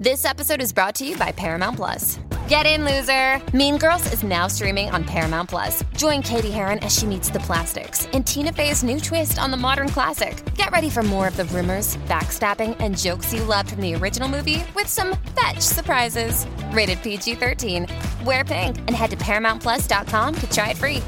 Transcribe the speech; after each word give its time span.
This 0.00 0.24
episode 0.24 0.62
is 0.62 0.72
brought 0.72 0.94
to 0.94 1.06
you 1.06 1.14
by 1.18 1.30
Paramount 1.30 1.76
Plus. 1.76 2.18
Get 2.48 2.64
in, 2.64 2.86
loser! 2.86 3.38
Mean 3.54 3.76
Girls 3.76 4.10
is 4.14 4.22
now 4.22 4.46
streaming 4.46 4.88
on 4.88 5.04
Paramount 5.04 5.50
Plus. 5.50 5.84
Join 5.94 6.22
Cady 6.22 6.50
Heron 6.50 6.78
as 6.78 6.96
she 6.96 7.04
meets 7.04 7.28
the 7.28 7.40
plastics 7.40 8.06
in 8.14 8.24
Tina 8.24 8.50
Fey's 8.50 8.82
new 8.82 8.98
twist 8.98 9.38
on 9.38 9.50
the 9.50 9.58
modern 9.58 9.90
classic. 9.90 10.42
Get 10.54 10.70
ready 10.70 10.88
for 10.88 11.02
more 11.02 11.28
of 11.28 11.36
the 11.36 11.44
rumors, 11.44 11.98
backstabbing, 12.08 12.78
and 12.80 12.96
jokes 12.96 13.34
you 13.34 13.44
loved 13.44 13.72
from 13.72 13.82
the 13.82 13.94
original 13.94 14.26
movie 14.26 14.64
with 14.74 14.86
some 14.86 15.18
fetch 15.38 15.60
surprises. 15.60 16.46
Rated 16.72 17.02
PG 17.02 17.34
13. 17.34 17.86
Wear 18.24 18.42
pink 18.42 18.78
and 18.78 18.92
head 18.92 19.10
to 19.10 19.18
ParamountPlus.com 19.18 20.34
to 20.34 20.50
try 20.50 20.70
it 20.70 20.78
free. 20.78 21.02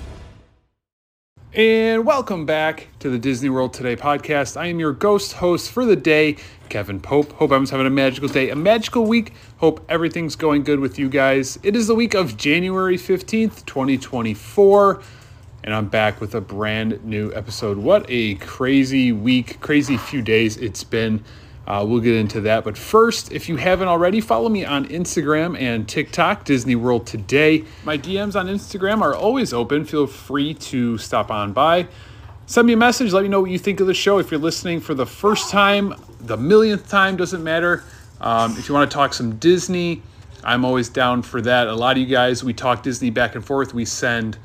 And 1.54 2.06
welcome 2.06 2.46
back 2.46 2.88
to 3.00 3.11
the 3.11 3.18
Disney 3.18 3.50
World 3.50 3.74
Today 3.74 3.95
podcast. 3.95 4.59
I 4.59 4.68
am 4.68 4.80
your 4.80 4.93
ghost 4.93 5.34
host 5.34 5.70
for 5.70 5.84
the 5.84 5.95
day, 5.95 6.38
Kevin 6.73 7.00
Pope. 7.00 7.32
Hope 7.32 7.48
everyone's 7.48 7.68
having 7.68 7.86
a 7.86 7.91
magical 7.91 8.30
day, 8.30 8.48
a 8.48 8.57
magical 8.57 9.05
week. 9.05 9.34
Hope 9.59 9.84
everything's 9.91 10.37
going 10.37 10.65
good 10.65 10.80
with 10.80 10.98
you 10.98 11.10
guys. 11.10 11.59
It 11.62 11.77
is 11.77 11.87
the 11.87 11.95
week 11.95 12.15
of 12.15 12.38
January 12.38 12.96
15th, 12.96 13.66
2024, 13.66 15.02
and 15.65 15.74
I'm 15.74 15.88
back 15.88 16.19
with 16.19 16.34
a 16.34 16.41
brand 16.41 17.05
new 17.05 17.30
episode. 17.34 17.77
What 17.77 18.06
a 18.09 18.37
crazy 18.37 19.12
week, 19.12 19.60
crazy 19.60 19.98
few 19.98 20.23
days 20.23 20.56
it's 20.56 20.82
been. 20.82 21.23
Uh, 21.66 21.84
we'll 21.87 22.01
get 22.01 22.15
into 22.15 22.41
that. 22.41 22.65
But 22.65 22.79
first, 22.79 23.30
if 23.32 23.51
you 23.51 23.57
haven't 23.57 23.88
already, 23.88 24.23
follow 24.23 24.48
me 24.48 24.65
on 24.65 24.88
Instagram 24.88 25.60
and 25.60 25.87
TikTok, 25.87 26.46
Disney 26.46 26.74
World 26.74 27.07
Today. 27.07 27.65
My 27.84 27.98
DMs 27.98 28.34
on 28.34 28.46
Instagram 28.46 29.02
are 29.02 29.15
always 29.15 29.52
open. 29.52 29.84
Feel 29.84 30.07
free 30.07 30.54
to 30.54 30.96
stop 30.96 31.30
on 31.30 31.52
by. 31.52 31.87
Send 32.52 32.66
me 32.66 32.74
a 32.74 32.77
message. 32.77 33.15
Let 33.15 33.23
me 33.23 33.30
know 33.30 33.41
what 33.41 33.51
you 33.51 33.59
think 33.59 33.80
of 33.80 33.87
the 33.87 33.95
show. 33.95 34.19
If 34.19 34.30
you're 34.30 34.38
listening 34.38 34.80
for 34.80 34.93
the 34.93 35.06
first 35.06 35.51
time, 35.51 35.95
the 36.20 36.37
millionth 36.37 36.87
time, 36.87 37.16
doesn't 37.16 37.43
matter. 37.43 37.83
Um, 38.20 38.59
if 38.59 38.69
you 38.69 38.74
want 38.74 38.91
to 38.91 38.95
talk 38.95 39.15
some 39.15 39.37
Disney, 39.37 40.02
I'm 40.45 40.62
always 40.62 40.91
down 40.91 41.23
for 41.23 41.41
that. 41.41 41.66
A 41.69 41.74
lot 41.74 41.96
of 41.96 42.02
you 42.02 42.07
guys, 42.07 42.45
we 42.45 42.52
talk 42.52 42.82
Disney 42.82 43.09
back 43.09 43.37
and 43.37 43.43
forth. 43.43 43.73
We 43.73 43.87
send 43.87 44.37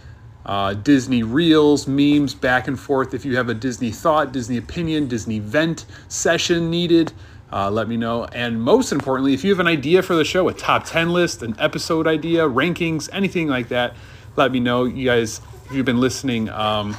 uh, 0.45 0.75
Disney 0.75 1.23
reels, 1.23 1.85
memes 1.85 2.33
back 2.33 2.69
and 2.69 2.79
forth. 2.79 3.13
If 3.13 3.25
you 3.25 3.35
have 3.35 3.49
a 3.49 3.53
Disney 3.53 3.91
thought, 3.91 4.31
Disney 4.31 4.55
opinion, 4.55 5.09
Disney 5.09 5.39
vent 5.39 5.85
session 6.07 6.69
needed, 6.69 7.11
uh, 7.51 7.69
let 7.69 7.89
me 7.89 7.97
know. 7.97 8.23
And 8.23 8.61
most 8.61 8.93
importantly, 8.93 9.33
if 9.33 9.43
you 9.43 9.49
have 9.49 9.59
an 9.59 9.67
idea 9.67 10.01
for 10.01 10.15
the 10.15 10.23
show, 10.23 10.47
a 10.47 10.53
top 10.53 10.85
10 10.85 11.11
list, 11.11 11.43
an 11.43 11.57
episode 11.59 12.07
idea, 12.07 12.47
rankings, 12.47 13.09
anything 13.11 13.49
like 13.49 13.67
that, 13.67 13.97
let 14.37 14.53
me 14.53 14.61
know. 14.61 14.85
You 14.85 15.03
guys, 15.03 15.41
if 15.65 15.73
you've 15.73 15.85
been 15.85 15.99
listening, 15.99 16.47
um, 16.47 16.95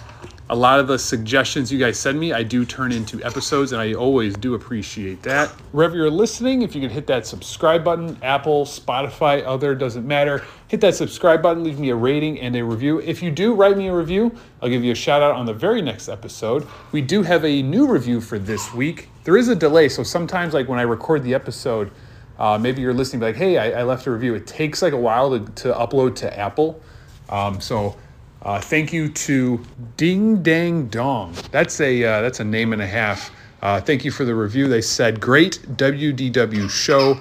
a 0.50 0.56
lot 0.56 0.80
of 0.80 0.86
the 0.86 0.98
suggestions 0.98 1.70
you 1.70 1.78
guys 1.78 1.98
send 1.98 2.18
me, 2.18 2.32
I 2.32 2.42
do 2.42 2.64
turn 2.64 2.90
into 2.90 3.22
episodes, 3.22 3.72
and 3.72 3.82
I 3.82 3.92
always 3.92 4.34
do 4.34 4.54
appreciate 4.54 5.22
that. 5.22 5.50
Wherever 5.72 5.94
you're 5.94 6.10
listening, 6.10 6.62
if 6.62 6.74
you 6.74 6.80
can 6.80 6.88
hit 6.88 7.06
that 7.08 7.26
subscribe 7.26 7.84
button, 7.84 8.16
Apple, 8.22 8.64
Spotify, 8.64 9.44
other, 9.44 9.74
doesn't 9.74 10.06
matter. 10.06 10.42
Hit 10.68 10.80
that 10.80 10.94
subscribe 10.94 11.42
button, 11.42 11.64
leave 11.64 11.78
me 11.78 11.90
a 11.90 11.96
rating 11.96 12.40
and 12.40 12.56
a 12.56 12.64
review. 12.64 12.98
If 13.00 13.22
you 13.22 13.30
do 13.30 13.52
write 13.52 13.76
me 13.76 13.88
a 13.88 13.94
review, 13.94 14.34
I'll 14.62 14.70
give 14.70 14.82
you 14.82 14.92
a 14.92 14.94
shout 14.94 15.20
out 15.20 15.32
on 15.32 15.44
the 15.44 15.52
very 15.52 15.82
next 15.82 16.08
episode. 16.08 16.66
We 16.92 17.02
do 17.02 17.22
have 17.22 17.44
a 17.44 17.62
new 17.62 17.86
review 17.86 18.22
for 18.22 18.38
this 18.38 18.72
week. 18.72 19.10
There 19.24 19.36
is 19.36 19.48
a 19.48 19.54
delay, 19.54 19.90
so 19.90 20.02
sometimes, 20.02 20.54
like 20.54 20.66
when 20.66 20.78
I 20.78 20.82
record 20.82 21.24
the 21.24 21.34
episode, 21.34 21.90
uh, 22.38 22.56
maybe 22.56 22.80
you're 22.80 22.94
listening, 22.94 23.20
like, 23.20 23.36
hey, 23.36 23.58
I, 23.58 23.80
I, 23.80 23.82
left 23.82 24.06
a 24.06 24.12
review. 24.12 24.34
It 24.34 24.46
takes 24.46 24.80
like 24.80 24.92
a 24.92 24.98
while 24.98 25.38
to, 25.38 25.52
to 25.62 25.74
upload 25.74 26.14
to 26.16 26.38
Apple. 26.38 26.80
Um, 27.28 27.60
so 27.60 27.96
uh, 28.42 28.60
thank 28.60 28.92
you 28.92 29.08
to 29.08 29.60
Ding 29.96 30.42
Dang 30.42 30.86
Dong. 30.88 31.34
That's 31.50 31.80
a 31.80 32.04
uh, 32.04 32.20
that's 32.22 32.40
a 32.40 32.44
name 32.44 32.72
and 32.72 32.80
a 32.80 32.86
half. 32.86 33.30
Uh, 33.60 33.80
thank 33.80 34.04
you 34.04 34.10
for 34.10 34.24
the 34.24 34.34
review. 34.34 34.68
They 34.68 34.80
said 34.80 35.20
great 35.20 35.60
WDW 35.76 36.70
show, 36.70 37.20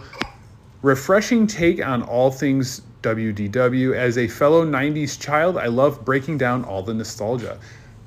refreshing 0.84 1.48
take 1.48 1.84
on 1.84 2.04
all 2.04 2.30
things 2.30 2.82
WDW. 3.02 3.96
As 3.96 4.20
a 4.20 4.28
fellow 4.28 4.64
'90s 4.64 5.20
child, 5.20 5.58
I 5.58 5.66
love 5.68 6.06
breaking 6.06 6.38
down 6.38 6.64
all 6.66 6.84
the 6.84 6.94
nostalgia. 6.94 7.60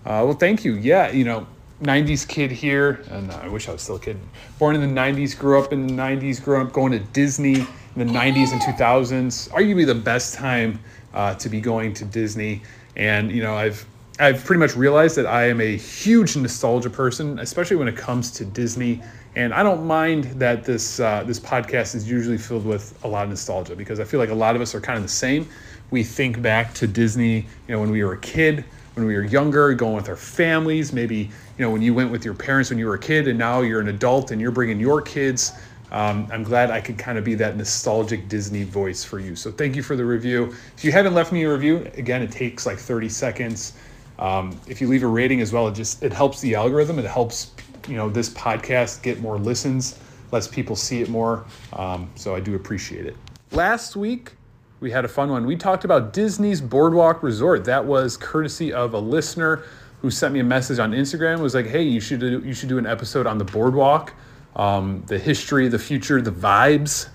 Uh, 0.05 0.23
well, 0.25 0.33
thank 0.33 0.65
you. 0.65 0.75
Yeah, 0.75 1.11
you 1.11 1.25
know, 1.25 1.49
'90s 1.83 2.27
kid 2.29 2.53
here, 2.53 3.03
and 3.11 3.33
I 3.33 3.49
wish 3.49 3.69
I 3.69 3.73
was 3.73 3.83
still 3.83 3.97
a 3.97 4.01
kid. 4.01 4.21
Born 4.61 4.77
in 4.77 4.83
the 4.83 5.01
'90s, 5.01 5.37
grew 5.37 5.61
up 5.61 5.73
in 5.73 5.89
the 5.89 5.93
'90s, 5.93 6.43
grew 6.43 6.63
up 6.63 6.73
going 6.73 6.93
to 6.93 7.01
Disney 7.01 7.57
in 7.57 7.67
the 7.97 8.05
'90s 8.05 8.53
and 8.53 8.61
2000s. 8.63 9.51
Arguably 9.51 9.85
the 9.85 9.95
best 9.97 10.35
time 10.35 10.79
uh, 11.13 11.35
to 11.35 11.49
be 11.49 11.61
going 11.61 11.93
to 11.95 12.05
Disney. 12.05 12.63
And 12.97 13.31
you 13.31 13.43
know, 13.43 13.55
I've 13.55 13.85
I've 14.19 14.45
pretty 14.45 14.61
much 14.61 14.77
realized 14.77 15.17
that 15.17 15.27
I 15.27 15.49
am 15.49 15.61
a 15.63 15.77
huge 15.77 16.37
nostalgia 16.37 16.91
person, 16.91 17.39
especially 17.39 17.77
when 17.77 17.89
it 17.89 17.97
comes 17.97 18.31
to 18.33 18.45
Disney. 18.45 19.03
And 19.35 19.55
I 19.55 19.63
don't 19.63 19.87
mind 19.87 20.25
that 20.39 20.65
this 20.65 21.01
uh, 21.01 21.25
this 21.25 21.41
podcast 21.41 21.95
is 21.95 22.11
usually 22.11 22.39
filled 22.39 22.67
with 22.67 22.99
a 23.05 23.09
lot 23.09 23.25
of 23.25 23.31
nostalgia 23.31 23.77
because 23.77 23.99
I 24.01 24.05
feel 24.05 24.21
like 24.21 24.31
a 24.31 24.35
lot 24.35 24.57
of 24.57 24.63
us 24.63 24.75
are 24.75 24.81
kind 24.81 24.97
of 24.97 25.03
the 25.03 25.09
same. 25.09 25.49
We 25.91 26.05
think 26.05 26.43
back 26.43 26.75
to 26.75 26.87
Disney, 26.87 27.37
you 27.37 27.75
know, 27.75 27.81
when 27.81 27.91
we 27.91 28.05
were 28.05 28.13
a 28.13 28.19
kid, 28.19 28.65
when 28.95 29.07
we 29.07 29.15
were 29.15 29.25
younger, 29.25 29.73
going 29.73 29.95
with 29.95 30.09
our 30.09 30.17
families. 30.17 30.93
Maybe 30.93 31.31
you 31.59 31.65
know 31.65 31.71
when 31.71 31.81
you 31.81 31.95
went 31.95 32.11
with 32.11 32.25
your 32.25 32.35
parents 32.35 32.71
when 32.71 32.79
you 32.79 32.87
were 32.87 32.95
a 32.95 32.99
kid, 32.99 33.29
and 33.29 33.39
now 33.39 33.63
you're 33.63 33.81
an 33.81 33.89
adult 33.89 34.33
and 34.33 34.41
you're 34.41 34.51
bringing 34.51 34.81
your 34.81 35.01
kids. 35.01 35.53
Um, 35.91 36.29
I'm 36.31 36.43
glad 36.43 36.71
I 36.71 36.81
could 36.81 36.99
kind 36.99 37.19
of 37.19 37.25
be 37.25 37.35
that 37.37 37.57
nostalgic 37.57 38.29
Disney 38.29 38.63
voice 38.63 39.03
for 39.03 39.19
you. 39.19 39.35
So 39.35 39.51
thank 39.51 39.75
you 39.75 39.83
for 39.83 39.97
the 39.97 40.05
review. 40.05 40.55
If 40.77 40.85
you 40.85 40.93
haven't 40.93 41.15
left 41.15 41.33
me 41.33 41.43
a 41.43 41.53
review, 41.53 41.91
again, 41.95 42.23
it 42.23 42.31
takes 42.31 42.65
like 42.65 42.79
30 42.79 43.09
seconds. 43.09 43.73
Um, 44.19 44.59
if 44.69 44.81
you 44.81 44.89
leave 44.89 45.03
a 45.03 45.09
rating 45.09 45.41
as 45.41 45.53
well, 45.53 45.67
it 45.69 45.75
just 45.75 46.03
it 46.03 46.13
helps 46.13 46.41
the 46.41 46.55
algorithm. 46.55 46.99
It 46.99 47.07
helps 47.07 47.53
you 47.89 47.97
know 47.97 48.09
this 48.09 48.29
podcast 48.31 49.03
get 49.03 49.21
more 49.21 49.39
listens, 49.39 49.99
lets 50.31 50.47
people 50.47 50.77
see 50.77 51.01
it 51.01 51.09
more. 51.09 51.45
Um, 51.73 52.11
so 52.15 52.35
I 52.35 52.41
do 52.41 52.55
appreciate 52.55 53.07
it. 53.07 53.17
Last 53.51 53.97
week 53.97 54.33
we 54.81 54.91
had 54.91 55.05
a 55.05 55.09
fun 55.09 55.31
one. 55.31 55.47
We 55.47 55.57
talked 55.57 55.85
about 55.85 56.13
Disney's 56.13 56.61
Boardwalk 56.61 57.23
Resort. 57.23 57.65
That 57.65 57.85
was 57.85 58.17
courtesy 58.17 58.73
of 58.73 58.95
a 58.95 58.99
listener 58.99 59.65
who 60.03 60.11
sent 60.11 60.33
me 60.33 60.41
a 60.41 60.45
message 60.45 60.79
on 60.79 60.93
Instagram. 60.93 61.39
It 61.39 61.43
was 61.43 61.55
like, 61.55 61.67
hey, 61.67 61.83
you 61.83 62.01
should 62.01 62.21
do, 62.21 62.41
you 62.41 62.55
should 62.55 62.71
do 62.71 62.79
an 62.79 62.87
episode 62.87 63.27
on 63.27 63.37
the 63.37 63.45
boardwalk 63.45 64.15
um, 64.57 65.05
the 65.07 65.19
history, 65.19 65.69
the 65.69 65.79
future, 65.79 66.21
the 66.21 66.33
vibes. 66.33 67.09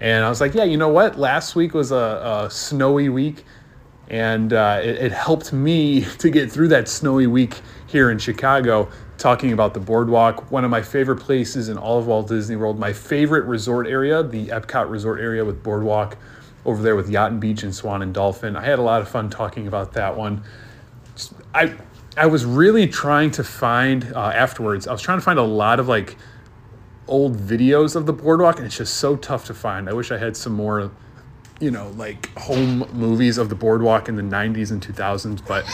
And 0.00 0.24
I 0.24 0.28
was 0.28 0.40
like, 0.40 0.54
yeah, 0.54 0.64
you 0.64 0.76
know 0.76 0.88
what? 0.88 1.18
Last 1.18 1.56
week 1.56 1.74
was 1.74 1.90
a, 1.90 2.44
a 2.46 2.50
snowy 2.50 3.08
week, 3.08 3.44
and 4.08 4.52
uh, 4.52 4.80
it, 4.82 4.96
it, 4.96 5.12
helped 5.12 5.52
me 5.52 6.04
to 6.18 6.30
get 6.30 6.50
through 6.50 6.68
that 6.68 6.88
snowy 6.88 7.26
week 7.26 7.60
here 7.86 8.10
in 8.10 8.18
Chicago, 8.18 8.88
talking 9.16 9.52
about 9.52 9.74
the 9.74 9.80
boardwalk, 9.80 10.50
one 10.52 10.64
of 10.64 10.70
my 10.70 10.82
favorite 10.82 11.16
places 11.16 11.68
in 11.68 11.76
all 11.76 11.98
of 11.98 12.06
Walt 12.06 12.28
Disney 12.28 12.56
World, 12.56 12.78
my 12.78 12.92
favorite 12.92 13.44
resort 13.46 13.86
area, 13.86 14.22
the 14.22 14.46
Epcot 14.46 14.88
resort 14.88 15.20
area 15.20 15.44
with 15.44 15.62
boardwalk 15.62 16.16
over 16.64 16.82
there 16.82 16.94
with 16.94 17.08
Yacht 17.08 17.32
and 17.32 17.40
Beach 17.40 17.62
and 17.62 17.74
Swan 17.74 18.02
and 18.02 18.14
Dolphin. 18.14 18.54
I 18.56 18.64
had 18.64 18.78
a 18.78 18.82
lot 18.82 19.00
of 19.00 19.08
fun 19.08 19.30
talking 19.30 19.66
about 19.66 19.92
that 19.94 20.16
one. 20.16 20.42
I 21.54 21.74
I 22.16 22.26
was 22.26 22.44
really 22.44 22.86
trying 22.86 23.30
to 23.32 23.44
find 23.44 24.12
uh, 24.14 24.32
afterwards. 24.34 24.86
I 24.86 24.92
was 24.92 25.00
trying 25.00 25.18
to 25.18 25.24
find 25.24 25.38
a 25.38 25.44
lot 25.44 25.80
of 25.80 25.88
like 25.88 26.16
old 27.08 27.36
videos 27.36 27.96
of 27.96 28.06
the 28.06 28.12
boardwalk, 28.12 28.56
and 28.56 28.66
it's 28.66 28.76
just 28.76 28.94
so 28.94 29.16
tough 29.16 29.46
to 29.46 29.54
find. 29.54 29.88
I 29.88 29.92
wish 29.92 30.10
I 30.10 30.18
had 30.18 30.36
some 30.36 30.52
more, 30.52 30.90
you 31.60 31.70
know, 31.70 31.88
like 31.96 32.32
home 32.38 32.88
movies 32.92 33.38
of 33.38 33.48
the 33.48 33.54
boardwalk 33.54 34.08
in 34.08 34.16
the 34.16 34.22
90s 34.22 34.70
and 34.70 34.80
2000s. 34.80 35.46
But 35.46 35.64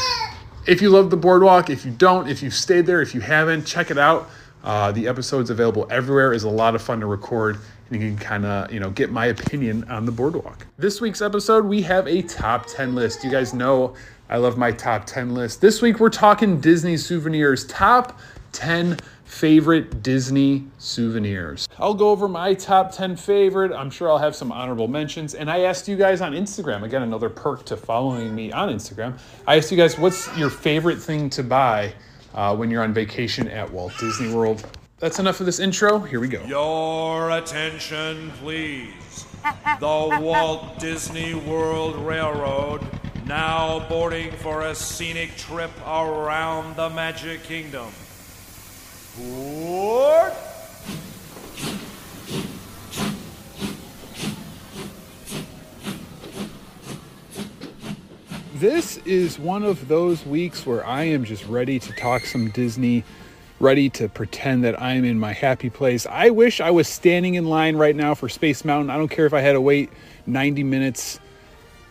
if 0.66 0.80
you 0.80 0.90
love 0.90 1.10
the 1.10 1.16
boardwalk, 1.16 1.70
if 1.70 1.84
you 1.84 1.90
don't, 1.90 2.28
if 2.28 2.42
you've 2.42 2.54
stayed 2.54 2.86
there, 2.86 3.02
if 3.02 3.14
you 3.14 3.20
haven't, 3.20 3.66
check 3.66 3.90
it 3.90 3.98
out. 3.98 4.30
Uh, 4.62 4.90
the 4.92 5.06
episode's 5.06 5.50
available 5.50 5.86
everywhere. 5.90 6.32
is 6.32 6.44
a 6.44 6.48
lot 6.48 6.74
of 6.74 6.80
fun 6.80 7.00
to 7.00 7.06
record, 7.06 7.58
and 7.90 8.00
you 8.00 8.08
can 8.08 8.18
kind 8.18 8.46
of 8.46 8.72
you 8.72 8.80
know 8.80 8.90
get 8.90 9.10
my 9.10 9.26
opinion 9.26 9.84
on 9.90 10.06
the 10.06 10.12
boardwalk. 10.12 10.66
This 10.78 11.02
week's 11.02 11.20
episode, 11.20 11.66
we 11.66 11.82
have 11.82 12.08
a 12.08 12.22
top 12.22 12.66
10 12.66 12.94
list. 12.94 13.22
You 13.24 13.30
guys 13.30 13.52
know 13.52 13.94
I 14.30 14.38
love 14.38 14.56
my 14.56 14.72
top 14.72 15.04
10 15.04 15.34
list. 15.34 15.60
This 15.60 15.82
week 15.82 16.00
we're 16.00 16.08
talking 16.08 16.60
Disney 16.60 16.96
souvenirs, 16.96 17.66
top 17.66 18.18
10 18.52 18.96
favorite 19.34 20.02
Disney 20.02 20.64
souvenirs. 20.78 21.68
I'll 21.78 21.94
go 21.94 22.10
over 22.10 22.28
my 22.28 22.54
top 22.54 22.92
10 22.92 23.16
favorite. 23.16 23.72
I'm 23.72 23.90
sure 23.90 24.08
I'll 24.08 24.18
have 24.18 24.36
some 24.36 24.52
honorable 24.52 24.86
mentions. 24.86 25.34
And 25.34 25.50
I 25.50 25.60
asked 25.62 25.88
you 25.88 25.96
guys 25.96 26.20
on 26.20 26.32
Instagram, 26.32 26.84
again, 26.84 27.02
another 27.02 27.28
perk 27.28 27.64
to 27.66 27.76
following 27.76 28.32
me 28.32 28.52
on 28.52 28.68
Instagram. 28.70 29.18
I 29.46 29.56
asked 29.56 29.72
you 29.72 29.76
guys, 29.76 29.98
what's 29.98 30.34
your 30.38 30.50
favorite 30.50 31.02
thing 31.02 31.28
to 31.30 31.42
buy 31.42 31.92
uh, 32.34 32.54
when 32.56 32.70
you're 32.70 32.84
on 32.84 32.94
vacation 32.94 33.48
at 33.48 33.70
Walt 33.70 33.92
Disney 33.98 34.32
World? 34.32 34.64
That's 35.00 35.18
enough 35.18 35.40
of 35.40 35.46
this 35.46 35.58
intro. 35.58 35.98
Here 35.98 36.20
we 36.20 36.28
go. 36.28 36.42
Your 36.44 37.32
attention, 37.32 38.30
please. 38.38 39.26
The 39.80 40.18
Walt 40.22 40.78
Disney 40.78 41.34
World 41.34 41.96
Railroad 41.96 42.86
now 43.26 43.86
boarding 43.88 44.30
for 44.30 44.62
a 44.66 44.74
scenic 44.74 45.36
trip 45.36 45.72
around 45.86 46.76
the 46.76 46.88
Magic 46.90 47.42
Kingdom. 47.42 47.88
This 58.54 58.96
is 59.04 59.38
one 59.38 59.62
of 59.62 59.86
those 59.86 60.26
weeks 60.26 60.66
where 60.66 60.84
I 60.84 61.04
am 61.04 61.24
just 61.24 61.46
ready 61.46 61.78
to 61.78 61.92
talk 61.92 62.24
some 62.24 62.50
Disney. 62.50 63.04
ready 63.60 63.88
to 63.90 64.08
pretend 64.08 64.64
that 64.64 64.82
I'm 64.82 65.04
in 65.04 65.20
my 65.20 65.32
happy 65.32 65.70
place. 65.70 66.06
I 66.06 66.30
wish 66.30 66.60
I 66.60 66.72
was 66.72 66.88
standing 66.88 67.34
in 67.34 67.44
line 67.44 67.76
right 67.76 67.94
now 67.94 68.14
for 68.16 68.28
Space 68.28 68.64
Mountain. 68.64 68.90
I 68.90 68.96
don't 68.96 69.08
care 69.08 69.26
if 69.26 69.32
I 69.32 69.40
had 69.40 69.52
to 69.52 69.60
wait 69.60 69.90
90 70.26 70.64
minutes. 70.64 71.20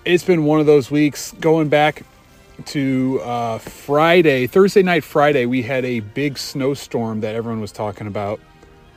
It's 0.04 0.26
been 0.26 0.44
one 0.44 0.60
of 0.60 0.66
those 0.66 0.92
weeks. 0.92 1.32
Going 1.40 1.70
back 1.70 2.04
to 2.66 3.20
uh, 3.24 3.58
Friday, 3.58 4.48
Thursday 4.48 4.84
night, 4.84 5.04
Friday, 5.04 5.46
we 5.46 5.62
had 5.62 5.86
a 5.86 6.00
big 6.02 6.38
snowstorm 6.38 7.22
that 7.22 7.36
everyone 7.36 7.62
was 7.62 7.72
talking 7.72 8.08
about. 8.08 8.40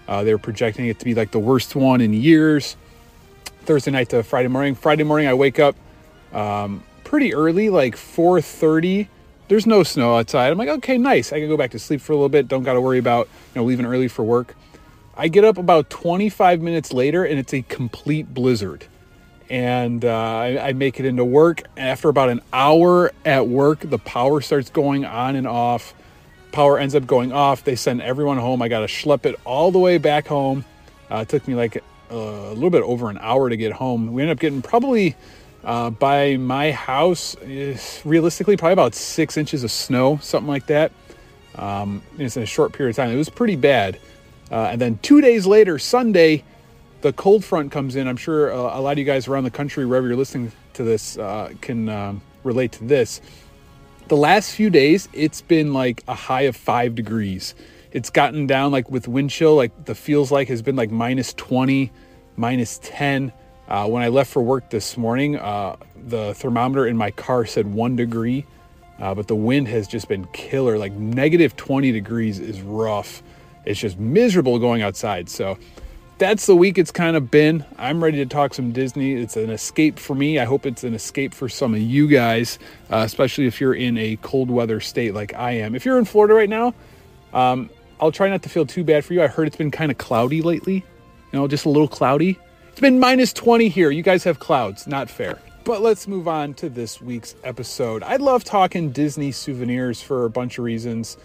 Uh, 0.09 0.23
they 0.23 0.33
were 0.33 0.39
projecting 0.39 0.87
it 0.87 0.99
to 0.99 1.05
be 1.05 1.15
like 1.15 1.31
the 1.31 1.39
worst 1.39 1.75
one 1.75 2.01
in 2.01 2.13
years. 2.13 2.77
Thursday 3.63 3.91
night 3.91 4.11
to 4.11 4.23
Friday 4.23 4.49
morning. 4.49 4.75
Friday 4.75 5.05
morning, 5.05 5.27
I 5.27 5.35
wake 5.35 5.59
up 5.59 5.75
um, 6.33 6.83
pretty 7.05 7.35
early, 7.35 7.71
like 7.71 7.97
4:30. 7.97 9.09
There's 9.49 9.67
no 9.67 9.83
snow 9.83 10.17
outside. 10.17 10.51
I'm 10.51 10.59
like, 10.59 10.69
okay, 10.69 10.99
nice. 10.99 11.33
I 11.33 11.41
can 11.41 11.49
go 11.49 11.57
back 11.57 11.71
to 11.73 11.79
sleep 11.79 12.01
for 12.01 12.13
a 12.13 12.17
little 12.17 12.29
bit. 12.29 12.49
Don't 12.49 12.63
got 12.63 12.75
to 12.75 12.81
worry 12.81 12.99
about 12.99 13.29
you 13.55 13.61
know 13.61 13.65
leaving 13.65 13.87
early 13.87 14.09
for 14.09 14.25
work. 14.25 14.55
I 15.17 15.29
get 15.29 15.45
up 15.45 15.57
about 15.57 15.89
25 15.89 16.61
minutes 16.61 16.93
later, 16.93 17.25
and 17.25 17.39
it's 17.39 17.55
a 17.55 17.63
complete 17.63 18.33
blizzard. 18.35 18.87
And 19.49 20.05
uh, 20.05 20.11
I, 20.11 20.69
I 20.69 20.73
make 20.73 20.99
it 20.99 21.07
into 21.07 21.25
work. 21.25 21.63
After 21.77 22.09
about 22.09 22.29
an 22.29 22.41
hour 22.53 23.13
at 23.25 23.47
work, 23.47 23.81
the 23.81 23.99
power 23.99 24.41
starts 24.41 24.71
going 24.71 25.05
on 25.05 25.37
and 25.37 25.47
off. 25.47 25.95
Power 26.53 26.79
ends 26.79 26.95
up 26.95 27.07
going 27.07 27.33
off. 27.33 27.65
They 27.65 27.77
send 27.77 28.03
everyone 28.03 28.39
home. 28.39 28.63
I 28.63 28.69
got 28.69 28.81
to 28.81 28.87
schlep 28.87 29.27
it 29.27 29.39
all 29.45 29.71
the 29.71 29.79
way 29.79 29.99
back 29.99 30.27
home. 30.27 30.65
Uh, 31.11 31.19
it 31.19 31.29
took 31.29 31.47
me 31.47 31.55
like 31.55 31.77
uh, 32.11 32.15
a 32.15 32.55
little 32.55 32.71
bit 32.71 32.83
over 32.83 33.11
an 33.11 33.19
hour 33.19 33.49
to 33.49 33.57
get 33.57 33.73
home. 33.73 34.13
We 34.13 34.23
ended 34.23 34.37
up 34.37 34.41
getting 34.41 34.63
probably 34.63 35.15
uh, 35.65 35.91
by 35.91 36.37
my 36.37 36.73
house, 36.73 37.37
realistically, 38.05 38.57
probably 38.57 38.73
about 38.73 38.95
six 38.95 39.37
inches 39.37 39.65
of 39.65 39.71
snow, 39.71 40.19
something 40.23 40.49
like 40.49 40.67
that. 40.67 40.93
Um, 41.57 42.03
it's 42.19 42.37
in 42.37 42.43
a 42.43 42.47
short 42.47 42.73
period 42.73 42.91
of 42.91 42.97
time. 42.97 43.11
It 43.11 43.17
was 43.17 43.29
pretty 43.29 43.57
bad. 43.57 43.99
Uh, 44.51 44.69
and 44.71 44.81
then 44.81 44.99
two 45.03 45.21
days 45.21 45.47
later, 45.47 45.79
Sunday, 45.79 46.45
the 47.01 47.13
cold 47.13 47.45
front 47.45 47.73
comes 47.73 47.97
in. 47.97 48.09
I'm 48.09 48.17
sure 48.17 48.53
uh, 48.53 48.79
a 48.79 48.81
lot 48.81 48.93
of 48.93 48.99
you 48.99 49.05
guys 49.05 49.29
around 49.29 49.45
the 49.45 49.51
country, 49.51 49.87
wherever 49.87 50.07
you're 50.07 50.17
listening 50.17 50.53
to 50.75 50.85
this, 50.85 51.19
uh, 51.19 51.53
can 51.61 51.89
um, 51.89 52.23
relate 52.43 52.73
to 52.73 52.85
this. 52.85 53.21
The 54.09 54.17
last 54.17 54.55
few 54.55 54.71
days, 54.71 55.09
it's 55.13 55.43
been 55.43 55.73
like 55.73 56.03
a 56.07 56.15
high 56.15 56.43
of 56.43 56.57
five 56.57 56.95
degrees. 56.95 57.55
It's 57.93 58.11
gotten 58.11 58.47
down 58.47 58.73
like 58.73 58.91
with 58.91 59.09
wind 59.09 59.31
chill, 59.31 59.57
like 59.57 59.85
the 59.85 59.95
feels 59.95 60.31
like 60.31 60.49
has 60.49 60.63
been 60.63 60.77
like 60.77 60.91
minus 60.91 61.35
20, 61.35 61.91
minus 62.37 62.79
10. 62.83 63.33
Uh, 63.69 63.89
when 63.89 64.03
I 64.03 64.09
left 64.09 64.31
for 64.33 64.43
work 64.43 64.71
this 64.71 64.97
morning, 64.97 65.37
uh, 65.37 65.77
the 66.07 66.35
thermometer 66.35 66.87
in 66.87 66.97
my 66.97 67.11
car 67.11 67.47
said 67.47 67.67
one 67.67 67.97
degree, 67.97 68.47
uh, 69.01 69.15
but 69.15 69.27
the 69.27 69.35
wind 69.35 69.67
has 69.69 69.89
just 69.89 70.09
been 70.09 70.25
killer. 70.27 70.79
Like 70.79 70.93
negative 70.93 71.57
20 71.57 71.91
degrees 71.91 72.39
is 72.39 72.61
rough. 72.61 73.23
It's 73.65 73.81
just 73.81 73.99
miserable 73.99 74.61
going 74.61 74.83
outside. 74.83 75.29
So 75.29 75.59
that's 76.19 76.47
the 76.47 76.57
week 76.57 76.79
it's 76.79 76.91
kind 76.91 77.17
of 77.17 77.31
been. 77.31 77.65
I'm 77.77 78.03
ready 78.03 78.19
to 78.19 78.27
talk 78.27 78.55
some 78.55 78.73
Disney. 78.73 79.15
It's 79.15 79.37
an 79.37 79.51
escape 79.51 79.99
for 79.99 80.15
me. 80.15 80.39
I 80.39 80.45
hope 80.45 80.65
it's 80.65 80.83
an 80.83 80.95
escape 80.95 81.35
for 81.35 81.49
some 81.49 81.75
of 81.75 81.81
you 81.81 82.09
guys, 82.09 82.59
uh, 82.91 82.99
especially 82.99 83.47
if 83.47 83.61
you're 83.61 83.75
in 83.75 83.99
a 83.99 84.17
cold 84.23 84.51
weather 84.51 84.81
state 84.81 85.15
like 85.15 85.35
I 85.35 85.53
am. 85.53 85.75
If 85.75 85.85
you're 85.85 85.99
in 85.99 86.07
Florida 86.07 86.35
right 86.35 86.49
now, 86.49 86.75
um, 87.35 87.69
I'll 88.01 88.13
try 88.13 88.29
not 88.29 88.43
to 88.45 88.49
feel 88.49 88.65
too 88.65 88.83
bad 88.83 89.05
for 89.05 89.13
you. 89.13 89.23
I 89.23 89.27
heard 89.27 89.47
it's 89.47 89.57
been 89.57 89.71
kind 89.71 89.91
of 89.91 89.99
cloudy 89.99 90.41
lately, 90.41 90.77
you 90.77 90.85
know, 91.39 91.49
just 91.49 91.67
a 91.67 91.71
little 91.71 91.89
cloudy. 91.89 92.39
It's 92.71 92.81
been 92.81 92.99
minus 92.99 93.33
20 93.33 93.69
here. 93.69 93.91
You 93.91 94.03
guys 94.03 94.25
have 94.25 94.39
clouds. 94.39 94.87
Not 94.87 95.11
fair. 95.11 95.39
But 95.65 95.83
let's 95.83 96.07
move 96.07 96.29
on 96.29 96.55
to 96.55 96.69
this 96.69 97.01
week's 97.01 97.35
episode. 97.43 98.03
I 98.03 98.17
love 98.17 98.45
talking 98.45 98.91
Disney 98.93 99.33
souvenirs 99.33 100.01
for 100.01 100.25
a 100.25 100.31
bunch 100.31 100.59
of 100.59 100.65
reasons. 100.65 101.17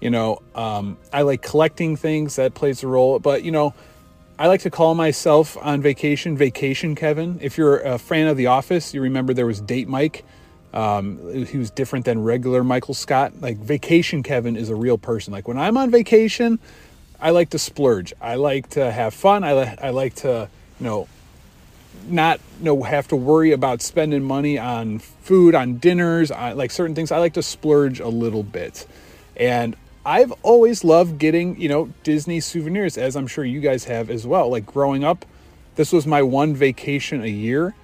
You 0.00 0.10
know, 0.10 0.42
um, 0.54 0.98
I 1.12 1.22
like 1.22 1.42
collecting 1.42 1.96
things, 1.96 2.36
that 2.36 2.54
plays 2.54 2.84
a 2.84 2.86
role. 2.86 3.18
But, 3.18 3.44
you 3.44 3.50
know, 3.50 3.74
I 4.38 4.46
like 4.46 4.60
to 4.62 4.70
call 4.70 4.94
myself 4.94 5.56
on 5.60 5.82
vacation, 5.82 6.36
Vacation 6.36 6.94
Kevin. 6.94 7.38
If 7.42 7.58
you're 7.58 7.78
a 7.78 7.98
fan 7.98 8.28
of 8.28 8.36
The 8.36 8.46
Office, 8.46 8.94
you 8.94 9.00
remember 9.02 9.34
there 9.34 9.46
was 9.46 9.60
Date 9.60 9.88
Mike. 9.88 10.24
Um, 10.72 11.44
he 11.46 11.58
was 11.58 11.70
different 11.70 12.04
than 12.04 12.22
regular 12.22 12.62
Michael 12.62 12.94
Scott. 12.94 13.32
Like, 13.40 13.56
Vacation 13.56 14.22
Kevin 14.22 14.56
is 14.56 14.68
a 14.68 14.76
real 14.76 14.98
person. 14.98 15.32
Like, 15.32 15.48
when 15.48 15.58
I'm 15.58 15.76
on 15.76 15.90
vacation, 15.90 16.58
I 17.20 17.30
like 17.30 17.50
to 17.50 17.58
splurge. 17.58 18.12
I 18.20 18.36
like 18.36 18.70
to 18.70 18.92
have 18.92 19.12
fun. 19.12 19.42
I, 19.42 19.54
li- 19.54 19.74
I 19.82 19.90
like 19.90 20.14
to 20.16 20.48
you 20.80 20.86
know, 20.86 21.08
not 22.06 22.40
you 22.58 22.64
know 22.64 22.82
have 22.82 23.08
to 23.08 23.16
worry 23.16 23.52
about 23.52 23.82
spending 23.82 24.22
money 24.22 24.58
on 24.58 24.98
food, 24.98 25.54
on 25.54 25.78
dinners, 25.78 26.30
on 26.30 26.56
like 26.56 26.70
certain 26.70 26.94
things. 26.94 27.10
I 27.10 27.18
like 27.18 27.34
to 27.34 27.42
splurge 27.42 28.00
a 28.00 28.08
little 28.08 28.42
bit, 28.42 28.86
and 29.36 29.76
I've 30.08 30.32
always 30.42 30.84
loved 30.84 31.18
getting 31.18 31.60
you 31.60 31.68
know 31.68 31.92
Disney 32.02 32.40
souvenirs, 32.40 32.96
as 32.96 33.14
I'm 33.14 33.26
sure 33.26 33.44
you 33.44 33.60
guys 33.60 33.84
have 33.84 34.08
as 34.08 34.26
well. 34.26 34.48
Like 34.48 34.64
growing 34.64 35.04
up, 35.04 35.26
this 35.76 35.92
was 35.92 36.06
my 36.06 36.22
one 36.22 36.54
vacation 36.54 37.22
a 37.22 37.26
year, 37.26 37.74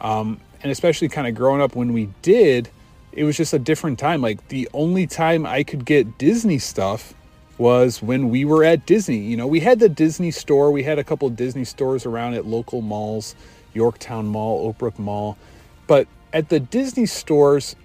um, 0.00 0.40
and 0.64 0.72
especially 0.72 1.08
kind 1.08 1.28
of 1.28 1.36
growing 1.36 1.60
up 1.60 1.76
when 1.76 1.92
we 1.92 2.08
did, 2.22 2.70
it 3.12 3.22
was 3.22 3.36
just 3.36 3.54
a 3.54 3.58
different 3.60 4.00
time. 4.00 4.20
Like 4.20 4.48
the 4.48 4.68
only 4.74 5.06
time 5.06 5.46
I 5.46 5.62
could 5.62 5.84
get 5.84 6.18
Disney 6.18 6.58
stuff 6.58 7.14
was 7.56 8.02
when 8.02 8.30
we 8.30 8.44
were 8.44 8.64
at 8.64 8.84
Disney. 8.84 9.18
You 9.18 9.36
know, 9.36 9.46
we 9.46 9.60
had 9.60 9.78
the 9.78 9.88
Disney 9.88 10.32
store, 10.32 10.72
we 10.72 10.82
had 10.82 10.98
a 10.98 11.04
couple 11.04 11.30
Disney 11.30 11.64
stores 11.64 12.04
around 12.04 12.34
at 12.34 12.46
local 12.46 12.80
malls, 12.82 13.36
Yorktown 13.74 14.26
Mall, 14.26 14.74
Oakbrook 14.74 14.98
Mall. 14.98 15.38
But 15.86 16.08
at 16.32 16.48
the 16.48 16.58
Disney 16.58 17.06
stores 17.06 17.76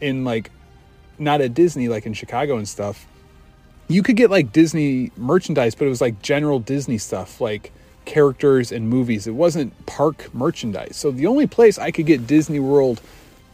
in 0.00 0.24
like 0.24 0.50
not 1.18 1.42
at 1.42 1.52
Disney 1.52 1.88
like 1.88 2.06
in 2.06 2.14
Chicago 2.14 2.56
and 2.56 2.66
stuff, 2.66 3.06
you 3.88 4.02
could 4.02 4.16
get 4.16 4.30
like 4.30 4.52
Disney 4.52 5.10
merchandise, 5.16 5.74
but 5.74 5.86
it 5.86 5.90
was 5.90 6.00
like 6.00 6.22
general 6.22 6.58
Disney 6.58 6.98
stuff, 6.98 7.40
like 7.40 7.72
characters 8.04 8.72
and 8.72 8.88
movies. 8.88 9.26
It 9.26 9.34
wasn't 9.34 9.86
park 9.86 10.32
merchandise. 10.34 10.96
So 10.96 11.10
the 11.10 11.26
only 11.26 11.46
place 11.46 11.78
I 11.78 11.90
could 11.90 12.06
get 12.06 12.26
Disney 12.26 12.60
World 12.60 13.00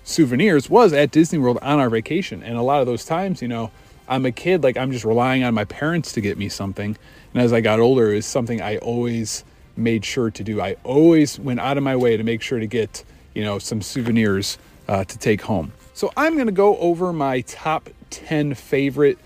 souvenirs 0.05 0.71
was 0.71 0.93
at 0.93 1.11
Disney 1.11 1.39
World 1.39 1.59
on 1.63 1.79
our 1.79 1.91
vacation. 1.91 2.43
And 2.43 2.57
a 2.57 2.63
lot 2.63 2.81
of 2.81 2.87
those 2.87 3.05
times, 3.05 3.43
you 3.43 3.49
know, 3.49 3.71
I'm 4.09 4.27
a 4.27 4.33
kid, 4.33 4.63
like 4.63 4.77
I'm 4.77 4.91
just 4.91 5.05
relying 5.05 5.45
on 5.45 5.55
my 5.55 5.65
parents 5.65 6.13
to 6.13 6.21
get 6.21 6.37
me 6.37 6.49
something. 6.49 6.97
And 7.33 7.43
as 7.43 7.53
I 7.53 7.61
got 7.61 7.79
older, 7.79 8.13
it 8.13 8.17
was 8.17 8.27
something 8.27 8.61
I 8.61 8.79
always 8.79 9.45
made 9.77 10.05
sure 10.05 10.31
to 10.31 10.45
do. 10.45 10.61
I 10.61 10.77
always 10.83 11.39
went 11.39 11.61
out 11.61 11.77
of 11.77 11.85
my 11.85 11.97
way 11.97 12.17
to 12.17 12.25
make 12.25 12.43
sure 12.43 12.59
to 12.59 12.67
get, 12.67 13.05
you 13.35 13.45
know, 13.45 13.59
some 13.59 13.81
souvenirs 13.83 14.59
uh, 14.89 15.05
to 15.05 15.19
take 15.19 15.43
home. 15.43 15.73
So 15.95 16.13
I'm 16.17 16.35
going 16.35 16.47
to 16.47 16.53
go 16.53 16.77
over 16.79 17.13
my 17.13 17.43
top 17.43 17.89
10 18.11 18.55
favorite 18.55 19.19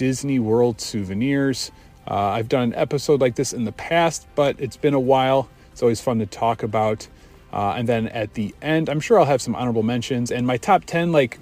Disney 0.00 0.38
World 0.38 0.80
souvenirs. 0.80 1.70
Uh, 2.08 2.14
I've 2.14 2.48
done 2.48 2.62
an 2.62 2.74
episode 2.74 3.20
like 3.20 3.34
this 3.34 3.52
in 3.52 3.66
the 3.66 3.72
past, 3.72 4.26
but 4.34 4.58
it's 4.58 4.78
been 4.78 4.94
a 4.94 5.00
while. 5.00 5.50
It's 5.72 5.82
always 5.82 6.00
fun 6.00 6.20
to 6.20 6.26
talk 6.26 6.62
about. 6.62 7.06
Uh, 7.52 7.74
and 7.76 7.86
then 7.86 8.08
at 8.08 8.32
the 8.32 8.54
end, 8.62 8.88
I'm 8.88 9.00
sure 9.00 9.20
I'll 9.20 9.26
have 9.26 9.42
some 9.42 9.54
honorable 9.54 9.82
mentions. 9.82 10.30
And 10.30 10.46
my 10.46 10.56
top 10.56 10.86
10, 10.86 11.12
like 11.12 11.38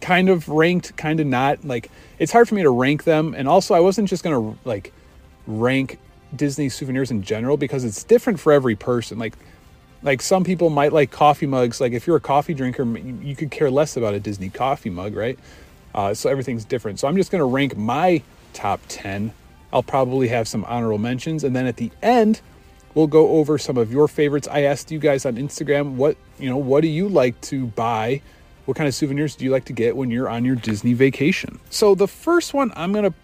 kind 0.00 0.28
of 0.28 0.48
ranked, 0.48 0.96
kind 0.96 1.20
of 1.20 1.28
not. 1.28 1.64
Like 1.64 1.88
it's 2.18 2.32
hard 2.32 2.48
for 2.48 2.56
me 2.56 2.62
to 2.62 2.70
rank 2.70 3.04
them. 3.04 3.32
And 3.32 3.46
also, 3.46 3.74
I 3.74 3.80
wasn't 3.80 4.08
just 4.08 4.24
gonna 4.24 4.56
like 4.64 4.92
rank 5.46 6.00
Disney 6.34 6.70
souvenirs 6.70 7.12
in 7.12 7.22
general 7.22 7.56
because 7.56 7.84
it's 7.84 8.02
different 8.02 8.40
for 8.40 8.52
every 8.52 8.74
person. 8.74 9.20
Like 9.20 9.34
like 10.02 10.20
some 10.20 10.42
people 10.42 10.68
might 10.68 10.92
like 10.92 11.12
coffee 11.12 11.46
mugs. 11.46 11.80
Like 11.80 11.92
if 11.92 12.08
you're 12.08 12.16
a 12.16 12.20
coffee 12.20 12.54
drinker, 12.54 12.82
you 12.98 13.36
could 13.36 13.52
care 13.52 13.70
less 13.70 13.96
about 13.96 14.14
a 14.14 14.20
Disney 14.20 14.50
coffee 14.50 14.90
mug, 14.90 15.14
right? 15.14 15.38
Uh, 15.94 16.12
so 16.12 16.28
everything's 16.28 16.64
different. 16.64 16.98
So 16.98 17.08
I'm 17.08 17.16
just 17.16 17.30
gonna 17.30 17.46
rank 17.46 17.76
my 17.76 18.22
top 18.52 18.80
ten. 18.88 19.32
I'll 19.72 19.82
probably 19.82 20.28
have 20.28 20.46
some 20.46 20.64
honorable 20.66 20.98
mentions, 20.98 21.44
and 21.44 21.54
then 21.54 21.66
at 21.66 21.76
the 21.76 21.90
end, 22.02 22.40
we'll 22.94 23.06
go 23.06 23.28
over 23.30 23.58
some 23.58 23.76
of 23.76 23.92
your 23.92 24.08
favorites. 24.08 24.48
I 24.50 24.62
asked 24.62 24.90
you 24.90 24.98
guys 24.98 25.26
on 25.26 25.36
Instagram 25.36 25.94
what 25.94 26.16
you 26.38 26.48
know 26.48 26.56
what 26.56 26.82
do 26.82 26.88
you 26.88 27.08
like 27.08 27.40
to 27.42 27.66
buy 27.66 28.22
what 28.64 28.76
kind 28.76 28.88
of 28.88 28.94
souvenirs 28.94 29.36
do 29.36 29.44
you 29.44 29.50
like 29.50 29.66
to 29.66 29.72
get 29.72 29.96
when 29.96 30.10
you're 30.10 30.28
on 30.28 30.44
your 30.44 30.56
Disney 30.56 30.94
vacation? 30.94 31.58
So, 31.70 31.94
the 31.94 32.08
first 32.08 32.54
one 32.54 32.72
I'm 32.76 32.92
going 32.92 33.10
to 33.10 33.14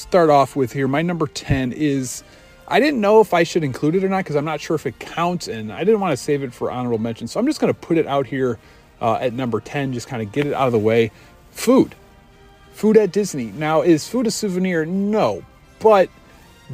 start 0.00 0.30
off 0.30 0.56
with 0.56 0.72
here, 0.72 0.88
my 0.88 1.02
number 1.02 1.26
10 1.26 1.72
is 1.72 2.24
I 2.66 2.80
didn't 2.80 3.00
know 3.00 3.20
if 3.20 3.34
I 3.34 3.42
should 3.42 3.62
include 3.62 3.94
it 3.94 4.04
or 4.04 4.08
not 4.08 4.18
because 4.18 4.36
I'm 4.36 4.44
not 4.44 4.60
sure 4.60 4.74
if 4.74 4.86
it 4.86 4.98
counts 4.98 5.48
and 5.48 5.72
I 5.72 5.84
didn't 5.84 6.00
want 6.00 6.12
to 6.12 6.16
save 6.16 6.42
it 6.42 6.52
for 6.52 6.70
honorable 6.70 6.98
mention. 6.98 7.28
So, 7.28 7.38
I'm 7.38 7.46
just 7.46 7.60
going 7.60 7.72
to 7.72 7.78
put 7.78 7.98
it 7.98 8.06
out 8.06 8.26
here 8.26 8.58
uh, 9.00 9.14
at 9.14 9.32
number 9.32 9.60
10, 9.60 9.92
just 9.92 10.08
kind 10.08 10.22
of 10.22 10.32
get 10.32 10.46
it 10.46 10.54
out 10.54 10.66
of 10.66 10.72
the 10.72 10.78
way. 10.78 11.10
Food. 11.54 11.94
Food 12.72 12.96
at 12.96 13.12
Disney. 13.12 13.46
Now, 13.46 13.82
is 13.82 14.06
food 14.06 14.26
a 14.26 14.30
souvenir? 14.30 14.84
No, 14.84 15.42
but 15.78 16.10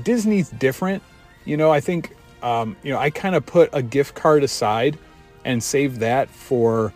Disney's 0.03 0.51
different. 0.51 1.03
You 1.45 1.57
know, 1.57 1.71
I 1.71 1.81
think, 1.81 2.17
um, 2.43 2.77
you 2.83 2.93
know, 2.93 2.99
I 2.99 3.11
kind 3.11 3.35
of 3.35 3.47
put 3.47 3.71
a 3.73 3.83
gift 3.83 4.15
card 4.15 4.43
aside 4.43 4.99
and 5.45 5.63
save 5.63 6.01
that 6.01 6.29
for 6.29 6.93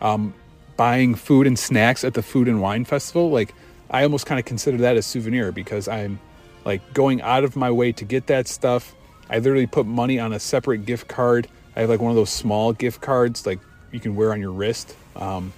um, 0.00 0.34
buying 0.76 1.14
food 1.14 1.46
and 1.46 1.58
snacks 1.58 2.04
at 2.04 2.14
the 2.14 2.22
food 2.22 2.48
and 2.48 2.60
wine 2.60 2.84
festival 2.84 3.30
like 3.30 3.54
i 3.90 4.02
almost 4.02 4.26
kind 4.26 4.38
of 4.38 4.44
consider 4.44 4.76
that 4.78 4.96
a 4.96 5.02
souvenir 5.02 5.52
because 5.52 5.88
i'm 5.88 6.18
like 6.64 6.80
going 6.94 7.20
out 7.22 7.44
of 7.44 7.54
my 7.56 7.70
way 7.70 7.92
to 7.92 8.04
get 8.04 8.26
that 8.26 8.48
stuff 8.48 8.94
i 9.30 9.38
literally 9.38 9.66
put 9.66 9.86
money 9.86 10.18
on 10.18 10.32
a 10.32 10.40
separate 10.40 10.84
gift 10.84 11.06
card 11.06 11.46
i 11.76 11.80
have 11.80 11.88
like 11.88 12.00
one 12.00 12.10
of 12.10 12.16
those 12.16 12.30
small 12.30 12.72
gift 12.72 13.00
cards 13.00 13.46
like 13.46 13.60
you 13.92 14.00
can 14.00 14.16
wear 14.16 14.32
on 14.32 14.40
your 14.40 14.50
wrist 14.50 14.96
um, 15.16 15.52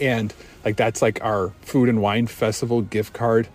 and 0.00 0.32
like 0.64 0.76
that's 0.76 1.02
like 1.02 1.22
our 1.22 1.50
food 1.62 1.88
and 1.88 2.00
wine 2.00 2.26
festival 2.26 2.82
gift 2.82 3.12
card 3.12 3.48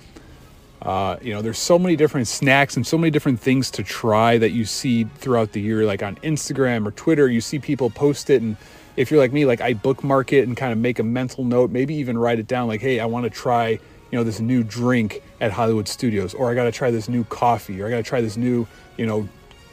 Uh, 0.81 1.17
you 1.21 1.31
know, 1.31 1.43
there's 1.43 1.59
so 1.59 1.77
many 1.77 1.95
different 1.95 2.27
snacks 2.27 2.75
and 2.75 2.87
so 2.87 2.97
many 2.97 3.11
different 3.11 3.39
things 3.39 3.69
to 3.69 3.83
try 3.83 4.39
that 4.39 4.49
you 4.49 4.65
see 4.65 5.03
throughout 5.03 5.51
the 5.51 5.61
year, 5.61 5.85
like 5.85 6.01
on 6.01 6.15
Instagram 6.23 6.87
or 6.87 6.91
Twitter. 6.91 7.29
You 7.29 7.39
see 7.39 7.59
people 7.59 7.91
post 7.91 8.31
it, 8.31 8.41
and 8.41 8.57
if 8.97 9.11
you're 9.11 9.19
like 9.19 9.31
me, 9.31 9.45
like 9.45 9.61
I 9.61 9.73
bookmark 9.73 10.33
it 10.33 10.47
and 10.47 10.57
kind 10.57 10.71
of 10.71 10.79
make 10.79 10.97
a 10.97 11.03
mental 11.03 11.43
note, 11.43 11.69
maybe 11.69 11.93
even 11.95 12.17
write 12.17 12.39
it 12.39 12.47
down, 12.47 12.67
like, 12.67 12.81
hey, 12.81 12.99
I 12.99 13.05
want 13.05 13.25
to 13.25 13.29
try, 13.29 13.67
you 13.69 14.17
know, 14.17 14.23
this 14.23 14.39
new 14.39 14.63
drink 14.63 15.21
at 15.39 15.51
Hollywood 15.51 15.87
Studios, 15.87 16.33
or 16.33 16.49
I 16.49 16.55
got 16.55 16.63
to 16.63 16.71
try 16.71 16.89
this 16.89 17.07
new 17.07 17.25
coffee, 17.25 17.79
or 17.79 17.85
I 17.85 17.91
got 17.91 17.97
to 17.97 18.03
try 18.03 18.21
this 18.21 18.35
new, 18.35 18.65
you 18.97 19.05
know, 19.05 19.29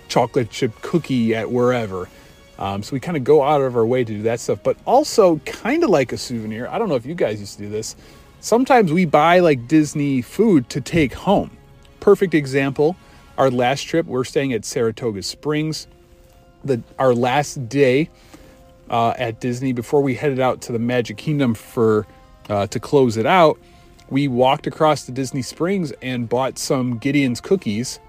chocolate 0.08 0.50
chip 0.50 0.72
cookie 0.82 1.34
at 1.34 1.50
wherever. 1.50 2.10
Um, 2.58 2.82
so 2.82 2.92
we 2.92 3.00
kind 3.00 3.16
of 3.16 3.24
go 3.24 3.42
out 3.42 3.60
of 3.60 3.76
our 3.76 3.86
way 3.86 4.02
to 4.02 4.12
do 4.12 4.22
that 4.22 4.40
stuff, 4.40 4.58
but 4.62 4.76
also 4.84 5.36
kind 5.38 5.84
of 5.84 5.90
like 5.90 6.12
a 6.12 6.18
souvenir. 6.18 6.66
I 6.68 6.78
don't 6.78 6.88
know 6.88 6.96
if 6.96 7.06
you 7.06 7.14
guys 7.14 7.38
used 7.40 7.56
to 7.58 7.64
do 7.64 7.68
this. 7.68 7.94
Sometimes 8.40 8.92
we 8.92 9.04
buy 9.04 9.38
like 9.40 9.68
Disney 9.68 10.22
food 10.22 10.68
to 10.70 10.80
take 10.80 11.14
home. 11.14 11.56
Perfect 12.00 12.34
example. 12.34 12.96
Our 13.36 13.50
last 13.50 13.82
trip, 13.82 14.06
we're 14.06 14.24
staying 14.24 14.52
at 14.52 14.64
Saratoga 14.64 15.22
Springs. 15.22 15.86
The 16.64 16.82
our 16.98 17.14
last 17.14 17.68
day 17.68 18.10
uh, 18.90 19.14
at 19.16 19.40
Disney 19.40 19.72
before 19.72 20.02
we 20.02 20.14
headed 20.14 20.40
out 20.40 20.60
to 20.62 20.72
the 20.72 20.78
Magic 20.80 21.16
Kingdom 21.16 21.54
for 21.54 22.06
uh, 22.48 22.66
to 22.68 22.80
close 22.80 23.16
it 23.16 23.26
out. 23.26 23.58
We 24.10 24.26
walked 24.26 24.66
across 24.66 25.04
the 25.04 25.12
Disney 25.12 25.42
Springs 25.42 25.92
and 26.02 26.28
bought 26.28 26.58
some 26.58 26.98
Gideon's 26.98 27.40
cookies. 27.40 28.00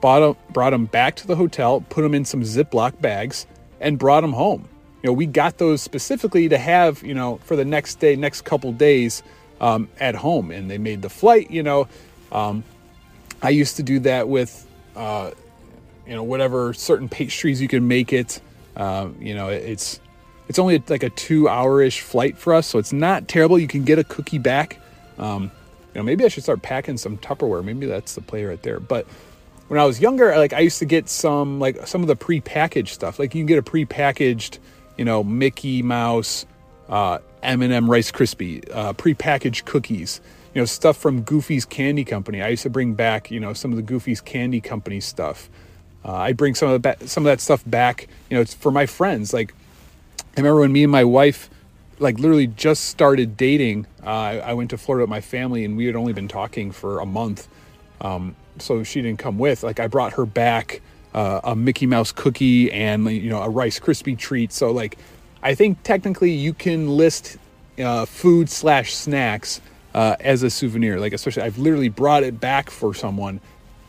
Bought 0.00 0.20
them, 0.20 0.36
brought 0.52 0.70
them 0.70 0.86
back 0.86 1.16
to 1.16 1.26
the 1.26 1.36
hotel, 1.36 1.82
put 1.90 2.02
them 2.02 2.14
in 2.14 2.24
some 2.24 2.42
Ziploc 2.42 3.00
bags, 3.02 3.46
and 3.80 3.98
brought 3.98 4.20
them 4.20 4.32
home. 4.32 4.68
You 5.02 5.08
know, 5.08 5.12
we 5.14 5.26
got 5.26 5.58
those 5.58 5.80
specifically 5.80 6.48
to 6.48 6.58
have, 6.58 7.02
you 7.02 7.14
know, 7.14 7.38
for 7.44 7.56
the 7.56 7.64
next 7.64 7.96
day, 8.00 8.16
next 8.16 8.42
couple 8.42 8.72
days 8.72 9.22
um, 9.60 9.88
at 9.98 10.14
home. 10.14 10.50
And 10.50 10.70
they 10.70 10.78
made 10.78 11.02
the 11.02 11.08
flight, 11.08 11.50
you 11.50 11.62
know. 11.62 11.88
Um, 12.30 12.62
I 13.42 13.50
used 13.50 13.76
to 13.76 13.82
do 13.82 13.98
that 14.00 14.28
with, 14.28 14.66
uh, 14.94 15.30
you 16.06 16.14
know, 16.14 16.22
whatever 16.22 16.74
certain 16.74 17.08
pastries 17.08 17.62
you 17.62 17.68
can 17.68 17.88
make 17.88 18.12
it. 18.12 18.40
Uh, 18.76 19.08
you 19.18 19.34
know, 19.34 19.48
it's 19.48 20.00
it's 20.48 20.58
only 20.58 20.82
like 20.88 21.02
a 21.02 21.10
two 21.10 21.48
hour 21.48 21.80
ish 21.80 22.00
flight 22.00 22.36
for 22.36 22.52
us, 22.54 22.66
so 22.66 22.78
it's 22.78 22.92
not 22.92 23.28
terrible. 23.28 23.58
You 23.58 23.68
can 23.68 23.84
get 23.84 23.98
a 23.98 24.04
cookie 24.04 24.38
back. 24.38 24.78
Um, 25.18 25.50
you 25.94 26.00
know, 26.00 26.02
maybe 26.02 26.24
I 26.24 26.28
should 26.28 26.42
start 26.42 26.62
packing 26.62 26.96
some 26.96 27.16
Tupperware. 27.18 27.64
Maybe 27.64 27.86
that's 27.86 28.14
the 28.14 28.20
play 28.20 28.44
right 28.44 28.62
there. 28.62 28.80
But 28.80 29.06
when 29.70 29.78
I 29.78 29.84
was 29.84 30.00
younger, 30.00 30.36
like 30.36 30.52
I 30.52 30.58
used 30.58 30.80
to 30.80 30.84
get 30.84 31.08
some 31.08 31.60
like 31.60 31.86
some 31.86 32.00
of 32.02 32.08
the 32.08 32.16
pre-packaged 32.16 32.92
stuff. 32.92 33.20
Like 33.20 33.36
you 33.36 33.40
can 33.42 33.46
get 33.46 33.56
a 33.56 33.62
pre-packaged, 33.62 34.58
you 34.98 35.04
know, 35.04 35.22
Mickey 35.22 35.80
Mouse, 35.80 36.44
uh, 36.88 37.20
M&M 37.44 37.88
Rice 37.88 38.10
Krispie, 38.10 38.68
uh, 38.74 38.94
pre-packaged 38.94 39.66
cookies. 39.66 40.20
You 40.54 40.62
know, 40.62 40.66
stuff 40.66 40.96
from 40.96 41.22
Goofy's 41.22 41.64
Candy 41.64 42.04
Company. 42.04 42.42
I 42.42 42.48
used 42.48 42.64
to 42.64 42.70
bring 42.70 42.94
back, 42.94 43.30
you 43.30 43.38
know, 43.38 43.52
some 43.52 43.70
of 43.70 43.76
the 43.76 43.84
Goofy's 43.84 44.20
Candy 44.20 44.60
Company 44.60 44.98
stuff. 44.98 45.48
Uh, 46.04 46.14
I 46.14 46.32
bring 46.32 46.56
some 46.56 46.70
of 46.70 46.82
ba- 46.82 47.06
some 47.06 47.24
of 47.24 47.30
that 47.30 47.40
stuff 47.40 47.62
back. 47.64 48.08
You 48.28 48.38
know, 48.38 48.40
it's 48.40 48.54
for 48.54 48.72
my 48.72 48.86
friends. 48.86 49.32
Like 49.32 49.54
I 50.36 50.40
remember 50.40 50.62
when 50.62 50.72
me 50.72 50.82
and 50.82 50.90
my 50.90 51.04
wife, 51.04 51.48
like 52.00 52.18
literally 52.18 52.48
just 52.48 52.86
started 52.86 53.36
dating. 53.36 53.86
Uh, 54.02 54.10
I, 54.10 54.36
I, 54.38 54.52
went 54.54 54.70
to 54.70 54.78
Florida 54.78 55.04
with 55.04 55.10
my 55.10 55.20
family, 55.20 55.64
and 55.64 55.76
we 55.76 55.86
had 55.86 55.94
only 55.94 56.12
been 56.12 56.26
talking 56.26 56.72
for 56.72 56.98
a 56.98 57.06
month. 57.06 57.46
Um, 58.00 58.34
so 58.60 58.82
she 58.82 59.02
didn't 59.02 59.18
come 59.18 59.38
with. 59.38 59.62
Like 59.62 59.80
I 59.80 59.86
brought 59.86 60.12
her 60.14 60.26
back 60.26 60.80
uh, 61.14 61.40
a 61.44 61.56
Mickey 61.56 61.86
Mouse 61.86 62.12
cookie 62.12 62.70
and 62.72 63.10
you 63.10 63.30
know 63.30 63.42
a 63.42 63.48
Rice 63.48 63.80
Krispie 63.80 64.18
treat. 64.18 64.52
So 64.52 64.70
like 64.70 64.98
I 65.42 65.54
think 65.54 65.82
technically 65.82 66.32
you 66.32 66.52
can 66.52 66.88
list 66.96 67.36
uh, 67.78 68.04
food 68.04 68.50
slash 68.50 68.94
snacks 68.94 69.60
uh, 69.94 70.16
as 70.20 70.42
a 70.42 70.50
souvenir. 70.50 71.00
Like 71.00 71.12
especially 71.12 71.42
I've 71.42 71.58
literally 71.58 71.88
brought 71.88 72.22
it 72.22 72.40
back 72.40 72.70
for 72.70 72.94
someone 72.94 73.40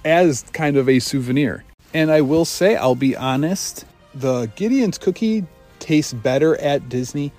as 0.03 0.43
kind 0.53 0.77
of 0.77 0.89
a 0.89 0.99
souvenir. 0.99 1.63
And 1.93 2.09
I 2.09 2.21
will 2.21 2.45
say, 2.45 2.75
I'll 2.75 2.95
be 2.95 3.15
honest, 3.17 3.85
the 4.15 4.45
Gideon's 4.55 4.97
cookie 4.97 5.45
tastes 5.79 6.13
better 6.13 6.55
at 6.57 6.87
Disney. 6.89 7.31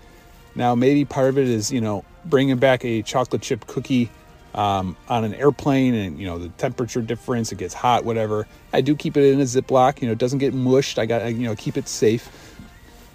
Now 0.54 0.74
maybe 0.74 1.04
part 1.04 1.28
of 1.28 1.38
it 1.38 1.48
is 1.48 1.72
you 1.72 1.80
know 1.80 2.04
bringing 2.24 2.58
back 2.58 2.84
a 2.84 3.02
chocolate 3.02 3.42
chip 3.42 3.66
cookie 3.66 4.10
um, 4.54 4.96
on 5.08 5.24
an 5.24 5.34
airplane 5.34 5.94
and 5.94 6.18
you 6.18 6.26
know 6.26 6.38
the 6.38 6.48
temperature 6.50 7.00
difference 7.00 7.52
it 7.52 7.58
gets 7.58 7.74
hot 7.74 8.04
whatever. 8.04 8.46
I 8.72 8.80
do 8.80 8.94
keep 8.94 9.16
it 9.16 9.24
in 9.32 9.40
a 9.40 9.44
ziploc 9.44 10.00
you 10.00 10.08
know 10.08 10.12
it 10.12 10.18
doesn't 10.18 10.38
get 10.38 10.54
mushed. 10.54 10.98
I 10.98 11.06
got 11.06 11.26
you 11.34 11.46
know 11.46 11.56
keep 11.56 11.76
it 11.76 11.88
safe. 11.88 12.58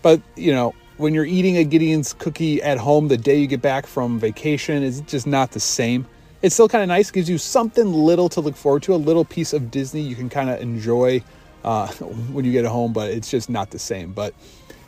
But 0.01 0.21
you 0.35 0.53
know 0.53 0.73
when 0.97 1.13
you're 1.13 1.25
eating 1.25 1.57
a 1.57 1.63
gideon's 1.63 2.13
cookie 2.13 2.61
at 2.61 2.77
home 2.77 3.07
the 3.07 3.17
day 3.17 3.37
you 3.37 3.47
get 3.47 3.61
back 3.61 3.85
from 3.85 4.19
vacation 4.19 4.83
it's 4.83 5.01
just 5.01 5.27
not 5.27 5.51
the 5.51 5.59
same. 5.59 6.05
It's 6.41 6.53
still 6.53 6.69
kind 6.69 6.83
of 6.83 6.87
nice 6.87 7.11
gives 7.11 7.29
you 7.29 7.37
something 7.37 7.91
little 7.93 8.29
to 8.29 8.41
look 8.41 8.55
forward 8.55 8.83
to 8.83 8.93
a 8.93 8.97
little 8.97 9.25
piece 9.25 9.53
of 9.53 9.71
disney 9.71 10.01
you 10.01 10.15
can 10.15 10.29
kind 10.29 10.49
of 10.49 10.59
enjoy 10.59 11.23
uh, 11.63 11.87
when 12.31 12.45
you 12.45 12.51
get 12.51 12.65
home 12.65 12.93
but 12.93 13.11
it's 13.11 13.29
just 13.29 13.49
not 13.49 13.71
the 13.71 13.79
same. 13.79 14.13
But 14.13 14.33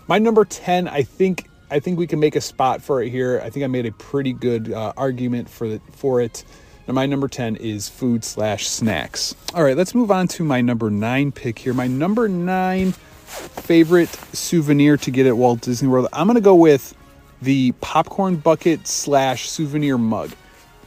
my 0.09 0.17
number 0.17 0.43
10 0.43 0.87
i 0.87 1.03
think 1.03 1.48
I 1.71 1.79
think 1.79 1.99
we 1.99 2.07
can 2.07 2.19
make 2.19 2.35
a 2.35 2.41
spot 2.41 2.81
for 2.81 3.01
it 3.01 3.09
here. 3.09 3.41
I 3.43 3.49
think 3.49 3.63
I 3.63 3.67
made 3.67 3.85
a 3.85 3.91
pretty 3.91 4.33
good 4.33 4.71
uh, 4.71 4.93
argument 4.97 5.49
for 5.49 5.67
the, 5.67 5.81
for 5.91 6.21
it. 6.21 6.43
And 6.87 6.95
my 6.95 7.05
number 7.05 7.27
10 7.27 7.57
is 7.57 7.87
food 7.87 8.23
slash 8.23 8.67
snacks. 8.67 9.35
All 9.53 9.63
right, 9.63 9.77
let's 9.77 9.93
move 9.93 10.09
on 10.09 10.27
to 10.29 10.43
my 10.43 10.61
number 10.61 10.89
nine 10.89 11.31
pick 11.31 11.59
here. 11.59 11.73
My 11.73 11.85
number 11.85 12.27
nine 12.27 12.93
favorite 12.93 14.09
souvenir 14.33 14.97
to 14.97 15.11
get 15.11 15.27
at 15.27 15.37
Walt 15.37 15.61
Disney 15.61 15.87
World. 15.87 16.07
I'm 16.11 16.25
going 16.25 16.35
to 16.35 16.41
go 16.41 16.55
with 16.55 16.95
the 17.41 17.73
popcorn 17.73 18.37
bucket 18.37 18.87
slash 18.87 19.49
souvenir 19.49 19.97
mug. 19.97 20.31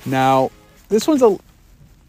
Now, 0.04 0.50
this 0.88 1.06
one's 1.06 1.22
a 1.22 1.38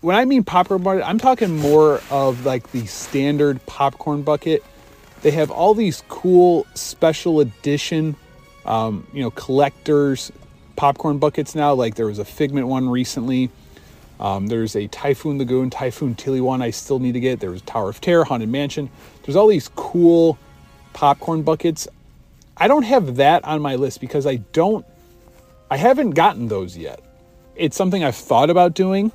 when 0.02 0.18
I 0.18 0.26
mean 0.26 0.44
popcorn 0.44 0.84
bucket, 0.84 1.08
I'm 1.08 1.18
talking 1.18 1.56
more 1.56 2.02
of 2.10 2.46
like 2.46 2.72
the 2.72 2.86
standard 2.88 3.66
popcorn 3.68 4.24
bucket. 4.24 4.64
They 5.22 5.32
have 5.32 5.50
all 5.50 5.74
these 5.74 6.04
cool 6.10 6.68
special 6.74 7.40
edition 7.40 8.18
um, 8.66 9.08
you 9.14 9.22
know, 9.22 9.32
collectors 9.32 10.32
popcorn 10.76 11.18
buckets 11.18 11.56
now. 11.56 11.74
Like 11.74 11.96
there 11.96 12.08
was 12.08 12.20
a 12.20 12.26
Figment 12.26 12.68
one 12.68 12.90
recently. 12.90 13.50
Um, 14.20 14.48
there's 14.48 14.76
a 14.76 14.88
Typhoon 14.88 15.38
Lagoon, 15.38 15.70
Typhoon 15.70 16.16
Tilly 16.16 16.42
one 16.42 16.62
I 16.62 16.70
still 16.70 17.00
need 17.00 17.14
to 17.14 17.20
get. 17.20 17.40
There 17.40 17.52
was 17.52 17.62
Tower 17.64 17.90
of 17.90 18.00
Terror, 18.00 18.24
Haunted 18.24 18.50
Mansion. 18.50 18.90
There's 19.24 19.36
all 19.36 19.48
these 19.48 19.70
cool 19.70 20.38
popcorn 20.94 21.42
buckets. 21.42 21.88
I 22.56 22.68
don't 22.68 22.84
have 22.84 23.18
that 23.18 23.44
on 23.44 23.62
my 23.62 23.76
list 23.76 24.00
because 24.00 24.26
I 24.26 24.38
don't, 24.38 24.86
I 25.70 25.78
haven't 25.78 26.12
gotten 26.12 26.48
those 26.48 26.78
yet. 26.78 27.02
It's 27.56 27.76
something 27.76 28.04
I've 28.04 28.16
thought 28.16 28.50
about 28.50 28.76
doing. 28.76 29.12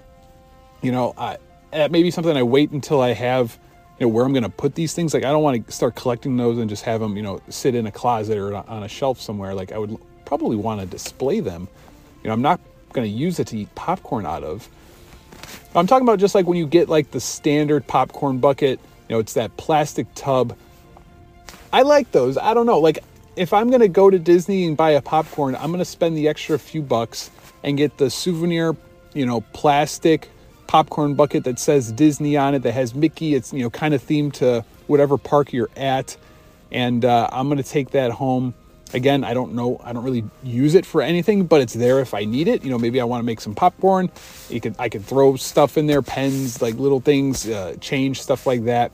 You 0.83 0.93
know, 0.93 1.15
I, 1.17 1.39
maybe 1.73 2.11
something 2.11 2.37
I 2.37 2.43
wait 2.43 2.71
until 2.71 3.01
I 3.01 3.13
have 3.13 3.59
you 3.99 4.07
know 4.07 4.09
where 4.09 4.25
I'm 4.25 4.33
going 4.33 4.45
to 4.45 4.49
put 4.49 4.75
these 4.75 4.95
things. 4.95 5.13
Like 5.13 5.25
I 5.25 5.31
don't 5.31 5.43
want 5.43 5.67
to 5.67 5.73
start 5.73 5.95
collecting 5.95 6.37
those 6.37 6.59
and 6.59 6.69
just 6.69 6.85
have 6.85 7.01
them 7.01 7.17
you 7.17 7.23
know 7.23 7.41
sit 7.49 7.75
in 7.75 7.87
a 7.87 7.93
closet 7.93 8.39
or 8.39 8.55
on 8.55 8.83
a 8.83 8.89
shelf 8.89 9.21
somewhere. 9.21 9.55
Like 9.55 9.73
I 9.73 9.79
would 9.79 9.97
probably 10.25 10.57
want 10.57 10.81
to 10.81 10.87
display 10.87 11.41
them. 11.41 11.69
You 12.23 12.29
know 12.29 12.35
I'm 12.35 12.43
not 12.43 12.61
going 12.93 13.11
to 13.11 13.17
use 13.17 13.39
it 13.39 13.49
to 13.49 13.59
eat 13.59 13.75
popcorn 13.75 14.27
out 14.27 14.45
of. 14.45 14.69
I'm 15.75 15.87
talking 15.87 16.07
about 16.07 16.19
just 16.19 16.35
like 16.35 16.47
when 16.47 16.59
you 16.59 16.67
get 16.67 16.89
like 16.89 17.11
the 17.11 17.21
standard 17.21 17.87
popcorn 17.87 18.39
bucket. 18.39 18.81
You 19.09 19.17
know 19.17 19.21
it's 19.21 19.35
that 19.35 19.57
plastic 19.57 20.07
tub. 20.15 20.57
I 21.73 21.83
like 21.83 22.13
those. 22.13 22.39
I 22.39 22.55
don't 22.55 22.67
know. 22.67 22.79
Like 22.79 23.01
if 23.37 23.53
I'm 23.53 23.69
going 23.69 23.81
to 23.81 23.89
go 23.89 24.11
to 24.11 24.19
Disney 24.19 24.67
and 24.67 24.77
buy 24.77 24.91
a 24.91 25.03
popcorn, 25.03 25.55
I'm 25.55 25.69
going 25.69 25.79
to 25.79 25.85
spend 25.85 26.17
the 26.17 26.29
extra 26.29 26.59
few 26.59 26.83
bucks 26.83 27.31
and 27.63 27.77
get 27.77 27.97
the 27.99 28.11
souvenir, 28.11 28.77
you 29.15 29.27
know, 29.27 29.41
plastic 29.53 30.29
popcorn 30.69 31.15
bucket 31.15 31.43
that 31.45 31.59
says 31.59 31.91
Disney 31.91 32.37
on 32.37 32.55
it 32.55 32.61
that 32.61 32.73
has 32.73 32.95
Mickey. 32.95 33.35
It's 33.35 33.53
you 33.53 33.63
know 33.63 33.71
kind 33.71 33.93
of 33.93 34.07
themed 34.07 34.35
to 34.35 34.65
whatever 34.87 35.19
park 35.19 35.53
you're 35.53 35.71
at, 35.77 36.17
and 36.71 37.05
uh, 37.05 37.29
I'm 37.33 37.49
gonna 37.49 37.65
take 37.65 37.91
that 37.91 38.13
home. 38.13 38.55
Again, 38.95 39.23
I 39.23 39.35
don't 39.35 39.53
know. 39.53 39.79
I 39.85 39.93
don't 39.93 40.05
really 40.05 40.25
use 40.43 40.75
it 40.75 40.87
for 40.87 41.03
anything, 41.03 41.45
but 41.45 41.61
it's 41.61 41.75
there 41.75 42.01
if 42.01 42.15
I 42.15 42.25
need 42.25 42.49
it. 42.49 42.65
You 42.65 42.71
know, 42.71 42.79
maybe 42.79 43.01
I 43.01 43.05
want 43.05 43.21
to 43.21 43.27
make 43.27 43.41
some 43.41 43.55
popcorn. 43.55 44.11
You 44.49 44.61
can 44.61 44.77
I 44.79 44.89
can 44.89 45.03
throw 45.03 45.35
stuff 45.37 45.77
in 45.77 45.89
there, 45.89 46.01
pens, 46.01 46.63
like 46.63 46.77
little 46.77 47.01
things, 47.01 47.49
uh, 47.49 47.75
change 47.81 48.23
stuff 48.23 48.47
like 48.47 48.65
that. 48.65 48.93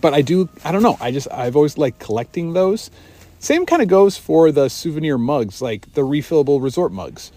But 0.00 0.12
I 0.12 0.22
do. 0.22 0.48
I 0.64 0.72
don't 0.72 0.82
know. 0.82 0.96
I 1.00 1.12
just 1.12 1.30
I've 1.30 1.54
always 1.56 1.78
liked 1.78 2.00
collecting 2.00 2.52
those. 2.52 2.90
Same 3.38 3.66
kind 3.66 3.82
of 3.82 3.88
goes 3.88 4.16
for 4.16 4.50
the 4.50 4.68
souvenir 4.68 5.18
mugs, 5.18 5.60
like 5.60 5.92
the 5.92 6.00
refillable 6.00 6.62
resort 6.62 6.90
mugs. 6.90 7.32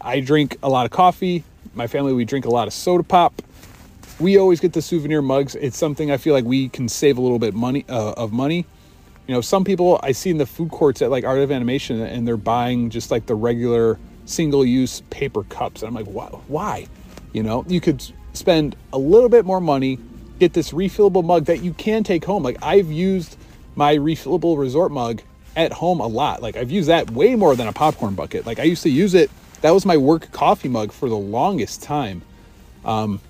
I 0.00 0.20
drink 0.20 0.56
a 0.62 0.68
lot 0.68 0.84
of 0.84 0.90
coffee 0.90 1.44
my 1.74 1.86
family, 1.86 2.12
we 2.12 2.24
drink 2.24 2.44
a 2.44 2.50
lot 2.50 2.66
of 2.66 2.72
soda 2.72 3.04
pop. 3.04 3.42
We 4.18 4.38
always 4.38 4.60
get 4.60 4.72
the 4.72 4.82
souvenir 4.82 5.22
mugs. 5.22 5.54
It's 5.54 5.78
something 5.78 6.10
I 6.10 6.16
feel 6.16 6.34
like 6.34 6.44
we 6.44 6.68
can 6.68 6.88
save 6.88 7.16
a 7.18 7.20
little 7.20 7.38
bit 7.38 7.54
money 7.54 7.84
uh, 7.88 8.12
of 8.16 8.32
money. 8.32 8.66
You 9.26 9.34
know, 9.34 9.40
some 9.40 9.64
people 9.64 10.00
I 10.02 10.12
see 10.12 10.30
in 10.30 10.38
the 10.38 10.46
food 10.46 10.70
courts 10.70 11.02
at 11.02 11.10
like 11.10 11.24
Art 11.24 11.38
of 11.38 11.50
Animation, 11.50 12.00
and 12.00 12.26
they're 12.26 12.36
buying 12.36 12.90
just 12.90 13.10
like 13.10 13.26
the 13.26 13.34
regular 13.34 13.98
single-use 14.26 15.02
paper 15.10 15.44
cups. 15.44 15.82
And 15.82 15.88
I'm 15.88 15.94
like, 15.94 16.12
why? 16.12 16.26
Why? 16.48 16.86
You 17.32 17.42
know, 17.42 17.64
you 17.68 17.80
could 17.80 18.02
spend 18.32 18.76
a 18.92 18.98
little 18.98 19.28
bit 19.28 19.44
more 19.44 19.60
money, 19.60 19.98
get 20.38 20.52
this 20.52 20.72
refillable 20.72 21.24
mug 21.24 21.46
that 21.46 21.62
you 21.62 21.72
can 21.74 22.02
take 22.04 22.24
home. 22.24 22.42
Like 22.42 22.58
I've 22.62 22.90
used 22.90 23.36
my 23.76 23.96
refillable 23.96 24.58
resort 24.58 24.90
mug 24.90 25.22
at 25.56 25.72
home 25.72 26.00
a 26.00 26.06
lot. 26.06 26.42
Like 26.42 26.56
I've 26.56 26.70
used 26.70 26.88
that 26.88 27.10
way 27.10 27.36
more 27.36 27.54
than 27.56 27.68
a 27.68 27.72
popcorn 27.72 28.14
bucket. 28.14 28.46
Like 28.46 28.58
I 28.58 28.64
used 28.64 28.82
to 28.82 28.90
use 28.90 29.14
it 29.14 29.30
that 29.62 29.70
was 29.72 29.84
my 29.84 29.96
work 29.96 30.30
coffee 30.32 30.68
mug 30.68 30.92
for 30.92 31.08
the 31.08 31.16
longest 31.16 31.82
time. 31.82 32.22
um, 32.84 33.20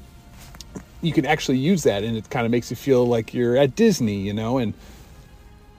you 1.03 1.13
can 1.13 1.25
actually 1.25 1.59
use 1.59 1.85
that, 1.85 2.05
and 2.05 2.17
it 2.17 2.29
kind 2.31 2.45
of 2.45 2.53
makes 2.53 2.71
you 2.71 2.77
feel 2.77 3.07
like 3.07 3.33
you're 3.33 3.57
at 3.57 3.75
Disney, 3.75 4.17
you 4.17 4.33
know. 4.33 4.59
And 4.59 4.75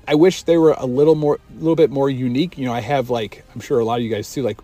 I 0.08 0.16
wish 0.16 0.44
they 0.44 0.58
were 0.58 0.74
a 0.78 0.86
little 0.86 1.16
more, 1.16 1.40
a 1.52 1.60
little 1.60 1.76
bit 1.76 1.92
more 1.92 2.10
unique. 2.10 2.58
You 2.58 2.66
know, 2.66 2.74
I 2.74 2.82
have 2.82 3.10
like, 3.10 3.44
I'm 3.54 3.62
sure 3.62 3.80
a 3.80 3.86
lot 3.86 4.00
of 4.00 4.04
you 4.04 4.10
guys 4.10 4.32
too. 4.34 4.42
Like, 4.42 4.60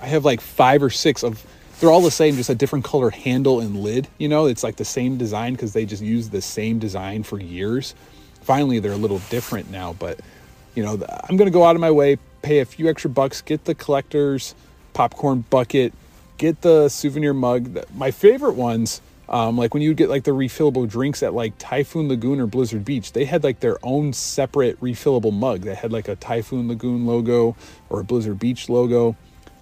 I 0.00 0.06
have 0.06 0.24
like 0.24 0.40
five 0.40 0.82
or 0.82 0.90
six 0.90 1.22
of. 1.22 1.44
They're 1.80 1.90
all 1.90 2.00
the 2.00 2.10
same, 2.10 2.34
just 2.34 2.50
a 2.50 2.56
different 2.56 2.84
color 2.84 3.08
handle 3.10 3.60
and 3.60 3.76
lid. 3.76 4.08
You 4.18 4.28
know, 4.28 4.46
it's 4.46 4.64
like 4.64 4.74
the 4.76 4.84
same 4.84 5.16
design 5.16 5.52
because 5.52 5.74
they 5.74 5.86
just 5.86 6.02
use 6.02 6.28
the 6.28 6.42
same 6.42 6.80
design 6.80 7.22
for 7.22 7.40
years. 7.40 7.94
Finally, 8.42 8.80
they're 8.80 8.90
a 8.90 8.96
little 8.96 9.20
different 9.30 9.70
now, 9.70 9.92
but 9.92 10.18
you 10.74 10.82
know, 10.82 10.94
I'm 10.94 11.36
going 11.36 11.46
to 11.46 11.52
go 11.52 11.62
out 11.64 11.76
of 11.76 11.80
my 11.80 11.92
way, 11.92 12.18
pay 12.42 12.58
a 12.58 12.64
few 12.64 12.88
extra 12.88 13.10
bucks, 13.10 13.42
get 13.42 13.64
the 13.64 13.76
collector's 13.76 14.56
popcorn 14.92 15.44
bucket, 15.50 15.92
get 16.38 16.62
the 16.62 16.88
souvenir 16.88 17.34
mug. 17.34 17.84
My 17.94 18.10
favorite 18.10 18.54
ones, 18.54 19.00
um, 19.28 19.58
like 19.58 19.74
when 19.74 19.82
you 19.82 19.90
would 19.90 19.96
get 19.96 20.08
like 20.08 20.24
the 20.24 20.30
refillable 20.30 20.88
drinks 20.88 21.22
at 21.22 21.34
like 21.34 21.56
Typhoon 21.58 22.08
Lagoon 22.08 22.40
or 22.40 22.46
Blizzard 22.46 22.84
Beach, 22.84 23.12
they 23.12 23.24
had 23.24 23.44
like 23.44 23.60
their 23.60 23.78
own 23.82 24.12
separate 24.12 24.80
refillable 24.80 25.32
mug 25.32 25.62
that 25.62 25.76
had 25.76 25.92
like 25.92 26.08
a 26.08 26.16
Typhoon 26.16 26.68
Lagoon 26.68 27.06
logo 27.06 27.56
or 27.90 28.00
a 28.00 28.04
Blizzard 28.04 28.38
Beach 28.38 28.68
logo. 28.68 29.16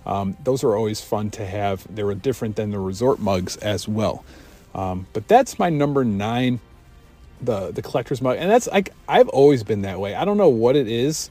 Um, 0.04 0.37
those 0.45 0.62
are 0.62 0.76
always 0.76 1.00
fun 1.00 1.30
to 1.33 1.45
have. 1.45 1.85
They 1.92 2.04
were 2.04 2.14
different 2.14 2.54
than 2.54 2.71
the 2.71 2.78
resort 2.78 3.18
mugs 3.18 3.56
as 3.56 3.88
well. 3.88 4.25
Um, 4.75 5.06
but 5.12 5.26
that's 5.26 5.59
my 5.59 5.71
number 5.71 6.04
nine, 6.04 6.61
the 7.40 7.73
the 7.73 7.83
collector's 7.83 8.23
mug, 8.23 8.37
and 8.38 8.50
that's 8.50 8.68
like 8.68 8.92
I've 9.09 9.28
always 9.30 9.64
been 9.64 9.83
that 9.83 9.99
way. 9.99 10.14
I 10.14 10.25
don't 10.25 10.37
know 10.37 10.49
what 10.49 10.76
it 10.76 10.87
is. 10.87 11.30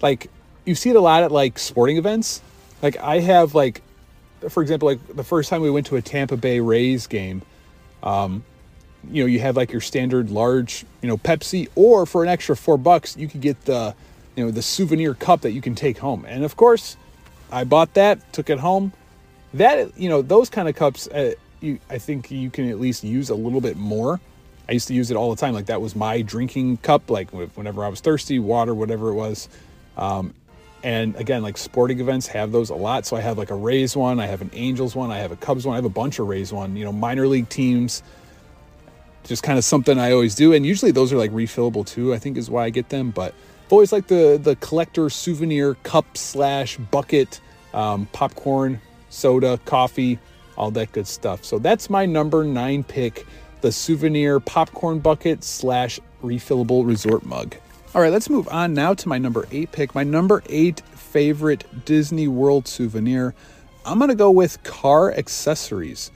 Like 0.00 0.30
you 0.64 0.74
see 0.74 0.90
it 0.90 0.96
a 0.96 1.00
lot 1.00 1.22
at 1.22 1.32
like 1.32 1.58
sporting 1.58 1.98
events. 1.98 2.40
Like 2.84 2.98
I 2.98 3.20
have 3.20 3.54
like, 3.54 3.80
for 4.50 4.60
example, 4.60 4.86
like 4.86 5.16
the 5.16 5.24
first 5.24 5.48
time 5.48 5.62
we 5.62 5.70
went 5.70 5.86
to 5.86 5.96
a 5.96 6.02
Tampa 6.02 6.36
Bay 6.36 6.60
Rays 6.60 7.06
game, 7.06 7.40
um, 8.02 8.44
you 9.10 9.22
know, 9.22 9.26
you 9.26 9.40
have 9.40 9.56
like 9.56 9.72
your 9.72 9.80
standard 9.80 10.30
large, 10.30 10.84
you 11.00 11.08
know, 11.08 11.16
Pepsi, 11.16 11.70
or 11.76 12.04
for 12.04 12.22
an 12.22 12.28
extra 12.28 12.54
four 12.54 12.76
bucks, 12.76 13.16
you 13.16 13.26
could 13.26 13.40
get 13.40 13.58
the, 13.64 13.94
you 14.36 14.44
know, 14.44 14.50
the 14.50 14.60
souvenir 14.60 15.14
cup 15.14 15.40
that 15.40 15.52
you 15.52 15.62
can 15.62 15.74
take 15.74 15.96
home. 15.96 16.26
And 16.28 16.44
of 16.44 16.58
course, 16.58 16.98
I 17.50 17.64
bought 17.64 17.94
that, 17.94 18.30
took 18.34 18.50
it 18.50 18.58
home. 18.58 18.92
That 19.54 19.98
you 19.98 20.10
know, 20.10 20.20
those 20.20 20.50
kind 20.50 20.68
of 20.68 20.76
cups, 20.76 21.08
uh, 21.08 21.32
you, 21.62 21.78
I 21.88 21.96
think 21.96 22.30
you 22.30 22.50
can 22.50 22.68
at 22.68 22.78
least 22.78 23.02
use 23.02 23.30
a 23.30 23.34
little 23.34 23.62
bit 23.62 23.78
more. 23.78 24.20
I 24.68 24.72
used 24.72 24.88
to 24.88 24.94
use 24.94 25.10
it 25.10 25.16
all 25.16 25.34
the 25.34 25.40
time. 25.40 25.54
Like 25.54 25.66
that 25.66 25.80
was 25.80 25.96
my 25.96 26.20
drinking 26.20 26.76
cup. 26.78 27.08
Like 27.08 27.30
whenever 27.30 27.82
I 27.82 27.88
was 27.88 28.00
thirsty, 28.00 28.38
water, 28.38 28.74
whatever 28.74 29.08
it 29.08 29.14
was. 29.14 29.48
Um, 29.96 30.34
and 30.84 31.16
again, 31.16 31.42
like 31.42 31.56
sporting 31.56 31.98
events 31.98 32.26
have 32.28 32.52
those 32.52 32.68
a 32.68 32.74
lot. 32.74 33.06
So 33.06 33.16
I 33.16 33.20
have 33.20 33.38
like 33.38 33.50
a 33.50 33.54
Rays 33.54 33.96
one, 33.96 34.20
I 34.20 34.26
have 34.26 34.42
an 34.42 34.50
Angels 34.52 34.94
one, 34.94 35.10
I 35.10 35.18
have 35.18 35.32
a 35.32 35.36
Cubs 35.36 35.66
one, 35.66 35.72
I 35.72 35.78
have 35.78 35.86
a 35.86 35.88
bunch 35.88 36.18
of 36.18 36.28
Rays 36.28 36.52
one. 36.52 36.76
You 36.76 36.84
know, 36.84 36.92
minor 36.92 37.26
league 37.26 37.48
teams. 37.48 38.02
Just 39.24 39.42
kind 39.42 39.56
of 39.56 39.64
something 39.64 39.98
I 39.98 40.12
always 40.12 40.34
do, 40.34 40.52
and 40.52 40.66
usually 40.66 40.92
those 40.92 41.10
are 41.10 41.16
like 41.16 41.30
refillable 41.30 41.86
too. 41.86 42.12
I 42.12 42.18
think 42.18 42.36
is 42.36 42.50
why 42.50 42.64
I 42.64 42.70
get 42.70 42.90
them. 42.90 43.10
But 43.10 43.34
I've 43.64 43.72
always 43.72 43.90
like 43.90 44.08
the 44.08 44.38
the 44.40 44.56
collector 44.56 45.08
souvenir 45.08 45.76
cup 45.82 46.18
slash 46.18 46.76
bucket 46.76 47.40
um, 47.72 48.06
popcorn, 48.12 48.82
soda, 49.08 49.58
coffee, 49.64 50.18
all 50.58 50.70
that 50.72 50.92
good 50.92 51.06
stuff. 51.06 51.42
So 51.42 51.58
that's 51.58 51.88
my 51.88 52.04
number 52.04 52.44
nine 52.44 52.84
pick 52.84 53.26
the 53.62 53.72
souvenir 53.72 54.40
popcorn 54.40 54.98
bucket 54.98 55.42
slash 55.42 55.98
refillable 56.22 56.86
resort 56.86 57.24
mug. 57.24 57.56
All 57.94 58.02
right, 58.02 58.10
let's 58.10 58.28
move 58.28 58.48
on 58.48 58.74
now 58.74 58.92
to 58.92 59.08
my 59.08 59.18
number 59.18 59.46
eight 59.52 59.70
pick. 59.70 59.94
My 59.94 60.02
number 60.02 60.42
eight 60.48 60.80
favorite 60.80 61.84
Disney 61.84 62.26
World 62.26 62.66
souvenir. 62.66 63.36
I'm 63.86 63.98
going 63.98 64.08
to 64.08 64.16
go 64.16 64.32
with 64.32 64.60
car 64.64 65.12
accessories. 65.12 66.10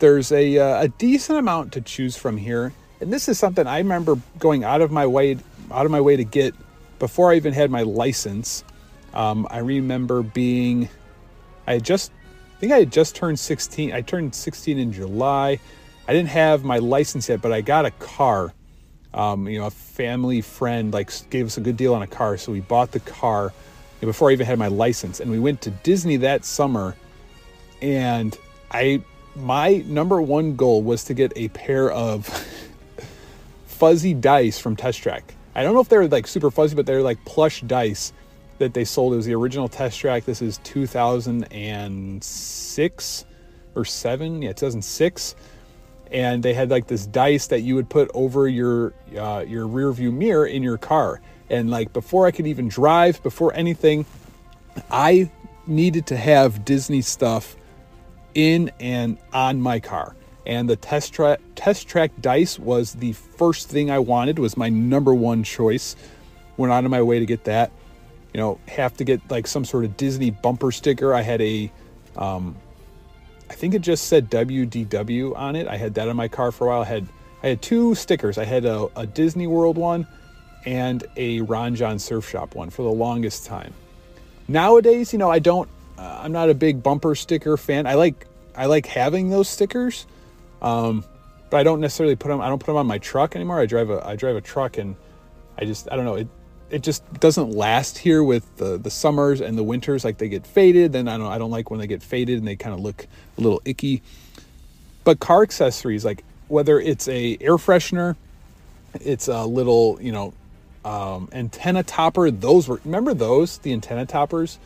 There's 0.00 0.32
a, 0.32 0.58
uh, 0.58 0.82
a 0.82 0.88
decent 0.88 1.38
amount 1.38 1.72
to 1.74 1.80
choose 1.82 2.16
from 2.16 2.36
here. 2.36 2.72
And 3.00 3.12
this 3.12 3.28
is 3.28 3.38
something 3.38 3.64
I 3.64 3.78
remember 3.78 4.16
going 4.40 4.64
out 4.64 4.80
of 4.80 4.90
my 4.90 5.06
way 5.06 5.38
out 5.70 5.86
of 5.86 5.92
my 5.92 6.00
way 6.00 6.16
to 6.16 6.24
get 6.24 6.52
before 6.98 7.30
I 7.30 7.36
even 7.36 7.52
had 7.52 7.70
my 7.70 7.82
license. 7.82 8.64
Um, 9.14 9.46
I 9.52 9.58
remember 9.58 10.22
being, 10.22 10.88
I 11.64 11.78
just, 11.78 12.10
I 12.56 12.58
think 12.58 12.72
I 12.72 12.78
had 12.80 12.90
just 12.90 13.14
turned 13.14 13.38
16. 13.38 13.92
I 13.92 14.00
turned 14.00 14.34
16 14.34 14.80
in 14.80 14.92
July. 14.92 15.60
I 16.08 16.12
didn't 16.12 16.30
have 16.30 16.64
my 16.64 16.78
license 16.78 17.28
yet, 17.28 17.40
but 17.40 17.52
I 17.52 17.60
got 17.60 17.86
a 17.86 17.92
car. 17.92 18.52
Um, 19.14 19.48
you 19.48 19.58
know, 19.58 19.66
a 19.66 19.70
family 19.70 20.40
friend 20.40 20.92
like 20.92 21.10
gave 21.30 21.46
us 21.46 21.58
a 21.58 21.60
good 21.60 21.76
deal 21.76 21.94
on 21.94 22.02
a 22.02 22.06
car, 22.06 22.36
so 22.36 22.52
we 22.52 22.60
bought 22.60 22.92
the 22.92 23.00
car 23.00 23.52
before 24.00 24.30
I 24.30 24.32
even 24.32 24.46
had 24.46 24.58
my 24.58 24.68
license, 24.68 25.20
and 25.20 25.30
we 25.30 25.38
went 25.38 25.60
to 25.62 25.70
Disney 25.70 26.16
that 26.18 26.44
summer. 26.44 26.96
And 27.80 28.36
I, 28.70 29.02
my 29.36 29.82
number 29.86 30.20
one 30.20 30.56
goal 30.56 30.82
was 30.82 31.04
to 31.04 31.14
get 31.14 31.32
a 31.36 31.48
pair 31.48 31.90
of 31.90 32.26
fuzzy 33.66 34.14
dice 34.14 34.58
from 34.58 34.76
Test 34.76 35.02
Track. 35.02 35.34
I 35.54 35.62
don't 35.62 35.74
know 35.74 35.80
if 35.80 35.88
they're 35.88 36.08
like 36.08 36.26
super 36.26 36.50
fuzzy, 36.50 36.74
but 36.74 36.86
they're 36.86 37.02
like 37.02 37.24
plush 37.24 37.60
dice 37.62 38.12
that 38.58 38.74
they 38.74 38.84
sold. 38.84 39.12
It 39.12 39.16
was 39.16 39.26
the 39.26 39.34
original 39.34 39.68
Test 39.68 40.00
Track. 40.00 40.24
This 40.24 40.42
is 40.42 40.58
2006 40.58 43.24
or 43.74 43.84
seven. 43.84 44.42
Yeah, 44.42 44.50
2006. 44.50 45.34
And 46.12 46.42
they 46.42 46.54
had 46.54 46.70
like 46.70 46.86
this 46.86 47.06
dice 47.06 47.46
that 47.48 47.60
you 47.60 47.74
would 47.74 47.88
put 47.88 48.10
over 48.14 48.46
your 48.46 48.92
uh, 49.16 49.44
your 49.46 49.66
rear 49.66 49.90
view 49.92 50.12
mirror 50.12 50.46
in 50.46 50.62
your 50.62 50.78
car. 50.78 51.20
And 51.48 51.70
like 51.70 51.92
before 51.92 52.26
I 52.26 52.30
could 52.30 52.46
even 52.46 52.68
drive, 52.68 53.22
before 53.22 53.52
anything, 53.54 54.04
I 54.90 55.30
needed 55.66 56.06
to 56.08 56.16
have 56.16 56.64
Disney 56.64 57.02
stuff 57.02 57.56
in 58.34 58.70
and 58.78 59.18
on 59.32 59.60
my 59.60 59.80
car. 59.80 60.14
And 60.44 60.68
the 60.68 60.76
test 60.76 61.12
track 61.14 61.40
test 61.54 61.88
track 61.88 62.10
dice 62.20 62.58
was 62.58 62.92
the 62.94 63.12
first 63.12 63.68
thing 63.68 63.90
I 63.90 63.98
wanted. 63.98 64.38
Was 64.38 64.56
my 64.56 64.68
number 64.68 65.14
one 65.14 65.44
choice. 65.44 65.96
Went 66.58 66.72
out 66.72 66.84
of 66.84 66.90
my 66.90 67.00
way 67.00 67.18
to 67.18 67.26
get 67.26 67.44
that 67.44 67.72
you 68.32 68.40
know, 68.40 68.58
have 68.68 68.96
to 68.96 69.04
get 69.04 69.20
like 69.30 69.46
some 69.46 69.64
sort 69.64 69.84
of 69.84 69.96
Disney 69.96 70.30
bumper 70.30 70.72
sticker. 70.72 71.14
I 71.14 71.22
had 71.22 71.40
a, 71.42 71.70
um, 72.16 72.56
I 73.52 73.54
think 73.54 73.74
it 73.74 73.82
just 73.82 74.06
said 74.06 74.30
WDW 74.30 75.36
on 75.36 75.56
it. 75.56 75.68
I 75.68 75.76
had 75.76 75.92
that 75.94 76.08
on 76.08 76.16
my 76.16 76.26
car 76.26 76.52
for 76.52 76.68
a 76.68 76.70
while. 76.70 76.80
I 76.80 76.86
had 76.86 77.06
I 77.42 77.48
had 77.48 77.60
two 77.60 77.94
stickers. 77.94 78.38
I 78.38 78.46
had 78.46 78.64
a, 78.64 78.88
a 78.96 79.06
Disney 79.06 79.46
World 79.46 79.76
one 79.76 80.06
and 80.64 81.04
a 81.16 81.42
Ron 81.42 81.74
Jon 81.74 81.98
Surf 81.98 82.26
Shop 82.26 82.54
one 82.54 82.70
for 82.70 82.80
the 82.82 82.90
longest 82.90 83.44
time. 83.44 83.74
Nowadays, 84.48 85.12
you 85.12 85.18
know, 85.18 85.30
I 85.30 85.38
don't. 85.38 85.68
Uh, 85.98 86.20
I'm 86.22 86.32
not 86.32 86.48
a 86.48 86.54
big 86.54 86.82
bumper 86.82 87.14
sticker 87.14 87.58
fan. 87.58 87.86
I 87.86 87.92
like 87.92 88.26
I 88.56 88.66
like 88.66 88.86
having 88.86 89.28
those 89.28 89.50
stickers, 89.50 90.06
um, 90.62 91.04
but 91.50 91.58
I 91.58 91.62
don't 91.62 91.80
necessarily 91.80 92.16
put 92.16 92.28
them. 92.28 92.40
I 92.40 92.48
don't 92.48 92.58
put 92.58 92.68
them 92.68 92.76
on 92.76 92.86
my 92.86 92.98
truck 92.98 93.36
anymore. 93.36 93.60
I 93.60 93.66
drive 93.66 93.90
a 93.90 94.04
I 94.04 94.16
drive 94.16 94.36
a 94.36 94.40
truck 94.40 94.78
and 94.78 94.96
I 95.58 95.66
just 95.66 95.92
I 95.92 95.96
don't 95.96 96.06
know. 96.06 96.14
It 96.14 96.28
it 96.72 96.82
just 96.82 97.04
doesn't 97.20 97.50
last 97.50 97.98
here 97.98 98.24
with 98.24 98.56
the, 98.56 98.78
the 98.78 98.90
summers 98.90 99.42
and 99.42 99.58
the 99.58 99.62
winters. 99.62 100.04
Like 100.04 100.18
they 100.18 100.28
get 100.28 100.46
faded. 100.46 100.92
Then 100.92 101.06
I 101.06 101.18
don't 101.18 101.30
I 101.30 101.38
don't 101.38 101.50
like 101.50 101.70
when 101.70 101.78
they 101.78 101.86
get 101.86 102.02
faded 102.02 102.38
and 102.38 102.48
they 102.48 102.56
kind 102.56 102.74
of 102.74 102.80
look 102.80 103.06
a 103.36 103.40
little 103.40 103.60
icky. 103.64 104.02
But 105.04 105.20
car 105.20 105.42
accessories, 105.42 106.04
like 106.04 106.24
whether 106.48 106.80
it's 106.80 107.06
a 107.08 107.36
air 107.40 107.56
freshener, 107.56 108.16
it's 108.94 109.28
a 109.28 109.44
little 109.44 109.98
you 110.00 110.12
know 110.12 110.32
um, 110.84 111.28
antenna 111.32 111.82
topper. 111.82 112.30
Those 112.30 112.68
were 112.68 112.80
remember 112.84 113.12
those 113.12 113.58
the 113.58 113.72
antenna 113.72 114.06
toppers. 114.06 114.58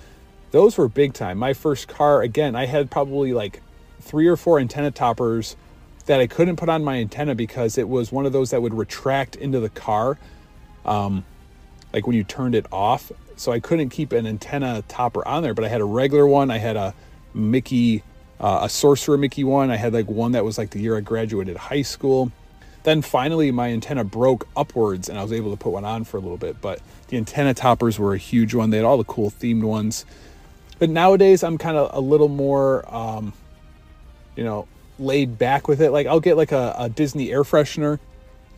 Those 0.53 0.79
were 0.79 0.89
big 0.89 1.13
time. 1.13 1.39
My 1.39 1.55
first 1.55 1.89
car 1.89 2.23
again, 2.23 2.55
I 2.55 2.67
had 2.67 2.89
probably 2.89 3.33
like 3.33 3.63
three 4.01 4.29
or 4.29 4.37
four 4.37 4.61
antenna 4.61 4.93
toppers 4.93 5.57
that 6.07 6.21
I 6.21 6.29
couldn't 6.29 6.55
put 6.55 6.69
on 6.69 6.85
my 6.85 6.99
antenna 6.99 7.35
because 7.35 7.77
it 7.77 7.89
was 7.89 8.13
one 8.13 8.27
of 8.27 8.33
those 8.33 8.51
that 8.51 8.63
would 8.63 8.75
retract 8.75 9.35
into 9.35 9.59
the 9.59 9.69
car. 9.69 10.19
Um, 10.85 11.25
like 11.97 12.07
when 12.07 12.15
you 12.15 12.23
turned 12.23 12.55
it 12.55 12.67
off. 12.71 13.11
So 13.37 13.51
I 13.53 13.59
couldn't 13.59 13.89
keep 13.89 14.13
an 14.13 14.27
antenna 14.27 14.85
topper 14.87 15.27
on 15.27 15.43
there, 15.43 15.55
but 15.55 15.65
I 15.65 15.69
had 15.69 15.81
a 15.81 15.85
regular 15.85 16.27
one. 16.27 16.51
I 16.51 16.59
had 16.59 16.77
a 16.77 16.95
Mickey, 17.35 18.03
uh, 18.39 18.61
a 18.63 18.69
Sorcerer 18.69 19.17
Mickey 19.17 19.45
one. 19.45 19.71
I 19.71 19.77
had 19.77 19.95
like 19.95 20.07
one 20.07 20.33
that 20.33 20.45
was 20.45 20.59
like 20.59 20.71
the 20.71 20.79
year 20.79 20.97
I 20.97 21.01
graduated 21.01 21.57
high 21.57 21.83
school. 21.83 22.31
Then 22.83 23.03
finally, 23.03 23.51
my 23.51 23.71
antenna 23.71 24.05
broke 24.05 24.47
upwards 24.57 25.09
and 25.09 25.19
I 25.19 25.23
was 25.23 25.33
able 25.33 25.51
to 25.51 25.57
put 25.57 25.71
one 25.71 25.85
on 25.85 26.05
for 26.05 26.19
a 26.19 26.21
little 26.21 26.37
bit. 26.37 26.61
But 26.61 26.81
the 27.09 27.17
antenna 27.17 27.55
toppers 27.55 27.99
were 27.99 28.13
a 28.13 28.19
huge 28.19 28.55
one. 28.55 28.71
They 28.71 28.77
had 28.77 28.87
all 28.87 28.99
the 28.99 29.05
cool 29.05 29.31
themed 29.31 29.65
ones. 29.65 30.05
But 30.79 30.91
nowadays, 30.91 31.43
I'm 31.43 31.57
kind 31.57 31.79
of 31.79 31.91
a 31.95 32.01
little 32.01 32.29
more, 32.29 32.85
um, 32.95 33.33
you 34.37 34.45
know, 34.45 34.69
laid 34.99 35.39
back 35.39 35.67
with 35.67 35.81
it. 35.81 35.91
Like 35.91 36.07
I'll 36.07 36.21
get 36.21 36.37
like 36.37 36.53
a, 36.53 36.75
a 36.79 36.89
Disney 36.91 37.33
air 37.33 37.43
freshener, 37.43 37.99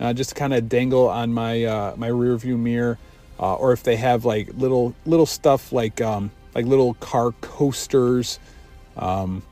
uh, 0.00 0.12
just 0.12 0.30
to 0.30 0.36
kind 0.36 0.52
of 0.52 0.68
dangle 0.68 1.08
on 1.08 1.32
my 1.32 1.64
uh, 1.64 1.94
my 1.96 2.08
rear 2.08 2.36
view 2.36 2.58
mirror 2.58 2.98
uh, 3.38 3.54
or 3.54 3.72
if 3.72 3.82
they 3.82 3.96
have 3.96 4.24
like 4.24 4.50
little 4.54 4.94
little 5.06 5.26
stuff 5.26 5.72
like 5.72 6.00
um, 6.00 6.30
like 6.54 6.66
little 6.66 6.94
car 6.94 7.32
coasters, 7.40 8.38
um, 8.96 9.42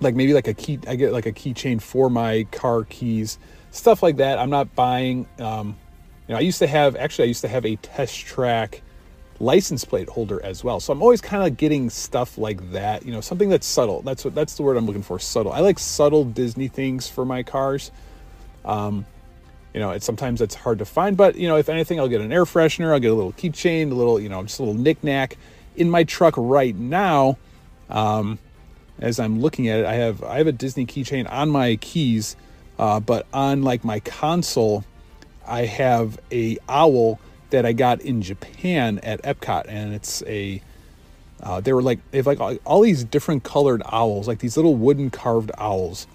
like 0.00 0.14
maybe 0.14 0.34
like 0.34 0.48
a 0.48 0.54
key. 0.54 0.78
I 0.86 0.96
get 0.96 1.12
like 1.12 1.26
a 1.26 1.32
keychain 1.32 1.80
for 1.80 2.08
my 2.08 2.46
car 2.50 2.84
keys, 2.84 3.38
stuff 3.70 4.02
like 4.02 4.16
that. 4.16 4.38
I'm 4.38 4.50
not 4.50 4.74
buying. 4.74 5.26
Um, 5.38 5.76
you 6.28 6.34
know, 6.34 6.38
I 6.38 6.40
used 6.40 6.60
to 6.60 6.66
have 6.66 6.96
actually 6.96 7.24
I 7.24 7.28
used 7.28 7.42
to 7.42 7.48
have 7.48 7.66
a 7.66 7.76
test 7.76 8.18
track 8.20 8.82
license 9.40 9.84
plate 9.84 10.08
holder 10.08 10.42
as 10.42 10.62
well. 10.62 10.80
So 10.80 10.92
I'm 10.92 11.02
always 11.02 11.20
kind 11.20 11.46
of 11.46 11.56
getting 11.56 11.90
stuff 11.90 12.38
like 12.38 12.72
that, 12.72 13.04
you 13.04 13.12
know, 13.12 13.20
something 13.20 13.48
that's 13.48 13.66
subtle. 13.66 14.00
That's 14.02 14.24
what 14.24 14.34
that's 14.34 14.54
the 14.54 14.62
word 14.62 14.76
I'm 14.76 14.86
looking 14.86 15.02
for, 15.02 15.18
subtle. 15.18 15.52
I 15.52 15.60
like 15.60 15.78
subtle 15.78 16.24
Disney 16.24 16.68
things 16.68 17.08
for 17.08 17.24
my 17.24 17.42
cars. 17.42 17.90
Um, 18.64 19.04
you 19.74 19.80
know, 19.80 19.90
it's 19.90 20.04
sometimes 20.04 20.40
it's 20.40 20.54
hard 20.54 20.78
to 20.78 20.84
find, 20.84 21.16
but 21.16 21.36
you 21.36 21.48
know, 21.48 21.56
if 21.56 21.68
anything, 21.68 21.98
I'll 21.98 22.08
get 22.08 22.20
an 22.20 22.32
air 22.32 22.44
freshener, 22.44 22.92
I'll 22.92 23.00
get 23.00 23.10
a 23.10 23.14
little 23.14 23.32
keychain, 23.32 23.90
a 23.90 23.94
little, 23.94 24.20
you 24.20 24.28
know, 24.28 24.42
just 24.42 24.58
a 24.58 24.62
little 24.62 24.80
knickknack. 24.80 25.36
In 25.76 25.88
my 25.88 26.04
truck 26.04 26.34
right 26.36 26.76
now, 26.76 27.38
um, 27.88 28.38
as 28.98 29.18
I'm 29.18 29.40
looking 29.40 29.68
at 29.68 29.80
it, 29.80 29.86
I 29.86 29.94
have 29.94 30.22
I 30.22 30.38
have 30.38 30.46
a 30.46 30.52
Disney 30.52 30.84
keychain 30.84 31.30
on 31.30 31.48
my 31.48 31.76
keys, 31.76 32.36
uh, 32.78 33.00
but 33.00 33.26
on 33.32 33.62
like 33.62 33.84
my 33.84 34.00
console, 34.00 34.84
I 35.46 35.64
have 35.64 36.18
a 36.30 36.58
owl 36.68 37.18
that 37.50 37.64
I 37.64 37.72
got 37.72 38.00
in 38.00 38.22
Japan 38.22 38.98
at 39.02 39.22
Epcot, 39.22 39.64
and 39.68 39.94
it's 39.94 40.22
a 40.26 40.60
uh, 41.42 41.60
they 41.60 41.72
were 41.72 41.82
like 41.82 41.98
they 42.10 42.18
have 42.18 42.26
like 42.26 42.40
all, 42.40 42.54
all 42.64 42.80
these 42.82 43.04
different 43.04 43.42
colored 43.42 43.82
owls, 43.86 44.28
like 44.28 44.38
these 44.40 44.56
little 44.56 44.76
wooden 44.76 45.10
carved 45.10 45.50
owls, 45.56 46.06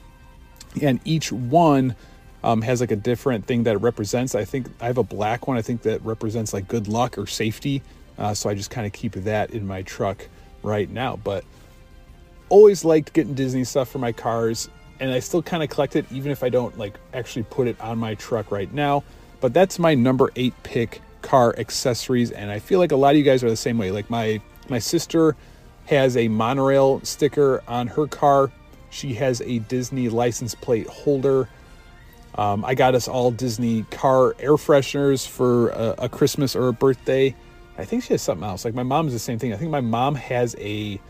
and 0.81 0.99
each 1.03 1.31
one 1.31 1.95
um, 2.43 2.61
has 2.61 2.81
like 2.81 2.91
a 2.91 2.95
different 2.95 3.45
thing 3.45 3.63
that 3.63 3.75
it 3.75 3.79
represents. 3.79 4.35
I 4.35 4.45
think 4.45 4.67
I 4.79 4.85
have 4.85 4.97
a 4.97 5.03
black 5.03 5.47
one. 5.47 5.57
I 5.57 5.61
think 5.61 5.81
that 5.83 6.03
represents 6.03 6.53
like 6.53 6.67
good 6.67 6.87
luck 6.87 7.17
or 7.17 7.25
safety. 7.25 7.81
Uh, 8.17 8.33
so 8.33 8.49
I 8.49 8.55
just 8.55 8.69
kind 8.71 8.87
of 8.87 8.93
keep 8.93 9.13
that 9.13 9.51
in 9.51 9.65
my 9.65 9.81
truck 9.83 10.27
right 10.63 10.89
now. 10.89 11.17
But 11.17 11.43
always 12.49 12.85
liked 12.85 13.13
getting 13.13 13.33
Disney 13.33 13.63
stuff 13.63 13.89
for 13.89 13.99
my 13.99 14.11
cars, 14.11 14.69
and 14.99 15.11
I 15.11 15.19
still 15.19 15.41
kind 15.41 15.63
of 15.63 15.69
collect 15.69 15.95
it 15.95 16.05
even 16.11 16.31
if 16.31 16.43
I 16.43 16.49
don't 16.49 16.77
like 16.77 16.95
actually 17.13 17.43
put 17.43 17.67
it 17.67 17.79
on 17.81 17.97
my 17.97 18.15
truck 18.15 18.51
right 18.51 18.71
now. 18.73 19.03
But 19.39 19.53
that's 19.53 19.77
my 19.77 19.93
number 19.93 20.31
eight 20.35 20.53
pick 20.63 21.01
car 21.21 21.55
accessories, 21.57 22.31
and 22.31 22.49
I 22.49 22.59
feel 22.59 22.79
like 22.79 22.91
a 22.91 22.95
lot 22.95 23.11
of 23.11 23.17
you 23.17 23.23
guys 23.23 23.43
are 23.43 23.49
the 23.49 23.55
same 23.55 23.77
way. 23.77 23.91
Like 23.91 24.09
my 24.09 24.41
my 24.69 24.79
sister 24.79 25.35
has 25.85 26.17
a 26.17 26.27
monorail 26.27 27.01
sticker 27.01 27.63
on 27.67 27.87
her 27.87 28.07
car. 28.07 28.51
She 28.89 29.13
has 29.15 29.41
a 29.41 29.59
Disney 29.59 30.09
license 30.09 30.55
plate 30.55 30.87
holder. 30.87 31.49
Um, 32.37 32.63
I 32.63 32.75
got 32.75 32.93
us 32.93 33.07
all 33.07 33.31
Disney 33.31 33.83
car 33.89 34.35
air 34.39 34.53
fresheners 34.53 35.27
for 35.27 35.69
a, 35.69 35.95
a, 35.99 36.09
Christmas 36.09 36.55
or 36.55 36.67
a 36.67 36.73
birthday. 36.73 37.35
I 37.77 37.85
think 37.85 38.03
she 38.03 38.13
has 38.13 38.21
something 38.21 38.47
else. 38.47 38.63
Like 38.63 38.75
my 38.75 38.83
mom's 38.83 39.13
the 39.13 39.19
same 39.19 39.39
thing. 39.39 39.53
I 39.53 39.57
think 39.57 39.71
my 39.71 39.81
mom 39.81 40.13
has 40.15 40.55
a 40.59 41.01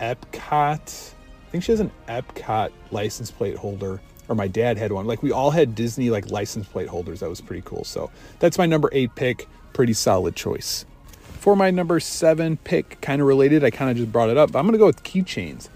Epcot. 0.00 1.12
I 1.12 1.50
think 1.50 1.62
she 1.62 1.70
has 1.70 1.80
an 1.80 1.92
Epcot 2.08 2.72
license 2.90 3.30
plate 3.30 3.56
holder 3.56 4.00
or 4.28 4.34
my 4.34 4.48
dad 4.48 4.76
had 4.76 4.92
one. 4.92 5.06
Like 5.06 5.22
we 5.22 5.32
all 5.32 5.50
had 5.50 5.74
Disney 5.74 6.10
like 6.10 6.30
license 6.30 6.66
plate 6.66 6.88
holders. 6.88 7.20
That 7.20 7.28
was 7.28 7.40
pretty 7.40 7.62
cool. 7.64 7.84
So 7.84 8.10
that's 8.38 8.58
my 8.58 8.66
number 8.66 8.88
eight 8.92 9.14
pick. 9.14 9.48
Pretty 9.72 9.92
solid 9.92 10.36
choice. 10.36 10.84
For 11.20 11.56
my 11.56 11.70
number 11.70 12.00
seven 12.00 12.56
pick, 12.56 13.00
kind 13.00 13.20
of 13.20 13.28
related, 13.28 13.64
I 13.64 13.70
kind 13.70 13.90
of 13.90 13.96
just 13.96 14.10
brought 14.10 14.30
it 14.30 14.36
up. 14.36 14.56
I'm 14.56 14.66
gonna 14.66 14.78
go 14.78 14.86
with 14.86 15.02
keychains. 15.02 15.68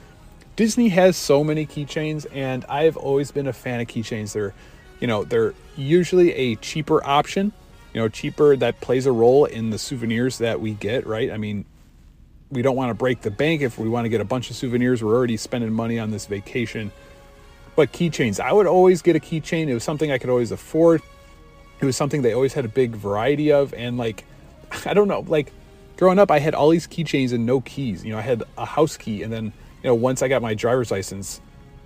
Disney 0.58 0.88
has 0.88 1.16
so 1.16 1.44
many 1.44 1.66
keychains, 1.66 2.26
and 2.32 2.64
I've 2.68 2.96
always 2.96 3.30
been 3.30 3.46
a 3.46 3.52
fan 3.52 3.80
of 3.80 3.86
keychains. 3.86 4.32
They're, 4.32 4.52
you 4.98 5.06
know, 5.06 5.22
they're 5.22 5.54
usually 5.76 6.32
a 6.34 6.56
cheaper 6.56 7.02
option. 7.06 7.52
You 7.94 8.00
know, 8.00 8.08
cheaper 8.08 8.56
that 8.56 8.80
plays 8.80 9.06
a 9.06 9.12
role 9.12 9.44
in 9.44 9.70
the 9.70 9.78
souvenirs 9.78 10.38
that 10.38 10.60
we 10.60 10.72
get. 10.72 11.06
Right? 11.06 11.30
I 11.30 11.36
mean, 11.36 11.64
we 12.50 12.62
don't 12.62 12.74
want 12.74 12.90
to 12.90 12.94
break 12.94 13.20
the 13.20 13.30
bank 13.30 13.62
if 13.62 13.78
we 13.78 13.88
want 13.88 14.06
to 14.06 14.08
get 14.08 14.20
a 14.20 14.24
bunch 14.24 14.50
of 14.50 14.56
souvenirs. 14.56 15.02
We're 15.02 15.14
already 15.14 15.36
spending 15.36 15.72
money 15.72 15.98
on 15.98 16.10
this 16.10 16.26
vacation 16.26 16.90
but 17.78 17.92
keychains, 17.92 18.40
I 18.40 18.52
would 18.52 18.66
always 18.66 19.02
get 19.02 19.14
a 19.14 19.20
keychain. 19.20 19.68
It 19.68 19.74
was 19.74 19.84
something 19.84 20.10
I 20.10 20.18
could 20.18 20.30
always 20.30 20.50
afford. 20.50 21.00
It 21.80 21.84
was 21.84 21.96
something 21.96 22.22
they 22.22 22.32
always 22.32 22.52
had 22.52 22.64
a 22.64 22.68
big 22.68 22.90
variety 22.90 23.52
of. 23.52 23.72
And 23.72 23.96
like, 23.96 24.24
I 24.84 24.94
don't 24.94 25.06
know, 25.06 25.20
like 25.20 25.52
growing 25.96 26.18
up, 26.18 26.28
I 26.32 26.40
had 26.40 26.56
all 26.56 26.70
these 26.70 26.88
keychains 26.88 27.32
and 27.32 27.46
no 27.46 27.60
keys. 27.60 28.04
You 28.04 28.10
know, 28.10 28.18
I 28.18 28.22
had 28.22 28.42
a 28.56 28.64
house 28.64 28.96
key. 28.96 29.22
And 29.22 29.32
then, 29.32 29.52
you 29.82 29.88
know, 29.88 29.94
once 29.94 30.22
I 30.22 30.28
got 30.28 30.42
my 30.42 30.54
driver's 30.54 30.90
license, 30.90 31.40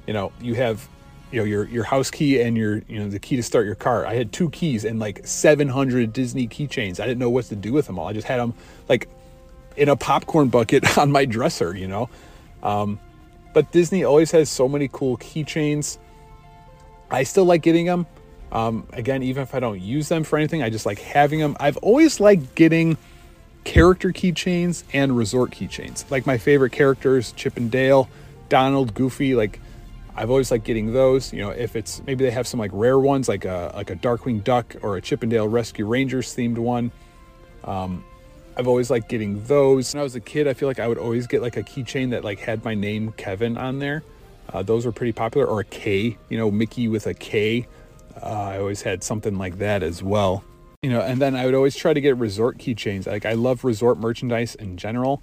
you 0.06 0.12
know, 0.12 0.32
you 0.40 0.54
have, 0.54 0.88
you 1.30 1.38
know, 1.40 1.44
your, 1.44 1.66
your 1.68 1.84
house 1.84 2.10
key 2.10 2.40
and 2.40 2.56
your, 2.56 2.82
you 2.88 2.98
know, 2.98 3.08
the 3.08 3.18
key 3.18 3.36
to 3.36 3.42
start 3.42 3.66
your 3.66 3.74
car. 3.74 4.06
I 4.06 4.14
had 4.14 4.32
two 4.32 4.50
keys 4.50 4.84
and 4.84 4.98
like 4.98 5.26
700 5.26 6.12
Disney 6.12 6.48
keychains. 6.48 7.00
I 7.00 7.06
didn't 7.06 7.18
know 7.18 7.30
what 7.30 7.46
to 7.46 7.56
do 7.56 7.72
with 7.72 7.86
them 7.86 7.98
all. 7.98 8.08
I 8.08 8.12
just 8.12 8.26
had 8.26 8.40
them 8.40 8.54
like 8.88 9.08
in 9.76 9.88
a 9.88 9.96
popcorn 9.96 10.48
bucket 10.48 10.98
on 10.98 11.12
my 11.12 11.24
dresser, 11.24 11.76
you 11.76 11.88
know? 11.88 12.08
Um, 12.62 12.98
but 13.52 13.70
Disney 13.72 14.04
always 14.04 14.30
has 14.30 14.48
so 14.48 14.68
many 14.68 14.88
cool 14.88 15.18
keychains. 15.18 15.98
I 17.10 17.24
still 17.24 17.44
like 17.44 17.62
getting 17.62 17.86
them. 17.86 18.06
Um, 18.50 18.86
again, 18.92 19.22
even 19.22 19.42
if 19.42 19.54
I 19.54 19.60
don't 19.60 19.80
use 19.80 20.08
them 20.08 20.24
for 20.24 20.38
anything, 20.38 20.62
I 20.62 20.70
just 20.70 20.86
like 20.86 20.98
having 20.98 21.40
them. 21.40 21.56
I've 21.60 21.76
always 21.78 22.20
liked 22.20 22.54
getting 22.54 22.96
character 23.64 24.10
keychains 24.10 24.84
and 24.92 25.16
resort 25.16 25.50
keychains. 25.50 26.10
Like 26.10 26.26
my 26.26 26.38
favorite 26.38 26.72
characters, 26.72 27.32
Chip 27.32 27.56
and 27.56 27.70
Dale, 27.70 28.08
Donald, 28.48 28.94
Goofy. 28.94 29.34
Like 29.34 29.60
I've 30.14 30.30
always 30.30 30.50
liked 30.50 30.64
getting 30.64 30.92
those. 30.92 31.32
You 31.32 31.40
know, 31.42 31.50
if 31.50 31.76
it's 31.76 32.02
maybe 32.06 32.24
they 32.24 32.30
have 32.30 32.46
some 32.46 32.60
like 32.60 32.70
rare 32.74 32.98
ones, 32.98 33.28
like 33.28 33.44
a 33.44 33.72
like 33.74 33.90
a 33.90 33.96
Darkwing 33.96 34.44
Duck 34.44 34.76
or 34.82 34.96
a 34.96 35.00
Chip 35.00 35.22
and 35.22 35.30
Dale 35.30 35.48
Rescue 35.48 35.86
Rangers 35.86 36.34
themed 36.34 36.58
one. 36.58 36.90
Um, 37.64 38.04
I've 38.56 38.68
always 38.68 38.90
liked 38.90 39.08
getting 39.08 39.44
those. 39.44 39.94
When 39.94 40.00
I 40.00 40.04
was 40.04 40.14
a 40.14 40.20
kid, 40.20 40.46
I 40.46 40.54
feel 40.54 40.68
like 40.68 40.78
I 40.78 40.86
would 40.86 40.98
always 40.98 41.26
get 41.26 41.40
like 41.40 41.56
a 41.56 41.62
keychain 41.62 42.10
that 42.10 42.24
like 42.24 42.38
had 42.38 42.64
my 42.64 42.74
name 42.74 43.12
Kevin 43.12 43.56
on 43.56 43.78
there. 43.78 44.02
Uh, 44.52 44.62
those 44.62 44.84
were 44.84 44.92
pretty 44.92 45.12
popular, 45.12 45.46
or 45.46 45.60
a 45.60 45.64
K, 45.64 46.18
you 46.28 46.36
know, 46.36 46.50
Mickey 46.50 46.88
with 46.88 47.06
a 47.06 47.14
K. 47.14 47.66
Uh, 48.20 48.26
I 48.26 48.58
always 48.58 48.82
had 48.82 49.02
something 49.02 49.38
like 49.38 49.58
that 49.58 49.82
as 49.82 50.02
well. 50.02 50.44
You 50.82 50.90
know, 50.90 51.00
and 51.00 51.22
then 51.22 51.36
I 51.36 51.44
would 51.44 51.54
always 51.54 51.76
try 51.76 51.94
to 51.94 52.00
get 52.00 52.16
resort 52.16 52.58
keychains. 52.58 53.06
Like 53.06 53.24
I 53.24 53.34
love 53.34 53.62
resort 53.62 53.98
merchandise 53.98 54.56
in 54.56 54.76
general. 54.76 55.22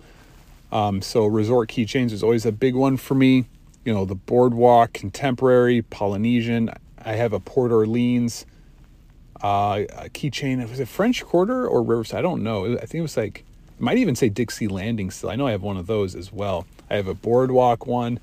Um, 0.72 1.02
so 1.02 1.26
resort 1.26 1.68
keychains 1.68 2.14
is 2.14 2.24
always 2.24 2.46
a 2.46 2.54
big 2.54 2.76
one 2.76 2.96
for 2.96 3.14
me. 3.14 3.44
You 3.84 3.94
know, 3.94 4.06
the 4.06 4.16
boardwalk, 4.16 4.94
contemporary, 4.94 5.82
Polynesian. 5.82 6.70
I 7.04 7.14
have 7.16 7.34
a 7.34 7.42
Port 7.42 7.74
Orleans 7.74 8.46
uh, 9.42 9.84
keychain. 10.14 10.66
Was 10.70 10.80
it 10.80 10.88
French 10.88 11.26
Quarter 11.26 11.68
or 11.68 11.84
Riverside? 11.84 12.20
I 12.20 12.22
don't 12.22 12.42
know. 12.42 12.78
I 12.78 12.86
think 12.86 12.96
it 12.96 13.02
was 13.02 13.18
like, 13.18 13.40
it 13.78 13.82
might 13.82 13.98
even 13.98 14.16
say 14.16 14.30
Dixie 14.30 14.70
Landing 14.70 15.12
still. 15.12 15.30
I 15.30 15.36
know 15.36 15.48
I 15.48 15.52
have 15.52 15.62
one 15.62 15.76
of 15.76 15.88
those 15.88 16.16
as 16.16 16.32
well. 16.32 16.68
I 16.90 16.96
have 16.96 17.08
a 17.08 17.14
boardwalk 17.14 17.86
one. 17.86 18.22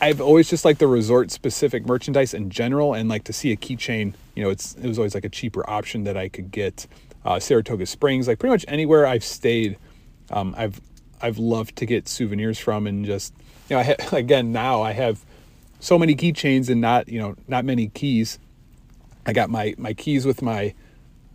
I've 0.00 0.20
always 0.20 0.50
just 0.50 0.64
liked 0.64 0.80
the 0.80 0.88
resort 0.88 1.30
specific 1.30 1.86
merchandise 1.86 2.34
in 2.34 2.50
general 2.50 2.94
and 2.94 3.08
like 3.08 3.22
to 3.24 3.32
see 3.32 3.52
a 3.52 3.56
keychain, 3.56 4.14
you 4.36 4.44
know, 4.44 4.50
it's 4.50 4.74
it 4.74 4.86
was 4.86 4.98
always 4.98 5.14
like 5.14 5.24
a 5.24 5.28
cheaper 5.28 5.68
option 5.68 6.04
that 6.04 6.16
I 6.16 6.28
could 6.28 6.50
get. 6.50 6.86
Uh, 7.24 7.40
Saratoga 7.40 7.86
Springs, 7.86 8.28
like 8.28 8.38
pretty 8.38 8.52
much 8.52 8.64
anywhere 8.68 9.04
I've 9.04 9.24
stayed, 9.24 9.78
um, 10.30 10.54
I've 10.56 10.80
I've 11.20 11.38
loved 11.38 11.74
to 11.76 11.86
get 11.86 12.06
souvenirs 12.06 12.56
from 12.58 12.86
and 12.86 13.04
just 13.04 13.34
you 13.68 13.74
know 13.74 13.80
I 13.80 13.82
ha- 13.82 13.96
again 14.16 14.52
now 14.52 14.82
I 14.82 14.92
have 14.92 15.24
so 15.80 15.98
many 15.98 16.14
keychains 16.14 16.68
and 16.68 16.80
not 16.80 17.08
you 17.08 17.18
know 17.18 17.34
not 17.48 17.64
many 17.64 17.88
keys 17.88 18.38
I 19.26 19.32
got 19.32 19.50
my 19.50 19.74
my 19.76 19.92
keys 19.92 20.24
with 20.24 20.40
my 20.40 20.72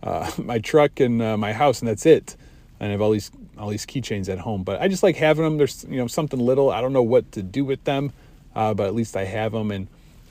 uh, 0.02 0.30
my 0.38 0.58
truck 0.58 0.98
and 0.98 1.22
uh, 1.22 1.36
my 1.36 1.52
house, 1.52 1.80
and 1.80 1.88
that's 1.88 2.06
it. 2.06 2.36
And 2.80 2.88
I 2.88 2.92
have 2.92 3.02
all 3.02 3.10
these 3.10 3.30
all 3.58 3.68
these 3.68 3.86
keychains 3.86 4.28
at 4.28 4.38
home, 4.38 4.64
but 4.64 4.80
I 4.80 4.88
just 4.88 5.02
like 5.02 5.16
having 5.16 5.44
them. 5.44 5.58
There's 5.58 5.84
you 5.88 5.98
know 5.98 6.06
something 6.06 6.40
little. 6.40 6.70
I 6.70 6.80
don't 6.80 6.92
know 6.92 7.02
what 7.02 7.30
to 7.32 7.42
do 7.42 7.64
with 7.64 7.84
them, 7.84 8.12
uh, 8.56 8.74
but 8.74 8.86
at 8.86 8.94
least 8.94 9.16
I 9.16 9.24
have 9.24 9.52
them, 9.52 9.70
and 9.70 9.86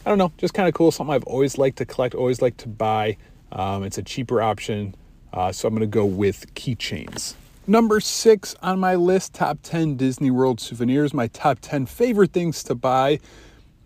I 0.06 0.10
don't 0.10 0.18
know, 0.18 0.32
just 0.38 0.54
kind 0.54 0.68
of 0.68 0.74
cool. 0.74 0.92
Something 0.92 1.14
I've 1.14 1.24
always 1.26 1.58
liked 1.58 1.78
to 1.78 1.86
collect, 1.86 2.16
always 2.16 2.42
liked 2.42 2.60
to 2.60 2.68
buy. 2.68 3.18
Um, 3.52 3.84
it's 3.84 3.98
a 3.98 4.04
cheaper 4.04 4.42
option, 4.42 4.96
uh, 5.34 5.52
so 5.52 5.68
I'm 5.68 5.76
gonna 5.76 5.86
go 5.86 6.06
with 6.06 6.54
keychains. 6.56 7.36
Number 7.68 8.00
six 8.00 8.56
on 8.64 8.80
my 8.80 8.96
list, 8.96 9.34
top 9.36 9.60
10 9.62 9.96
Disney 9.96 10.32
World 10.32 10.60
souvenirs, 10.60 11.14
my 11.14 11.28
top 11.28 11.60
10 11.62 11.86
favorite 11.86 12.34
things 12.34 12.64
to 12.64 12.74
buy. 12.76 13.20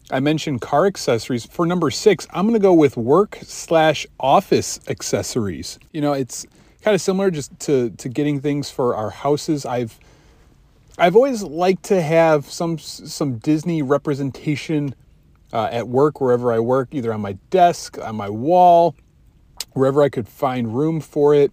I 0.09 0.19
mentioned 0.21 0.61
car 0.61 0.85
accessories. 0.85 1.45
For 1.45 1.65
number 1.65 1.91
six, 1.91 2.27
I'm 2.31 2.45
going 2.45 2.53
to 2.53 2.59
go 2.59 2.73
with 2.73 2.95
work 2.95 3.39
slash 3.41 4.05
office 4.19 4.79
accessories. 4.87 5.77
You 5.91 6.01
know, 6.01 6.13
it's 6.13 6.45
kind 6.83 6.93
of 6.95 7.01
similar 7.01 7.31
just 7.31 7.59
to, 7.61 7.89
to 7.89 8.07
getting 8.07 8.39
things 8.39 8.69
for 8.69 8.95
our 8.95 9.09
houses. 9.09 9.65
I've 9.65 9.99
I've 10.97 11.15
always 11.17 11.43
liked 11.43 11.83
to 11.85 12.01
have 12.01 12.49
some 12.49 12.77
some 12.77 13.37
Disney 13.39 13.81
representation 13.81 14.95
uh, 15.55 15.69
at 15.71 15.87
work 15.87 16.19
wherever 16.19 16.51
I 16.51 16.59
work, 16.59 16.89
either 16.91 17.13
on 17.13 17.21
my 17.21 17.37
desk, 17.49 17.97
on 17.97 18.17
my 18.17 18.29
wall, 18.29 18.93
wherever 19.71 20.03
I 20.03 20.09
could 20.09 20.27
find 20.27 20.75
room 20.75 20.99
for 20.99 21.33
it. 21.33 21.49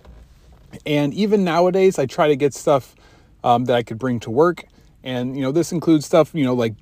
And 0.85 1.15
even 1.15 1.45
nowadays, 1.45 2.01
I 2.01 2.07
try 2.07 2.27
to 2.27 2.35
get 2.35 2.53
stuff 2.53 2.97
um, 3.45 3.67
that 3.67 3.77
I 3.77 3.85
could 3.85 4.01
bring 4.01 4.19
to 4.21 4.31
work. 4.31 4.65
And 5.05 5.37
you 5.37 5.43
know, 5.43 5.53
this 5.53 5.71
includes 5.71 6.05
stuff 6.05 6.35
you 6.35 6.45
know 6.45 6.55
like 6.55 6.75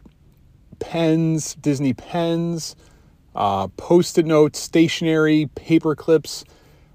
pens, 0.78 1.56
Disney 1.56 1.92
pens, 1.92 2.74
uh, 3.35 3.68
post-it 3.76 4.24
notes, 4.24 4.59
stationery, 4.59 5.50
paper 5.54 5.94
clips, 5.94 6.42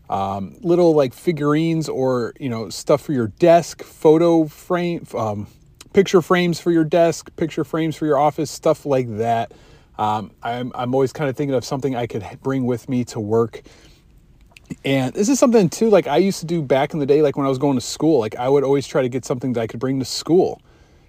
um, 0.09 0.55
little 0.61 0.95
like 0.95 1.13
figurines 1.13 1.87
or 1.87 2.33
you 2.39 2.49
know 2.49 2.69
stuff 2.69 3.01
for 3.01 3.13
your 3.13 3.27
desk, 3.27 3.83
photo 3.83 4.47
frame, 4.47 5.05
um, 5.13 5.45
picture 5.93 6.23
frames 6.23 6.59
for 6.59 6.71
your 6.71 6.83
desk, 6.83 7.29
picture 7.35 7.63
frames 7.63 7.95
for 7.95 8.07
your 8.07 8.17
office, 8.17 8.49
stuff 8.49 8.87
like 8.87 9.17
that. 9.19 9.51
Um, 9.97 10.31
I'm, 10.43 10.71
I'm 10.75 10.93
always 10.93 11.13
kind 11.13 11.29
of 11.29 11.37
thinking 11.37 11.55
of 11.55 11.63
something 11.63 11.95
I 11.95 12.07
could 12.07 12.25
bring 12.41 12.65
with 12.65 12.89
me 12.89 13.05
to 13.05 13.19
work. 13.19 13.61
And 14.83 15.13
this 15.13 15.29
is 15.29 15.39
something 15.39 15.69
too, 15.69 15.89
like 15.89 16.07
I 16.07 16.17
used 16.17 16.39
to 16.39 16.45
do 16.45 16.61
back 16.61 16.93
in 16.93 16.99
the 16.99 17.05
day, 17.05 17.21
like 17.21 17.37
when 17.37 17.45
I 17.45 17.49
was 17.49 17.57
going 17.57 17.77
to 17.77 17.85
school. 17.85 18.19
Like 18.19 18.35
I 18.35 18.49
would 18.49 18.63
always 18.63 18.87
try 18.87 19.01
to 19.01 19.09
get 19.09 19.25
something 19.25 19.53
that 19.53 19.61
I 19.61 19.67
could 19.67 19.79
bring 19.79 19.99
to 19.99 20.05
school. 20.05 20.61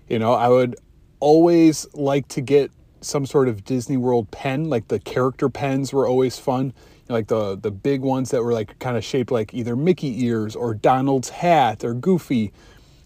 You 0.08 0.18
know, 0.18 0.34
I 0.34 0.48
would 0.48 0.76
always 1.20 1.86
like 1.94 2.28
to 2.28 2.40
get 2.40 2.70
some 3.00 3.26
sort 3.26 3.48
of 3.48 3.64
Disney 3.64 3.96
World 3.96 4.30
pen. 4.30 4.68
Like 4.68 4.88
the 4.88 4.98
character 4.98 5.48
pens 5.48 5.92
were 5.92 6.06
always 6.06 6.38
fun. 6.38 6.66
You 6.66 6.72
know, 7.10 7.14
like 7.14 7.28
the 7.28 7.56
the 7.56 7.70
big 7.70 8.02
ones 8.02 8.30
that 8.30 8.42
were 8.42 8.52
like 8.52 8.78
kind 8.78 8.96
of 8.96 9.04
shaped 9.04 9.30
like 9.30 9.54
either 9.54 9.76
Mickey 9.76 10.24
ears 10.24 10.54
or 10.56 10.74
Donald's 10.74 11.30
hat 11.30 11.84
or 11.84 11.94
Goofy. 11.94 12.52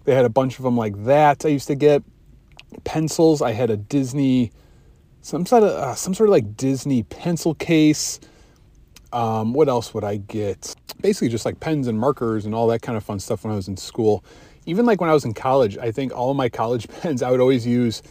They 0.05 0.15
had 0.15 0.25
a 0.25 0.31
bunch 0.31 0.59
of 0.59 0.65
them 0.65 0.77
like 0.77 1.05
that. 1.05 1.45
I 1.45 1.49
used 1.49 1.69
to 1.69 1.75
get 1.75 2.03
pencils. 2.85 3.43
I 3.43 3.53
had 3.53 3.71
a 3.71 3.77
Disney, 3.77 4.53
some 5.23 5.47
sort 5.47 5.63
of 5.63 5.71
uh, 5.71 5.95
some 5.95 6.15
sort 6.15 6.29
of 6.29 6.33
like 6.33 6.57
Disney 6.57 7.03
pencil 7.05 7.55
case. 7.55 8.21
Um, 9.13 9.53
what 9.53 9.69
else 9.69 9.93
would 9.93 10.05
I 10.05 10.19
get? 10.19 10.75
Basically, 11.01 11.29
just 11.29 11.45
like 11.45 11.61
pens 11.61 11.89
and 11.89 11.99
markers 11.99 12.47
and 12.47 12.55
all 12.55 12.67
that 12.69 12.83
kind 12.83 12.97
of 12.97 13.05
fun 13.05 13.19
stuff 13.19 13.45
when 13.45 13.53
I 13.53 13.57
was 13.57 13.69
in 13.69 13.77
school. 13.77 14.25
Even 14.67 14.87
like 14.87 15.01
when 15.01 15.11
I 15.11 15.15
was 15.15 15.25
in 15.25 15.35
college, 15.35 15.77
I 15.79 15.91
think 15.91 16.13
all 16.13 16.31
of 16.31 16.37
my 16.37 16.49
college 16.49 16.89
pens 17.01 17.23
I 17.23 17.31
would 17.31 17.41
always 17.41 17.67
use. 17.67 18.03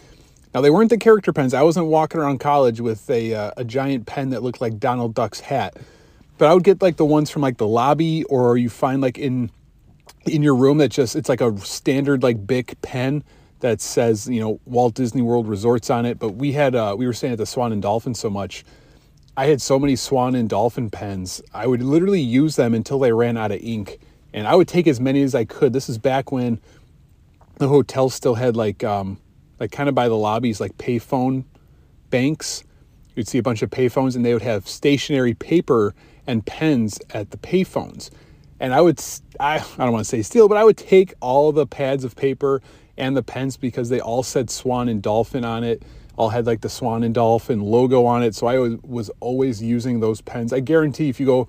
Now 0.53 0.61
they 0.61 0.69
weren't 0.69 0.89
the 0.89 0.97
character 0.97 1.31
pens. 1.31 1.53
I 1.53 1.61
wasn't 1.61 1.87
walking 1.87 2.19
around 2.19 2.39
college 2.39 2.81
with 2.81 3.09
a 3.09 3.33
uh, 3.33 3.51
a 3.57 3.63
giant 3.63 4.05
pen 4.05 4.29
that 4.31 4.43
looked 4.43 4.61
like 4.61 4.79
Donald 4.79 5.13
Duck's 5.13 5.39
hat. 5.39 5.77
But 6.37 6.49
I 6.49 6.53
would 6.53 6.63
get 6.63 6.81
like 6.81 6.97
the 6.97 7.05
ones 7.05 7.29
from 7.29 7.41
like 7.41 7.57
the 7.57 7.67
lobby, 7.67 8.23
or 8.25 8.57
you 8.57 8.69
find 8.69 9.01
like 9.01 9.17
in 9.17 9.51
in 10.25 10.43
your 10.43 10.55
room 10.55 10.77
that 10.79 10.89
just 10.89 11.15
it's 11.15 11.29
like 11.29 11.41
a 11.41 11.57
standard 11.59 12.23
like 12.23 12.45
Bic 12.45 12.79
pen 12.81 13.23
that 13.59 13.81
says 13.81 14.27
you 14.27 14.39
know 14.39 14.59
Walt 14.65 14.93
Disney 14.95 15.21
World 15.21 15.47
Resorts 15.47 15.89
on 15.89 16.05
it. 16.05 16.19
But 16.19 16.35
we 16.35 16.53
had 16.53 16.75
uh, 16.75 16.95
we 16.97 17.05
were 17.05 17.13
staying 17.13 17.33
at 17.33 17.39
the 17.39 17.45
Swan 17.45 17.71
and 17.71 17.81
Dolphin 17.81 18.13
so 18.13 18.29
much. 18.29 18.63
I 19.37 19.45
had 19.45 19.61
so 19.61 19.79
many 19.79 19.95
Swan 19.95 20.35
and 20.35 20.49
Dolphin 20.49 20.89
pens. 20.89 21.41
I 21.53 21.65
would 21.67 21.81
literally 21.81 22.21
use 22.21 22.55
them 22.55 22.73
until 22.73 22.99
they 22.99 23.13
ran 23.13 23.37
out 23.37 23.51
of 23.51 23.61
ink, 23.61 23.99
and 24.33 24.47
I 24.47 24.55
would 24.55 24.67
take 24.67 24.87
as 24.87 24.99
many 24.99 25.21
as 25.21 25.33
I 25.33 25.45
could. 25.45 25.73
This 25.73 25.89
is 25.89 25.97
back 25.97 26.31
when 26.31 26.59
the 27.55 27.67
hotel 27.67 28.09
still 28.09 28.35
had 28.35 28.55
like 28.55 28.83
um, 28.83 29.19
like 29.59 29.71
kind 29.71 29.89
of 29.89 29.95
by 29.95 30.07
the 30.07 30.17
lobbies 30.17 30.59
like 30.59 30.77
payphone 30.77 31.45
banks. 32.09 32.63
You'd 33.15 33.27
see 33.27 33.37
a 33.37 33.43
bunch 33.43 33.61
of 33.61 33.69
payphones, 33.69 34.15
and 34.15 34.25
they 34.25 34.33
would 34.33 34.43
have 34.43 34.67
stationary 34.67 35.33
paper 35.33 35.93
and 36.25 36.45
pens 36.45 36.99
at 37.09 37.31
the 37.31 37.37
payphones. 37.37 38.09
And 38.59 38.73
I 38.73 38.81
would, 38.81 39.01
I, 39.39 39.57
I 39.57 39.83
don't 39.83 39.93
want 39.93 40.03
to 40.03 40.09
say 40.09 40.21
steal, 40.21 40.47
but 40.47 40.57
I 40.57 40.63
would 40.63 40.77
take 40.77 41.13
all 41.21 41.51
the 41.51 41.65
pads 41.65 42.03
of 42.03 42.15
paper 42.15 42.61
and 42.99 43.15
the 43.15 43.23
pens 43.23 43.57
because 43.57 43.89
they 43.89 43.99
all 43.99 44.23
said 44.23 44.49
Swan 44.49 44.89
and 44.89 45.01
Dolphin 45.01 45.45
on 45.45 45.63
it. 45.63 45.83
All 46.15 46.29
had 46.29 46.45
like 46.45 46.61
the 46.61 46.69
Swan 46.69 47.03
and 47.03 47.15
Dolphin 47.15 47.61
logo 47.61 48.05
on 48.05 48.23
it. 48.23 48.35
So 48.35 48.47
I 48.47 48.59
was, 48.83 49.09
always 49.21 49.63
using 49.63 50.01
those 50.01 50.21
pens. 50.21 50.51
I 50.51 50.59
guarantee 50.59 51.09
if 51.09 51.19
you 51.19 51.25
go 51.25 51.47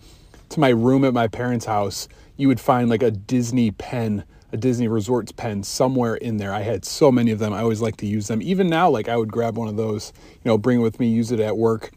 to 0.50 0.60
my 0.60 0.68
room 0.68 1.04
at 1.04 1.12
my 1.12 1.26
parents' 1.26 1.66
house, 1.66 2.08
you 2.36 2.48
would 2.48 2.60
find 2.60 2.88
like 2.88 3.02
a 3.02 3.10
Disney 3.10 3.72
pen, 3.72 4.24
a 4.52 4.56
Disney 4.56 4.86
Resorts 4.86 5.32
pen 5.32 5.62
somewhere 5.62 6.14
in 6.14 6.36
there. 6.36 6.52
I 6.52 6.60
had 6.60 6.84
so 6.84 7.10
many 7.10 7.32
of 7.32 7.40
them. 7.40 7.52
I 7.52 7.60
always 7.60 7.80
like 7.80 7.96
to 7.98 8.06
use 8.06 8.28
them. 8.28 8.40
Even 8.42 8.68
now, 8.68 8.88
like 8.88 9.08
I 9.08 9.16
would 9.16 9.30
grab 9.30 9.58
one 9.58 9.68
of 9.68 9.76
those, 9.76 10.12
you 10.44 10.48
know, 10.48 10.56
bring 10.56 10.78
it 10.78 10.82
with 10.82 11.00
me, 11.00 11.08
use 11.08 11.32
it 11.32 11.40
at 11.40 11.56
work. 11.56 11.90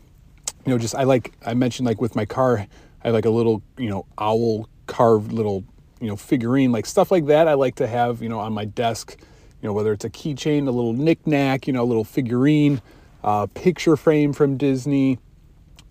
You 0.65 0.71
know, 0.71 0.77
just 0.77 0.95
I 0.95 1.03
like 1.03 1.33
I 1.45 1.53
mentioned 1.53 1.85
like 1.85 2.01
with 2.01 2.15
my 2.15 2.25
car, 2.25 2.67
I 3.03 3.09
like 3.11 3.25
a 3.25 3.29
little, 3.29 3.61
you 3.77 3.89
know, 3.89 4.05
owl 4.17 4.67
carved 4.87 5.31
little, 5.31 5.63
you 5.99 6.07
know, 6.07 6.15
figurine, 6.15 6.71
like 6.71 6.85
stuff 6.85 7.11
like 7.11 7.27
that. 7.27 7.47
I 7.47 7.53
like 7.53 7.75
to 7.75 7.87
have, 7.87 8.21
you 8.21 8.29
know, 8.29 8.39
on 8.39 8.53
my 8.53 8.65
desk 8.65 9.17
you 9.63 9.69
know, 9.69 9.73
whether 9.73 9.93
it's 9.93 10.03
a 10.03 10.09
keychain, 10.09 10.67
a 10.67 10.71
little 10.71 10.91
knickknack, 10.91 11.67
you 11.67 11.73
know, 11.73 11.83
a 11.83 11.85
little 11.85 12.03
figurine, 12.03 12.81
uh, 13.23 13.47
picture 13.53 13.95
frame 13.95 14.33
from 14.33 14.57
Disney, 14.57 15.19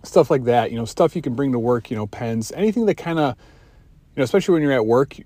stuff 0.02 0.30
like 0.30 0.44
that. 0.44 0.70
You 0.70 0.76
know, 0.76 0.85
stuff 0.85 1.16
you 1.16 1.22
can 1.22 1.35
bring 1.35 1.52
to 1.52 1.58
work. 1.58 1.90
You 1.90 1.96
know, 1.96 2.06
pens, 2.06 2.52
anything 2.52 2.85
that 2.85 2.96
kind 2.96 3.18
of, 3.18 3.35
you 4.14 4.20
know, 4.20 4.24
especially 4.24 4.52
when 4.52 4.62
you're 4.62 4.72
at 4.72 4.87
work. 4.87 5.16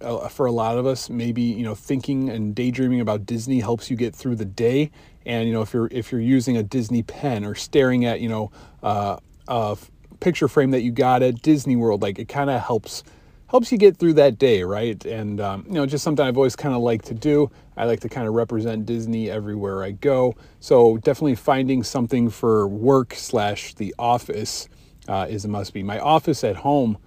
Uh, 0.00 0.28
for 0.28 0.44
a 0.44 0.52
lot 0.52 0.76
of 0.76 0.84
us, 0.84 1.08
maybe 1.08 1.40
you 1.40 1.62
know, 1.62 1.74
thinking 1.74 2.28
and 2.28 2.54
daydreaming 2.54 3.00
about 3.00 3.24
Disney 3.24 3.60
helps 3.60 3.90
you 3.90 3.96
get 3.96 4.14
through 4.14 4.36
the 4.36 4.44
day. 4.44 4.90
And 5.24 5.48
you 5.48 5.54
know, 5.54 5.62
if 5.62 5.72
you're 5.72 5.88
if 5.90 6.12
you're 6.12 6.20
using 6.20 6.58
a 6.58 6.62
Disney 6.62 7.02
pen 7.02 7.42
or 7.42 7.54
staring 7.54 8.04
at 8.04 8.20
you 8.20 8.28
know 8.28 8.50
uh, 8.82 9.16
a 9.48 9.78
picture 10.20 10.46
frame 10.46 10.72
that 10.72 10.82
you 10.82 10.92
got 10.92 11.22
at 11.22 11.40
Disney 11.40 11.74
World, 11.74 12.02
like 12.02 12.18
it 12.18 12.28
kind 12.28 12.50
of 12.50 12.60
helps 12.60 13.02
helps 13.48 13.70
you 13.70 13.78
get 13.78 13.96
through 13.96 14.14
that 14.14 14.38
day, 14.38 14.62
right? 14.62 15.04
And 15.04 15.40
um, 15.40 15.64
you 15.66 15.74
know, 15.74 15.86
just 15.86 16.02
something 16.02 16.24
I've 16.24 16.36
always 16.36 16.56
kind 16.56 16.74
of 16.74 16.82
liked 16.82 17.06
to 17.06 17.14
do. 17.14 17.50
I 17.76 17.84
like 17.84 18.00
to 18.00 18.08
kind 18.08 18.26
of 18.26 18.34
represent 18.34 18.86
Disney 18.86 19.30
everywhere 19.30 19.82
I 19.82 19.92
go. 19.92 20.34
So 20.60 20.96
definitely 20.98 21.34
finding 21.34 21.82
something 21.82 22.30
for 22.30 22.66
work 22.66 23.14
slash 23.14 23.74
the 23.74 23.94
office 23.98 24.68
uh, 25.08 25.26
is 25.28 25.44
a 25.44 25.48
must 25.48 25.72
be. 25.72 25.82
My 25.82 25.98
office 25.98 26.44
at 26.44 26.56
home, 26.56 26.98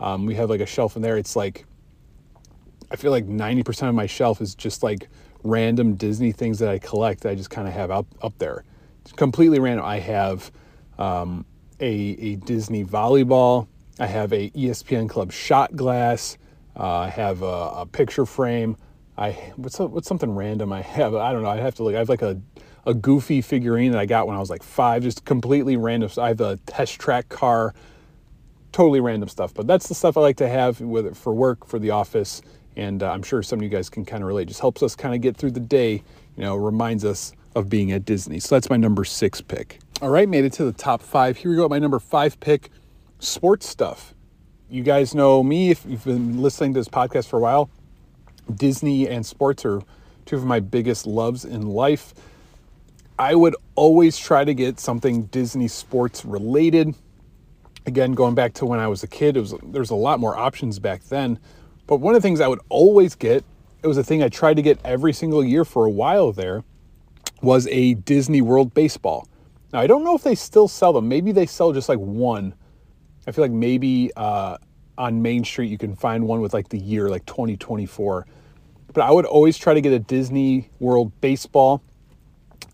um, 0.00 0.26
we 0.26 0.34
have 0.34 0.50
like 0.50 0.60
a 0.60 0.66
shelf 0.66 0.96
in 0.96 1.02
there. 1.02 1.16
It's 1.16 1.36
like 1.36 1.66
I 2.90 2.96
feel 2.96 3.10
like 3.10 3.26
90% 3.26 3.88
of 3.88 3.94
my 3.94 4.06
shelf 4.06 4.40
is 4.40 4.54
just 4.54 4.82
like 4.82 5.08
random 5.42 5.94
Disney 5.94 6.32
things 6.32 6.58
that 6.60 6.68
I 6.68 6.78
collect 6.78 7.22
that 7.22 7.30
I 7.30 7.34
just 7.34 7.50
kind 7.50 7.68
of 7.68 7.74
have 7.74 7.90
up 7.90 8.06
up 8.22 8.38
there. 8.38 8.64
It's 9.02 9.12
completely 9.12 9.58
random. 9.58 9.84
I 9.84 9.98
have 9.98 10.50
um, 10.98 11.44
a, 11.80 11.86
a 11.86 12.36
Disney 12.36 12.84
volleyball 12.84 13.68
I 13.98 14.06
have 14.06 14.32
a 14.32 14.50
ESPN 14.50 15.08
Club 15.08 15.32
shot 15.32 15.76
glass. 15.76 16.36
Uh, 16.76 16.98
I 16.98 17.08
have 17.08 17.42
a, 17.42 17.46
a, 17.46 17.86
picture 17.86 18.26
frame. 18.26 18.76
I 19.16 19.30
what's 19.56 19.78
a, 19.78 19.86
what's 19.86 20.08
something 20.08 20.34
random 20.34 20.72
I 20.72 20.82
have? 20.82 21.14
I 21.14 21.32
don't 21.32 21.42
know. 21.42 21.48
I 21.48 21.58
have 21.58 21.76
to 21.76 21.84
look. 21.84 21.94
I 21.94 21.98
have 21.98 22.08
like 22.08 22.22
a 22.22 22.40
a 22.86 22.94
goofy 22.94 23.40
figurine 23.40 23.92
that 23.92 24.00
I 24.00 24.06
got 24.06 24.26
when 24.26 24.36
I 24.36 24.40
was 24.40 24.50
like 24.50 24.62
five, 24.62 25.02
just 25.02 25.24
completely 25.24 25.76
random. 25.76 26.10
I 26.18 26.28
have 26.28 26.40
a 26.40 26.56
test 26.66 26.98
track 26.98 27.28
car, 27.28 27.72
totally 28.72 29.00
random 29.00 29.28
stuff. 29.28 29.54
But 29.54 29.66
that's 29.66 29.88
the 29.88 29.94
stuff 29.94 30.16
I 30.16 30.20
like 30.20 30.36
to 30.38 30.48
have 30.48 30.80
with 30.80 31.16
for 31.16 31.32
work, 31.32 31.66
for 31.66 31.78
the 31.78 31.90
office, 31.90 32.42
and 32.76 33.02
uh, 33.02 33.12
I'm 33.12 33.22
sure 33.22 33.42
some 33.42 33.60
of 33.60 33.62
you 33.62 33.68
guys 33.68 33.88
can 33.88 34.04
kind 34.04 34.22
of 34.22 34.26
relate. 34.26 34.48
Just 34.48 34.60
helps 34.60 34.82
us 34.82 34.96
kind 34.96 35.14
of 35.14 35.20
get 35.20 35.36
through 35.36 35.52
the 35.52 35.60
day. 35.60 36.02
You 36.36 36.42
know, 36.42 36.56
reminds 36.56 37.04
us 37.04 37.32
of 37.54 37.70
being 37.70 37.92
at 37.92 38.04
Disney. 38.04 38.40
So 38.40 38.56
that's 38.56 38.68
my 38.68 38.76
number 38.76 39.04
six 39.04 39.40
pick. 39.40 39.78
All 40.02 40.10
right, 40.10 40.28
made 40.28 40.44
it 40.44 40.52
to 40.54 40.64
the 40.64 40.72
top 40.72 41.00
five. 41.00 41.36
Here 41.36 41.52
we 41.52 41.56
go. 41.56 41.64
At 41.64 41.70
my 41.70 41.78
number 41.78 42.00
five 42.00 42.40
pick 42.40 42.70
sports 43.24 43.68
stuff. 43.68 44.14
You 44.68 44.82
guys 44.82 45.14
know 45.14 45.42
me 45.42 45.70
if 45.70 45.84
you've 45.86 46.04
been 46.04 46.40
listening 46.40 46.74
to 46.74 46.80
this 46.80 46.88
podcast 46.88 47.28
for 47.28 47.38
a 47.38 47.40
while. 47.40 47.70
Disney 48.54 49.08
and 49.08 49.24
sports 49.24 49.64
are 49.64 49.82
two 50.26 50.36
of 50.36 50.44
my 50.44 50.60
biggest 50.60 51.06
loves 51.06 51.44
in 51.44 51.66
life. 51.66 52.14
I 53.18 53.34
would 53.34 53.54
always 53.74 54.18
try 54.18 54.44
to 54.44 54.54
get 54.54 54.80
something 54.80 55.24
Disney 55.26 55.68
sports 55.68 56.24
related. 56.24 56.94
Again, 57.86 58.12
going 58.12 58.34
back 58.34 58.54
to 58.54 58.66
when 58.66 58.80
I 58.80 58.88
was 58.88 59.02
a 59.02 59.06
kid, 59.06 59.36
it 59.36 59.40
was 59.40 59.54
there's 59.62 59.90
a 59.90 59.94
lot 59.94 60.18
more 60.18 60.36
options 60.36 60.78
back 60.78 61.04
then. 61.04 61.38
But 61.86 61.96
one 61.96 62.14
of 62.14 62.22
the 62.22 62.26
things 62.26 62.40
I 62.40 62.48
would 62.48 62.60
always 62.68 63.14
get, 63.14 63.44
it 63.82 63.86
was 63.86 63.98
a 63.98 64.04
thing 64.04 64.22
I 64.22 64.28
tried 64.28 64.54
to 64.54 64.62
get 64.62 64.78
every 64.84 65.12
single 65.12 65.44
year 65.44 65.64
for 65.64 65.84
a 65.84 65.90
while 65.90 66.32
there, 66.32 66.64
was 67.42 67.66
a 67.68 67.94
Disney 67.94 68.40
World 68.40 68.74
baseball. 68.74 69.28
Now 69.72 69.80
I 69.80 69.86
don't 69.86 70.02
know 70.02 70.14
if 70.14 70.22
they 70.22 70.34
still 70.34 70.68
sell 70.68 70.92
them. 70.92 71.08
Maybe 71.08 71.30
they 71.30 71.46
sell 71.46 71.72
just 71.72 71.88
like 71.88 71.98
one 71.98 72.54
I 73.26 73.32
feel 73.32 73.44
like 73.44 73.52
maybe 73.52 74.10
uh, 74.16 74.58
on 74.98 75.22
Main 75.22 75.44
Street 75.44 75.70
you 75.70 75.78
can 75.78 75.96
find 75.96 76.26
one 76.26 76.40
with 76.40 76.54
like 76.54 76.68
the 76.68 76.78
year, 76.78 77.08
like 77.08 77.26
2024. 77.26 78.26
But 78.92 79.02
I 79.02 79.10
would 79.10 79.24
always 79.24 79.58
try 79.58 79.74
to 79.74 79.80
get 79.80 79.92
a 79.92 79.98
Disney 79.98 80.70
World 80.78 81.12
baseball. 81.20 81.82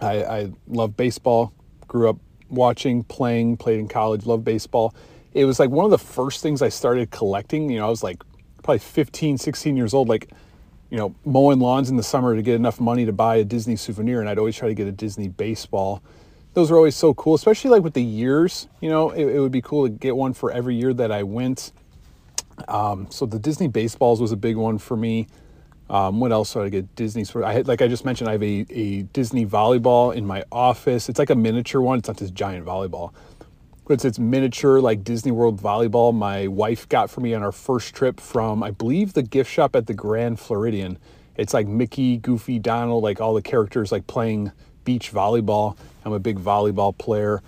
I, 0.01 0.23
I 0.23 0.53
love 0.69 0.97
baseball. 0.97 1.53
Grew 1.89 2.11
up 2.11 2.19
watching, 2.49 3.05
playing, 3.05 3.57
played 3.57 3.81
in 3.81 3.89
college, 3.89 4.27
love 4.27 4.45
baseball. 4.45 4.95
It 5.33 5.45
was 5.45 5.59
like 5.59 5.71
one 5.71 5.85
of 5.85 5.91
the 5.91 5.99
first 5.99 6.43
things 6.43 6.63
I 6.63 6.69
started 6.69 7.11
collecting. 7.11 7.71
You 7.71 7.79
know, 7.79 7.87
I 7.87 7.91
was 7.91 8.03
like 8.03 8.23
probably 8.63 8.81
15, 8.81 9.39
16 9.39 9.77
years 9.77 9.95
old, 9.95 10.09
like, 10.09 10.31
you 10.91 10.99
know, 10.99 11.15
mowing 11.25 11.61
lawns 11.61 11.89
in 11.89 11.97
the 11.97 12.03
summer 12.03 12.35
to 12.35 12.43
get 12.43 12.57
enough 12.57 12.81
money 12.81 13.07
to 13.07 13.13
buy 13.13 13.37
a 13.37 13.45
Disney 13.45 13.77
souvenir. 13.77 14.21
And 14.21 14.29
I'd 14.29 14.39
always 14.39 14.57
try 14.57 14.69
to 14.69 14.75
get 14.75 14.89
a 14.89 14.93
Disney 14.93 15.29
baseball 15.29 16.03
those 16.55 16.71
are 16.71 16.77
always 16.77 16.97
so 16.97 17.15
cool, 17.15 17.35
especially 17.35 17.71
like 17.71 17.83
with 17.83 17.95
the 17.95 18.03
years. 18.03 18.69
You 18.81 18.91
know, 18.91 19.11
it, 19.11 19.25
it 19.25 19.41
would 19.41 19.53
be 19.53 19.63
cool 19.63 19.87
to 19.87 19.91
get 19.91 20.17
one 20.17 20.33
for 20.33 20.51
every 20.51 20.75
year 20.75 20.93
that 20.95 21.13
I 21.13 21.23
went. 21.23 21.73
Um, 22.69 23.07
so 23.11 23.27
the 23.27 23.39
Disney 23.39 23.69
baseballs 23.69 24.21
was 24.21 24.33
a 24.33 24.37
big 24.37 24.57
one 24.57 24.79
for 24.79 24.97
me. 24.97 25.29
Um, 25.89 26.21
what 26.21 26.31
else 26.31 26.53
did 26.53 26.63
I 26.63 26.69
get? 26.69 26.95
Disney 26.95 27.25
sort 27.25 27.45
I 27.45 27.53
had, 27.53 27.69
like 27.69 27.83
I 27.83 27.89
just 27.89 28.05
mentioned, 28.05 28.29
I 28.29 28.33
have 28.33 28.43
a, 28.43 28.67
a 28.71 29.03
Disney 29.03 29.45
volleyball 29.45 30.15
in 30.15 30.25
my 30.25 30.45
office. 30.53 31.09
It's 31.09 31.19
like 31.19 31.31
a 31.31 31.35
miniature 31.35 31.81
one. 31.81 31.99
It's 31.99 32.09
not 32.09 32.17
this 32.17 32.31
giant 32.31 32.65
volleyball, 32.65 33.13
but 33.87 33.95
it's, 33.95 34.05
it's 34.05 34.19
miniature 34.19 34.81
like 34.81 35.03
Disney 35.03 35.33
World 35.33 35.61
volleyball. 35.61 36.15
My 36.15 36.47
wife 36.47 36.89
got 36.89 37.11
for 37.11 37.21
me 37.21 37.35
on 37.35 37.43
our 37.43 37.51
first 37.51 37.93
trip 37.95 38.21
from 38.21 38.63
I 38.63 38.71
believe 38.71 39.15
the 39.15 39.23
gift 39.23 39.51
shop 39.51 39.75
at 39.75 39.87
the 39.87 39.95
Grand 39.95 40.39
Floridian. 40.39 40.97
It's 41.37 41.55
like 41.55 41.67
Mickey, 41.67 42.19
Goofy, 42.19 42.61
Donald, 42.61 43.03
like 43.03 43.21
all 43.21 43.35
the 43.35 43.43
characters 43.43 43.91
like 43.91 44.07
playing 44.07 44.53
beach 44.85 45.13
volleyball. 45.13 45.77
I'm 46.05 46.13
a 46.13 46.19
big 46.19 46.39
volleyball 46.39 46.97
player. 46.97 47.43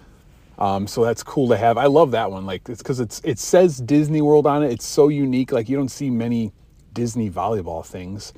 Um, 0.58 0.86
so 0.86 1.04
that's 1.04 1.22
cool 1.22 1.48
to 1.48 1.56
have. 1.56 1.78
I 1.78 1.86
love 1.86 2.12
that 2.12 2.30
one. 2.30 2.46
Like 2.46 2.68
it's 2.68 2.82
because 2.82 3.00
it's 3.00 3.20
it 3.24 3.38
says 3.38 3.78
Disney 3.78 4.22
World 4.22 4.46
on 4.46 4.62
it. 4.62 4.72
It's 4.72 4.86
so 4.86 5.08
unique. 5.08 5.50
Like 5.50 5.68
you 5.68 5.76
don't 5.76 5.88
see 5.88 6.10
many 6.10 6.52
Disney 6.92 7.30
volleyball 7.30 7.84
things. 7.84 8.32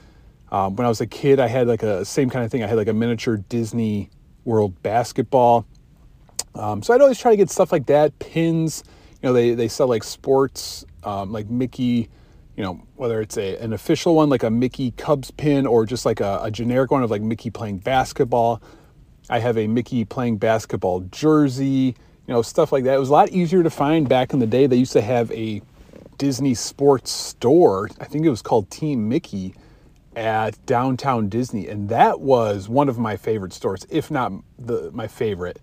Um, 0.50 0.76
when 0.76 0.86
I 0.86 0.88
was 0.88 1.00
a 1.00 1.06
kid, 1.06 1.40
I 1.40 1.48
had 1.48 1.66
like 1.66 1.82
a 1.82 2.04
same 2.04 2.30
kind 2.30 2.44
of 2.44 2.50
thing. 2.50 2.62
I 2.62 2.66
had 2.66 2.76
like 2.76 2.88
a 2.88 2.92
miniature 2.92 3.38
Disney 3.48 4.10
World 4.44 4.80
basketball. 4.82 5.66
Um, 6.54 6.82
so 6.82 6.94
I'd 6.94 7.00
always 7.00 7.18
try 7.18 7.32
to 7.32 7.36
get 7.36 7.50
stuff 7.50 7.72
like 7.72 7.86
that. 7.86 8.18
Pins. 8.18 8.84
You 9.22 9.28
know, 9.28 9.32
they 9.32 9.54
they 9.54 9.68
sell 9.68 9.88
like 9.88 10.04
sports 10.04 10.84
um, 11.02 11.32
like 11.32 11.48
Mickey, 11.50 12.08
you 12.56 12.62
know, 12.62 12.82
whether 12.96 13.20
it's 13.20 13.36
a 13.36 13.56
an 13.58 13.72
official 13.72 14.14
one 14.14 14.28
like 14.28 14.42
a 14.42 14.50
Mickey 14.50 14.92
Cubs 14.92 15.30
pin 15.30 15.66
or 15.66 15.86
just 15.86 16.06
like 16.06 16.20
a, 16.20 16.40
a 16.42 16.50
generic 16.50 16.90
one 16.90 17.02
of 17.02 17.10
like 17.10 17.22
Mickey 17.22 17.50
playing 17.50 17.78
basketball. 17.78 18.62
I 19.28 19.38
have 19.38 19.56
a 19.56 19.66
Mickey 19.66 20.04
playing 20.04 20.36
basketball 20.36 21.00
jersey, 21.00 21.94
you 22.26 22.34
know, 22.34 22.42
stuff 22.42 22.72
like 22.72 22.84
that. 22.84 22.94
It 22.94 23.00
was 23.00 23.08
a 23.08 23.12
lot 23.12 23.30
easier 23.30 23.62
to 23.62 23.70
find 23.70 24.08
back 24.08 24.32
in 24.32 24.38
the 24.38 24.46
day. 24.46 24.66
They 24.66 24.76
used 24.76 24.92
to 24.92 25.02
have 25.02 25.30
a 25.32 25.62
Disney 26.18 26.54
sports 26.54 27.10
store. 27.10 27.88
I 28.00 28.04
think 28.04 28.24
it 28.24 28.30
was 28.30 28.42
called 28.42 28.70
Team 28.70 29.08
Mickey 29.08 29.54
at 30.16 30.64
downtown 30.66 31.28
Disney, 31.28 31.68
and 31.68 31.88
that 31.88 32.20
was 32.20 32.68
one 32.68 32.88
of 32.88 32.98
my 32.98 33.16
favorite 33.16 33.52
stores, 33.52 33.86
if 33.90 34.10
not 34.10 34.32
the 34.58 34.90
my 34.92 35.08
favorite. 35.08 35.60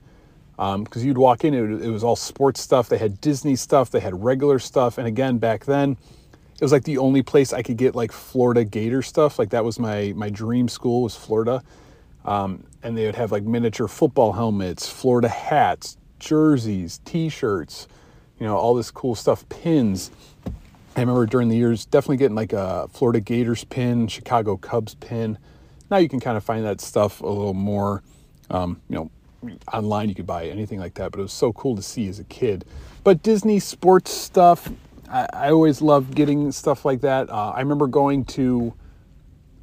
Because 0.58 1.02
um, 1.02 1.08
you'd 1.08 1.18
walk 1.18 1.44
in, 1.44 1.54
it, 1.54 1.86
it 1.86 1.90
was 1.90 2.04
all 2.04 2.16
sports 2.16 2.62
stuff. 2.62 2.90
They 2.90 3.00
had 3.00 3.20
Disney 3.22 3.56
stuff, 3.56 3.90
they 3.90 4.00
had 4.00 4.24
regular 4.24 4.60
stuff, 4.60 4.98
and 4.98 5.08
again, 5.08 5.38
back 5.38 5.66
then, 5.66 5.98
it 6.56 6.62
was 6.62 6.72
like 6.72 6.84
the 6.84 7.00
only 7.00 7.24
place 7.24 7.54
I 7.54 7.64
could 7.64 7.78
get 7.78 7.96
like 7.96 8.12
Florida 8.12 8.64
Gator 8.64 9.02
stuff. 9.02 9.40
Like 9.40 9.50
that 9.50 9.64
was 9.64 9.80
my 9.80 10.14
my 10.16 10.30
dream 10.30 10.68
school 10.68 11.04
was 11.04 11.16
Florida, 11.16 11.64
um, 12.26 12.64
and 12.84 12.98
they 12.98 13.06
would 13.06 13.16
have 13.16 13.32
like 13.32 13.44
miniature 13.44 13.88
football 13.88 14.34
helmets, 14.34 14.88
Florida 14.88 15.28
hats, 15.28 15.98
jerseys, 16.20 17.00
T-shirts, 17.06 17.88
you 18.40 18.46
know, 18.46 18.56
all 18.56 18.76
this 18.76 18.92
cool 18.92 19.16
stuff, 19.16 19.48
pins. 19.50 20.12
I 20.96 21.00
remember 21.00 21.26
during 21.26 21.48
the 21.48 21.56
years 21.56 21.86
definitely 21.86 22.18
getting 22.18 22.36
like 22.36 22.54
a 22.54 22.88
Florida 22.92 23.20
Gators 23.20 23.64
pin, 23.64 24.08
Chicago 24.08 24.58
Cubs 24.58 24.96
pin. 24.96 25.38
Now 25.90 25.98
you 25.98 26.10
can 26.10 26.20
kind 26.20 26.38
of 26.38 26.44
find 26.44 26.66
that 26.66 26.82
stuff 26.82 27.22
a 27.22 27.28
little 27.28 27.54
more, 27.54 28.04
um, 28.50 28.82
you 28.90 28.96
know, 28.96 29.12
online. 29.72 30.10
You 30.10 30.16
could 30.16 30.28
buy 30.28 30.48
anything 30.48 30.80
like 30.80 30.96
that, 30.96 31.12
but 31.12 31.20
it 31.20 31.24
was 31.24 31.34
so 31.34 31.54
cool 31.54 31.76
to 31.76 31.82
see 31.82 32.08
as 32.08 32.20
a 32.20 32.24
kid. 32.26 32.66
But 33.04 33.24
Disney 33.24 33.60
sports 33.60 34.12
stuff, 34.12 34.70
I, 35.10 35.28
I 35.34 35.52
always 35.52 35.82
loved 35.82 36.16
getting 36.16 36.52
stuff 36.52 36.86
like 36.86 37.02
that. 37.02 37.30
Uh, 37.30 37.52
I 37.52 37.60
remember 37.60 37.88
going 37.88 38.26
to 38.26 38.74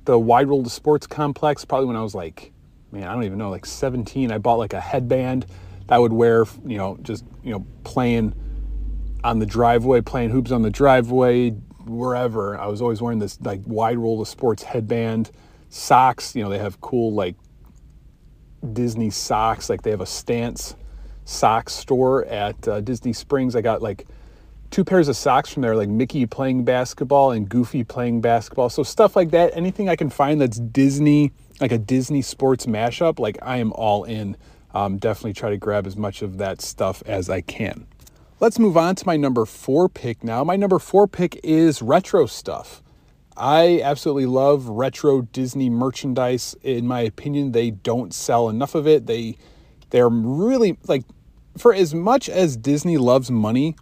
the 0.09 0.18
Wide 0.18 0.49
World 0.49 0.64
of 0.64 0.73
Sports 0.73 1.07
complex 1.07 1.66
probably 1.66 1.87
when 1.87 1.94
I 1.94 2.01
was 2.01 2.14
like, 2.14 2.51
man, 2.92 3.05
I 3.05 3.12
don't 3.12 3.25
even 3.25 3.37
know, 3.37 3.51
like 3.51 3.66
17. 3.66 4.33
I 4.33 4.38
bought 4.38 4.55
like 4.55 4.73
a 4.73 4.81
headband 4.81 5.44
that 5.87 5.97
I 5.97 5.99
would 5.99 6.14
wear, 6.14 6.47
you 6.64 6.79
know, 6.79 6.97
just, 7.03 7.27
you 7.44 7.53
know, 7.53 7.66
playing 7.85 8.33
on 9.23 9.38
the 9.38 9.44
driveway, 9.44 10.01
playing 10.01 10.31
hoops 10.31 10.51
on 10.51 10.62
the 10.62 10.71
driveway, 10.71 11.51
wherever. 11.85 12.59
I 12.59 12.68
was 12.68 12.81
always 12.81 13.03
wearing 13.03 13.18
this 13.18 13.38
like 13.42 13.61
wide 13.66 13.99
world 13.99 14.23
of 14.23 14.29
sports 14.29 14.62
headband, 14.62 15.31
socks. 15.68 16.35
You 16.35 16.42
know, 16.42 16.49
they 16.49 16.59
have 16.59 16.81
cool 16.81 17.12
like 17.12 17.37
Disney 18.73 19.11
socks. 19.11 19.68
Like 19.68 19.83
they 19.83 19.90
have 19.90 20.01
a 20.01 20.07
Stance 20.07 20.75
sock 21.27 21.68
store 21.68 22.25
at 22.25 22.66
uh, 22.66 22.81
Disney 22.81 23.12
Springs. 23.12 23.55
I 23.55 23.61
got 23.61 23.83
like 23.83 24.07
two 24.71 24.85
pairs 24.85 25.09
of 25.09 25.17
socks 25.17 25.53
from 25.53 25.63
there, 25.63 25.77
like 25.77 25.89
Mickey 25.89 26.27
playing 26.27 26.65
basketball 26.65 27.31
and 27.33 27.49
Goofy 27.49 27.85
playing 27.85 28.21
basketball. 28.21 28.69
So 28.69 28.83
stuff 28.83 29.17
like 29.17 29.31
that. 29.31 29.57
Anything 29.57 29.89
I 29.89 29.97
can 29.97 30.11
find 30.11 30.41
that's 30.41 30.59
Disney, 30.59 31.33
like 31.61 31.73
a 31.73 31.79
Disney 31.79 32.23
sports 32.23 32.67
mashup, 32.67 33.19
like 33.19 33.39
I 33.43 33.59
am 33.59 33.73
all 33.73 34.05
in. 34.05 34.37
Um, 34.75 34.99
definitely 34.99 35.33
try 35.33 35.51
to 35.51 35.57
grab 35.57 35.87
as 35.87 35.97
much 35.97 36.23
of 36.23 36.39
that 36.39 36.61
stuff 36.61 37.03
as 37.07 37.31
I 37.31 37.41
can. 37.41 37.87
Let's 38.41 38.59
move 38.59 38.77
on 38.77 38.95
to 38.97 39.07
my 39.07 39.17
number 39.17 39.45
four 39.45 39.89
pick 39.89 40.23
now. 40.23 40.45
My 40.45 40.57
number 40.57 40.79
four 40.79 41.09
pick 41.09 41.41
is 41.43 41.83
retro 41.83 42.27
stuff. 42.27 42.83
I 43.37 43.81
absolutely 43.83 44.27
love 44.27 44.69
retro 44.69 45.23
Disney 45.23 45.71
merchandise. 45.71 46.55
In 46.63 46.87
my 46.87 47.01
opinion, 47.01 47.53
they 47.53 47.71
don't 47.71 48.13
sell 48.13 48.49
enough 48.49 48.75
of 48.75 48.87
it. 48.87 49.07
They 49.07 49.39
they're 49.91 50.09
really 50.09 50.79
like 50.87 51.05
for 51.57 51.75
as 51.75 51.95
much 51.95 52.29
as 52.29 52.57
Disney 52.57 52.99
loves 52.99 53.31
money, 53.31 53.75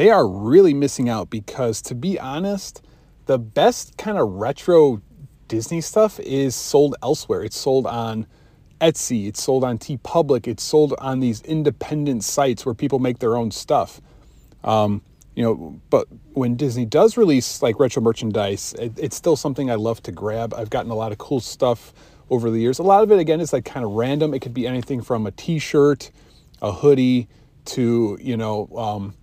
they 0.00 0.08
are 0.08 0.26
really 0.26 0.72
missing 0.72 1.10
out 1.10 1.28
because 1.28 1.82
to 1.82 1.94
be 1.94 2.18
honest, 2.18 2.82
the 3.26 3.38
best 3.38 3.98
kind 3.98 4.16
of 4.16 4.30
retro 4.30 5.02
Disney 5.46 5.82
stuff 5.82 6.18
is 6.20 6.56
sold 6.56 6.96
elsewhere. 7.02 7.44
It's 7.44 7.58
sold 7.58 7.86
on 7.86 8.26
Etsy, 8.80 9.28
it's 9.28 9.42
sold 9.42 9.62
on 9.62 9.76
T 9.76 9.98
TeePublic, 9.98 10.48
it's 10.48 10.62
sold 10.62 10.94
on 11.00 11.20
these 11.20 11.42
independent 11.42 12.24
sites 12.24 12.64
where 12.64 12.74
people 12.74 12.98
make 12.98 13.18
their 13.18 13.36
own 13.36 13.50
stuff. 13.50 14.00
Um, 14.64 15.02
you 15.34 15.42
know, 15.42 15.78
but 15.90 16.08
when 16.32 16.56
Disney 16.56 16.86
does 16.86 17.18
release 17.18 17.60
like 17.60 17.78
retro 17.78 18.02
merchandise, 18.02 18.72
it, 18.78 18.98
it's 18.98 19.16
still 19.16 19.36
something 19.36 19.70
I 19.70 19.74
love 19.74 20.02
to 20.04 20.12
grab. 20.12 20.54
I've 20.54 20.70
gotten 20.70 20.90
a 20.90 20.94
lot 20.94 21.12
of 21.12 21.18
cool 21.18 21.40
stuff 21.40 21.92
over 22.30 22.50
the 22.50 22.58
years. 22.58 22.78
A 22.78 22.82
lot 22.82 23.02
of 23.02 23.12
it, 23.12 23.18
again, 23.18 23.38
is 23.38 23.52
like 23.52 23.66
kind 23.66 23.84
of 23.84 23.92
random. 23.92 24.32
It 24.32 24.40
could 24.40 24.54
be 24.54 24.66
anything 24.66 25.02
from 25.02 25.26
a 25.26 25.30
T-shirt, 25.30 26.10
a 26.62 26.72
hoodie, 26.72 27.28
to 27.66 28.18
you 28.18 28.38
know, 28.38 28.66
um, 28.74 29.14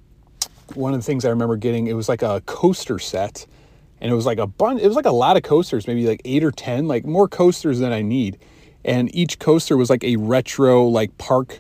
one 0.76 0.94
of 0.94 1.00
the 1.00 1.06
things 1.06 1.26
I 1.26 1.30
remember 1.30 1.58
getting. 1.58 1.88
It 1.88 1.94
was 1.94 2.10
like 2.10 2.22
a 2.22 2.42
coaster 2.46 3.00
set, 3.00 3.46
and 4.02 4.12
it 4.12 4.16
was 4.16 4.26
like 4.26 4.40
a 4.40 4.48
bunch. 4.48 4.82
It 4.82 4.88
was 4.88 4.96
like 4.96 5.06
a 5.06 5.12
lot 5.12 5.38
of 5.38 5.44
coasters, 5.44 5.88
maybe 5.88 6.08
like 6.08 6.22
eight 6.26 6.44
or 6.44 6.52
ten, 6.52 6.88
like 6.88 7.06
more 7.06 7.28
coasters 7.28 7.80
than 7.80 7.92
I 7.92 8.02
need 8.02 8.38
and 8.88 9.14
each 9.14 9.38
coaster 9.38 9.78
was 9.78 9.90
like 9.90 10.04
a 10.04 10.16
retro 10.16 10.86
like 10.86 11.16
park 11.18 11.60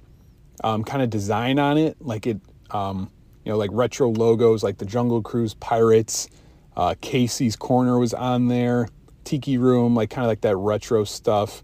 um, 0.63 0.84
kind 0.84 1.04
of 1.04 1.10
design 1.10 1.60
on 1.60 1.78
it 1.78 1.98
like 2.02 2.26
it 2.26 2.39
um, 2.72 3.12
you 3.43 3.52
know 3.52 3.58
like 3.58 3.70
retro 3.74 4.10
logos 4.10 4.63
like 4.63 4.78
the 4.78 4.86
jungle 4.86 5.22
cruise 5.22 5.54
pirates 5.56 6.30
uh, 6.76 6.96
casey's 7.02 7.56
corner 7.56 8.00
was 8.00 8.13
on 8.13 8.48
there 8.48 8.88
tiki 9.24 9.58
room 9.58 9.93
like 9.93 10.10
kind 10.10 10.26
of 10.26 10.30
like 10.30 10.41
that 10.41 10.56
retro 10.56 11.04
stuff 11.04 11.62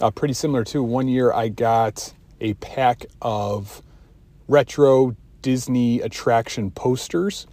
uh, 0.00 0.10
pretty 0.10 0.34
similar 0.34 0.64
to 0.64 0.82
one 0.82 1.08
year 1.08 1.32
i 1.32 1.48
got 1.48 2.12
a 2.40 2.54
pack 2.54 3.04
of 3.20 3.82
retro 4.48 5.14
disney 5.44 6.00
attraction 6.00 6.70
posters 6.70 7.46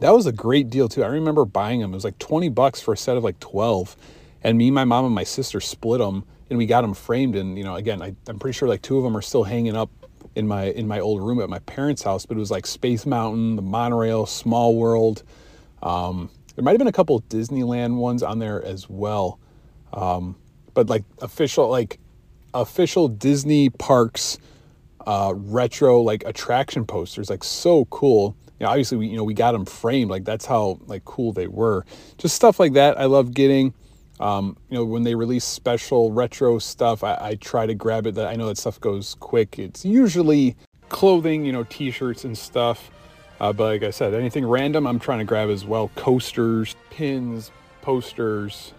that 0.00 0.12
was 0.12 0.26
a 0.26 0.32
great 0.32 0.68
deal 0.68 0.88
too 0.88 1.02
i 1.02 1.06
remember 1.06 1.44
buying 1.44 1.80
them 1.80 1.92
it 1.92 1.94
was 1.94 2.04
like 2.04 2.18
20 2.18 2.48
bucks 2.50 2.80
for 2.80 2.92
a 2.92 2.96
set 2.96 3.16
of 3.16 3.24
like 3.24 3.38
12 3.40 3.96
and 4.42 4.58
me 4.58 4.70
my 4.70 4.84
mom 4.84 5.06
and 5.06 5.14
my 5.14 5.24
sister 5.24 5.60
split 5.60 6.00
them 6.00 6.24
and 6.50 6.58
we 6.58 6.66
got 6.66 6.82
them 6.82 6.94
framed. 6.94 7.36
And 7.36 7.56
you 7.58 7.64
know, 7.64 7.74
again, 7.74 8.02
I, 8.02 8.14
I'm 8.28 8.38
pretty 8.38 8.56
sure 8.56 8.68
like 8.68 8.82
two 8.82 8.96
of 8.98 9.04
them 9.04 9.16
are 9.16 9.22
still 9.22 9.44
hanging 9.44 9.76
up 9.76 9.90
in 10.34 10.46
my 10.46 10.64
in 10.64 10.86
my 10.86 11.00
old 11.00 11.22
room 11.22 11.40
at 11.40 11.48
my 11.48 11.58
parents' 11.60 12.02
house. 12.02 12.26
But 12.26 12.36
it 12.36 12.40
was 12.40 12.50
like 12.50 12.66
Space 12.66 13.06
Mountain, 13.06 13.56
the 13.56 13.62
monorail, 13.62 14.26
Small 14.26 14.76
World. 14.76 15.22
Um, 15.82 16.30
there 16.54 16.62
might 16.62 16.72
have 16.72 16.78
been 16.78 16.88
a 16.88 16.92
couple 16.92 17.20
Disneyland 17.22 17.96
ones 17.96 18.22
on 18.22 18.38
there 18.38 18.62
as 18.62 18.88
well. 18.88 19.38
Um, 19.92 20.36
but 20.74 20.88
like 20.88 21.04
official 21.20 21.68
like 21.68 21.98
official 22.52 23.08
Disney 23.08 23.70
parks 23.70 24.38
uh, 25.06 25.32
retro 25.36 26.00
like 26.00 26.24
attraction 26.24 26.84
posters, 26.84 27.30
like 27.30 27.44
so 27.44 27.84
cool. 27.86 28.36
You 28.60 28.64
know, 28.64 28.70
obviously 28.70 28.98
we 28.98 29.08
you 29.08 29.16
know 29.16 29.24
we 29.24 29.34
got 29.34 29.52
them 29.52 29.64
framed, 29.64 30.10
like 30.10 30.24
that's 30.24 30.46
how 30.46 30.78
like 30.86 31.04
cool 31.04 31.32
they 31.32 31.46
were. 31.46 31.84
Just 32.18 32.36
stuff 32.36 32.58
like 32.60 32.72
that 32.74 32.98
I 32.98 33.04
love 33.04 33.34
getting. 33.34 33.74
Um, 34.20 34.56
you 34.70 34.78
know, 34.78 34.84
when 34.84 35.02
they 35.02 35.16
release 35.16 35.44
special 35.44 36.12
retro 36.12 36.60
stuff, 36.60 37.02
I, 37.02 37.18
I, 37.20 37.34
try 37.34 37.66
to 37.66 37.74
grab 37.74 38.06
it. 38.06 38.14
That 38.14 38.28
I 38.28 38.36
know 38.36 38.46
that 38.46 38.58
stuff 38.58 38.80
goes 38.80 39.16
quick. 39.18 39.58
It's 39.58 39.84
usually 39.84 40.56
clothing, 40.88 41.44
you 41.44 41.50
know, 41.50 41.64
T-shirts 41.64 42.22
and 42.22 42.38
stuff. 42.38 42.92
Uh, 43.40 43.52
but 43.52 43.64
like 43.64 43.82
I 43.82 43.90
said, 43.90 44.14
anything 44.14 44.46
random, 44.46 44.86
I'm 44.86 45.00
trying 45.00 45.18
to 45.18 45.24
grab 45.24 45.50
as 45.50 45.64
well. 45.64 45.90
Coasters, 45.96 46.76
pins, 46.90 47.50
posters, 47.82 48.72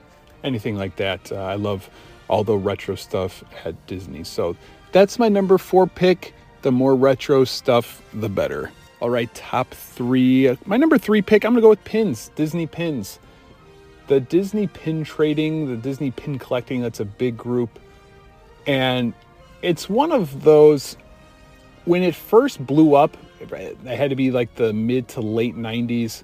anything 0.43 0.77
like 0.77 0.95
that. 0.95 1.31
Uh, 1.31 1.35
I 1.35 1.55
love 1.55 1.89
all 2.27 2.43
the 2.43 2.57
retro 2.57 2.95
stuff 2.95 3.43
at 3.65 3.87
Disney. 3.87 4.23
So 4.23 4.55
that's 4.95 5.19
my 5.19 5.27
number 5.27 5.57
four 5.57 5.87
pick. 5.87 6.33
The 6.61 6.71
more 6.71 6.95
retro 6.95 7.43
stuff, 7.43 8.01
the 8.13 8.29
better. 8.29 8.71
All 9.01 9.09
right, 9.09 9.31
top 9.35 9.69
three. 9.71 10.57
My 10.65 10.77
number 10.77 10.97
three 10.97 11.21
pick, 11.21 11.43
I'm 11.43 11.51
gonna 11.51 11.61
go 11.61 11.69
with 11.69 11.83
pins, 11.83 12.31
Disney 12.35 12.65
pins 12.65 13.19
the 14.07 14.19
Disney 14.19 14.67
pin 14.67 15.03
trading, 15.03 15.67
the 15.67 15.77
Disney 15.77 16.11
pin 16.11 16.37
collecting, 16.37 16.81
that's 16.81 16.99
a 16.99 17.05
big 17.05 17.37
group. 17.37 17.79
And 18.67 19.13
it's 19.61 19.89
one 19.89 20.11
of 20.11 20.43
those, 20.43 20.97
when 21.85 22.03
it 22.03 22.15
first 22.15 22.65
blew 22.65 22.95
up, 22.95 23.17
it 23.39 23.77
had 23.85 24.09
to 24.09 24.15
be 24.15 24.31
like 24.31 24.55
the 24.55 24.73
mid 24.73 25.07
to 25.09 25.21
late 25.21 25.55
90s. 25.55 26.23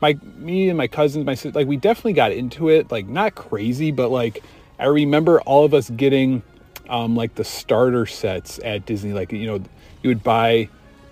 My, 0.00 0.18
me 0.36 0.68
and 0.68 0.78
my 0.78 0.86
cousins, 0.86 1.26
my 1.26 1.34
sister, 1.34 1.58
like 1.58 1.66
we 1.66 1.76
definitely 1.76 2.12
got 2.12 2.32
into 2.32 2.68
it, 2.68 2.90
like 2.90 3.06
not 3.06 3.34
crazy, 3.34 3.90
but 3.90 4.10
like 4.10 4.42
I 4.78 4.86
remember 4.86 5.40
all 5.42 5.64
of 5.64 5.74
us 5.74 5.90
getting 5.90 6.42
um, 6.88 7.16
like 7.16 7.34
the 7.34 7.44
starter 7.44 8.06
sets 8.06 8.58
at 8.64 8.86
Disney. 8.86 9.12
Like, 9.12 9.32
you 9.32 9.46
know, 9.46 9.62
you 10.02 10.10
would 10.10 10.22
buy 10.22 10.68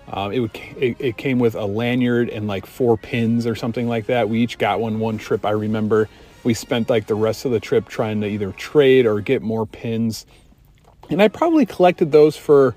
um, 0.09 0.31
it 0.31 0.39
would 0.39 0.55
it, 0.77 0.95
it, 0.99 1.17
came 1.17 1.37
with 1.37 1.55
a 1.55 1.65
lanyard 1.65 2.29
and 2.29 2.47
like 2.47 2.65
four 2.65 2.97
pins 2.97 3.45
or 3.45 3.55
something 3.55 3.89
like 3.89 4.05
that. 4.05 4.29
We 4.29 4.41
each 4.41 4.57
got 4.57 4.79
one 4.79 4.99
one 4.99 5.17
trip. 5.17 5.45
I 5.45 5.51
remember 5.51 6.07
we 6.43 6.53
spent 6.53 6.89
like 6.89 7.07
the 7.07 7.15
rest 7.15 7.43
of 7.43 7.51
the 7.51 7.59
trip 7.59 7.89
trying 7.89 8.21
to 8.21 8.27
either 8.27 8.53
trade 8.53 9.05
or 9.05 9.19
get 9.19 9.41
more 9.41 9.65
pins, 9.65 10.25
and 11.09 11.21
I 11.21 11.27
probably 11.27 11.65
collected 11.65 12.13
those 12.13 12.37
for 12.37 12.73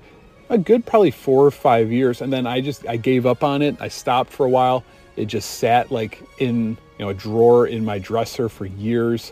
a 0.49 0.57
good 0.57 0.85
probably 0.85 1.11
four 1.11 1.45
or 1.45 1.51
five 1.51 1.89
years. 1.89 2.19
And 2.19 2.33
then 2.33 2.45
I 2.45 2.59
just 2.59 2.85
I 2.85 2.97
gave 2.97 3.25
up 3.25 3.45
on 3.45 3.61
it. 3.61 3.77
I 3.79 3.87
stopped 3.87 4.31
for 4.31 4.45
a 4.45 4.49
while. 4.49 4.83
It 5.15 5.25
just 5.25 5.51
sat 5.51 5.89
like 5.89 6.21
in 6.39 6.71
you 6.99 7.05
know 7.05 7.09
a 7.09 7.13
drawer 7.13 7.65
in 7.65 7.85
my 7.85 7.97
dresser 7.97 8.49
for 8.49 8.65
years. 8.65 9.31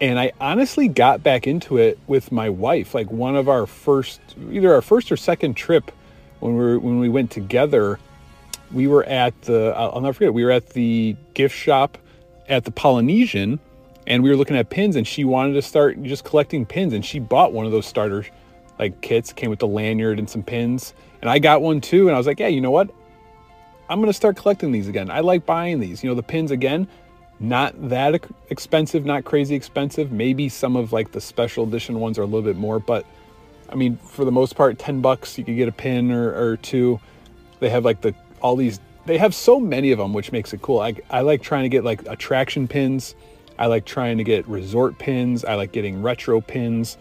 And 0.00 0.18
I 0.18 0.32
honestly 0.40 0.88
got 0.88 1.22
back 1.22 1.46
into 1.46 1.76
it 1.76 1.98
with 2.06 2.30
my 2.30 2.48
wife. 2.50 2.94
Like 2.94 3.10
one 3.10 3.36
of 3.36 3.48
our 3.48 3.66
first, 3.66 4.20
either 4.50 4.72
our 4.72 4.82
first 4.82 5.10
or 5.10 5.16
second 5.16 5.54
trip 5.54 5.90
when 6.40 6.56
we 6.56 6.60
were, 6.60 6.78
when 6.78 7.00
we 7.00 7.08
went 7.08 7.30
together, 7.30 7.98
we 8.72 8.86
were 8.86 9.04
at 9.04 9.40
the 9.42 9.72
I'll 9.76 10.00
never 10.00 10.12
forget 10.12 10.34
we 10.34 10.44
were 10.44 10.50
at 10.50 10.70
the 10.70 11.16
gift 11.34 11.56
shop 11.56 11.98
at 12.48 12.64
the 12.64 12.70
Polynesian 12.70 13.58
and 14.06 14.22
we 14.22 14.30
were 14.30 14.36
looking 14.36 14.56
at 14.56 14.70
pins 14.70 14.96
and 14.96 15.06
she 15.06 15.24
wanted 15.24 15.54
to 15.54 15.62
start 15.62 16.02
just 16.02 16.24
collecting 16.24 16.66
pins 16.66 16.92
and 16.92 17.04
she 17.04 17.18
bought 17.18 17.52
one 17.52 17.66
of 17.66 17.72
those 17.72 17.86
starter 17.86 18.26
like 18.78 19.00
kits 19.00 19.32
came 19.32 19.50
with 19.50 19.58
the 19.58 19.66
lanyard 19.66 20.18
and 20.18 20.28
some 20.28 20.42
pins. 20.42 20.94
And 21.20 21.30
I 21.30 21.38
got 21.38 21.62
one 21.62 21.80
too 21.80 22.08
and 22.08 22.14
I 22.14 22.18
was 22.18 22.26
like 22.26 22.38
yeah 22.38 22.48
you 22.48 22.60
know 22.60 22.70
what? 22.70 22.90
I'm 23.90 24.04
to 24.04 24.12
start 24.12 24.36
collecting 24.36 24.70
these 24.70 24.86
again. 24.86 25.10
I 25.10 25.20
like 25.20 25.46
buying 25.46 25.80
these. 25.80 26.04
You 26.04 26.10
know 26.10 26.14
the 26.14 26.22
pins 26.22 26.50
again 26.50 26.86
not 27.40 27.88
that 27.88 28.24
expensive 28.50 29.04
not 29.04 29.24
crazy 29.24 29.54
expensive 29.54 30.10
maybe 30.10 30.48
some 30.48 30.76
of 30.76 30.92
like 30.92 31.12
the 31.12 31.20
special 31.20 31.64
edition 31.64 32.00
ones 32.00 32.18
are 32.18 32.22
a 32.22 32.26
little 32.26 32.42
bit 32.42 32.56
more 32.56 32.78
but 32.78 33.06
I 33.70 33.74
mean 33.74 33.96
for 33.96 34.24
the 34.24 34.32
most 34.32 34.56
part 34.56 34.78
10 34.78 35.00
bucks 35.00 35.38
you 35.38 35.44
could 35.44 35.56
get 35.56 35.68
a 35.68 35.72
pin 35.72 36.10
or, 36.10 36.34
or 36.34 36.56
two 36.56 37.00
they 37.60 37.70
have 37.70 37.84
like 37.84 38.00
the 38.00 38.14
all 38.40 38.56
these 38.56 38.80
they 39.06 39.18
have 39.18 39.34
so 39.34 39.60
many 39.60 39.92
of 39.92 39.98
them 39.98 40.12
which 40.12 40.32
makes 40.32 40.52
it 40.52 40.62
cool 40.62 40.80
I, 40.80 40.94
I 41.10 41.20
like 41.20 41.42
trying 41.42 41.62
to 41.62 41.68
get 41.68 41.84
like 41.84 42.06
attraction 42.06 42.66
pins 42.66 43.14
I 43.58 43.66
like 43.66 43.84
trying 43.84 44.18
to 44.18 44.24
get 44.24 44.46
resort 44.46 44.98
pins. 44.98 45.44
I 45.44 45.54
like 45.54 45.72
getting 45.72 46.00
retro 46.00 46.40
pins. 46.40 46.96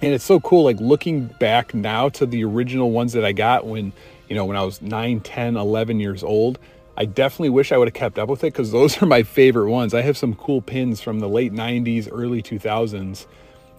And 0.00 0.12
it's 0.12 0.24
so 0.24 0.38
cool, 0.40 0.64
like 0.64 0.78
looking 0.78 1.26
back 1.26 1.74
now 1.74 2.08
to 2.10 2.26
the 2.26 2.44
original 2.44 2.90
ones 2.90 3.12
that 3.14 3.24
I 3.24 3.32
got 3.32 3.66
when, 3.66 3.92
you 4.28 4.36
know, 4.36 4.44
when 4.44 4.56
I 4.56 4.62
was 4.62 4.80
9, 4.80 5.20
10, 5.20 5.56
11 5.56 6.00
years 6.00 6.22
old. 6.22 6.58
I 6.96 7.04
definitely 7.04 7.50
wish 7.50 7.72
I 7.72 7.76
would 7.76 7.88
have 7.88 7.94
kept 7.94 8.18
up 8.18 8.28
with 8.28 8.44
it 8.44 8.52
because 8.52 8.70
those 8.72 9.02
are 9.02 9.06
my 9.06 9.22
favorite 9.22 9.70
ones. 9.70 9.94
I 9.94 10.02
have 10.02 10.16
some 10.16 10.34
cool 10.34 10.62
pins 10.62 11.00
from 11.00 11.20
the 11.20 11.28
late 11.28 11.52
90s, 11.52 12.08
early 12.10 12.42
2000s 12.42 13.26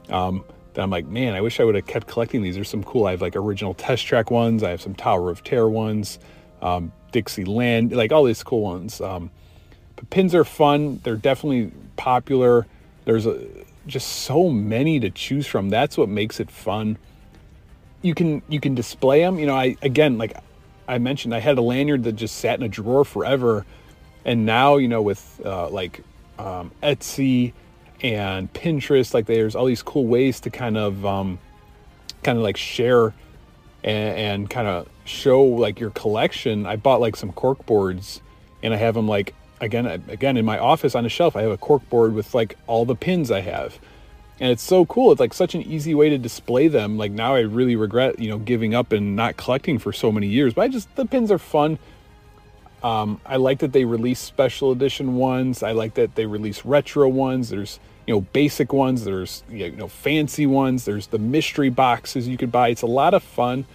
um, 0.09 0.43
that 0.73 0.81
I'm 0.81 0.89
like, 0.89 1.07
man, 1.07 1.33
I 1.33 1.41
wish 1.41 1.59
I 1.59 1.63
would 1.63 1.75
have 1.75 1.87
kept 1.87 2.07
collecting 2.07 2.41
these. 2.41 2.55
There's 2.55 2.69
some 2.69 2.83
cool, 2.83 3.07
I 3.07 3.11
have 3.11 3.21
like 3.21 3.35
original 3.35 3.73
test 3.73 4.05
track 4.05 4.31
ones, 4.31 4.63
I 4.63 4.69
have 4.71 4.81
some 4.81 4.95
Tower 4.95 5.29
of 5.29 5.43
Terror 5.43 5.69
ones, 5.69 6.19
um, 6.61 6.91
Dixieland, 7.11 7.93
like 7.93 8.11
all 8.11 8.25
these 8.25 8.43
cool 8.43 8.61
ones. 8.61 8.99
Um, 8.99 9.31
but 9.95 10.09
pins 10.09 10.35
are 10.35 10.43
fun. 10.43 10.99
They're 11.03 11.15
definitely 11.15 11.71
popular. 11.95 12.67
There's 13.05 13.25
a, 13.25 13.47
just 13.87 14.07
so 14.07 14.49
many 14.49 14.99
to 14.99 15.09
choose 15.09 15.47
from. 15.47 15.69
That's 15.69 15.97
what 15.97 16.09
makes 16.09 16.39
it 16.39 16.51
fun. 16.51 16.97
You 18.01 18.13
can 18.13 18.41
you 18.49 18.59
can 18.59 18.75
display 18.75 19.21
them. 19.21 19.39
You 19.39 19.45
know, 19.47 19.55
I 19.55 19.77
again 19.81 20.17
like 20.17 20.35
I 20.87 20.97
mentioned, 20.97 21.33
I 21.33 21.39
had 21.39 21.57
a 21.57 21.61
lanyard 21.61 22.03
that 22.03 22.13
just 22.13 22.37
sat 22.37 22.59
in 22.59 22.65
a 22.65 22.69
drawer 22.69 23.03
forever, 23.03 23.65
and 24.23 24.45
now 24.45 24.77
you 24.77 24.87
know 24.87 25.01
with 25.01 25.41
uh, 25.43 25.69
like 25.69 26.03
um, 26.37 26.71
Etsy 26.83 27.53
and 28.01 28.51
Pinterest, 28.53 29.13
like 29.13 29.25
there's 29.25 29.55
all 29.55 29.65
these 29.65 29.81
cool 29.81 30.05
ways 30.05 30.39
to 30.41 30.49
kind 30.49 30.77
of 30.77 31.05
um, 31.05 31.39
kind 32.23 32.37
of 32.37 32.43
like 32.43 32.57
share 32.57 33.13
and, 33.83 34.17
and 34.17 34.49
kind 34.49 34.67
of 34.67 34.87
show 35.05 35.43
like 35.43 35.79
your 35.79 35.91
collection. 35.91 36.65
I 36.65 36.75
bought 36.75 37.01
like 37.01 37.15
some 37.15 37.31
cork 37.31 37.65
boards, 37.65 38.21
and 38.61 38.73
I 38.73 38.77
have 38.77 38.95
them 38.95 39.07
like 39.07 39.33
again 39.61 39.85
again 39.85 40.37
in 40.37 40.45
my 40.45 40.57
office 40.57 40.95
on 40.95 41.05
a 41.05 41.09
shelf 41.09 41.35
i 41.35 41.41
have 41.41 41.51
a 41.51 41.57
cork 41.57 41.87
board 41.89 42.13
with 42.13 42.33
like 42.33 42.57
all 42.67 42.85
the 42.85 42.95
pins 42.95 43.31
i 43.31 43.39
have 43.39 43.79
and 44.39 44.51
it's 44.51 44.63
so 44.63 44.85
cool 44.85 45.11
it's 45.11 45.19
like 45.19 45.33
such 45.33 45.55
an 45.55 45.61
easy 45.61 45.95
way 45.95 46.09
to 46.09 46.17
display 46.17 46.67
them. 46.67 46.97
Like 46.97 47.11
now 47.11 47.35
i 47.35 47.39
really 47.39 47.75
regret 47.75 48.19
you 48.19 48.29
know 48.29 48.37
giving 48.37 48.73
up 48.73 48.91
and 48.91 49.15
not 49.15 49.37
collecting 49.37 49.79
for 49.79 49.93
so 49.93 50.11
many 50.11 50.27
years 50.27 50.53
but 50.53 50.63
i 50.63 50.67
just 50.67 50.93
the 50.95 51.05
pins 51.05 51.31
are 51.31 51.39
fun. 51.39 51.79
Um, 52.83 53.19
i 53.25 53.37
like 53.37 53.59
that 53.59 53.73
they 53.73 53.85
release 53.85 54.19
special 54.19 54.71
edition 54.71 55.15
ones. 55.15 55.63
I 55.63 55.71
like 55.71 55.95
that 55.95 56.15
they 56.15 56.25
release 56.25 56.65
retro 56.65 57.07
ones. 57.07 57.49
There's 57.49 57.79
you 58.05 58.13
know 58.13 58.21
basic 58.21 58.73
ones. 58.73 59.03
There's 59.03 59.43
you 59.49 59.71
know 59.71 59.87
fancy 59.87 60.45
ones. 60.45 60.85
There's 60.85 61.07
the 61.07 61.19
mystery 61.19 61.69
boxes 61.69 62.27
you 62.27 62.37
could 62.37 62.51
buy. 62.51 62.69
It's 62.69 62.83
a 62.83 62.87
lot 62.87 63.13
of 63.13 63.23
fun. 63.23 63.65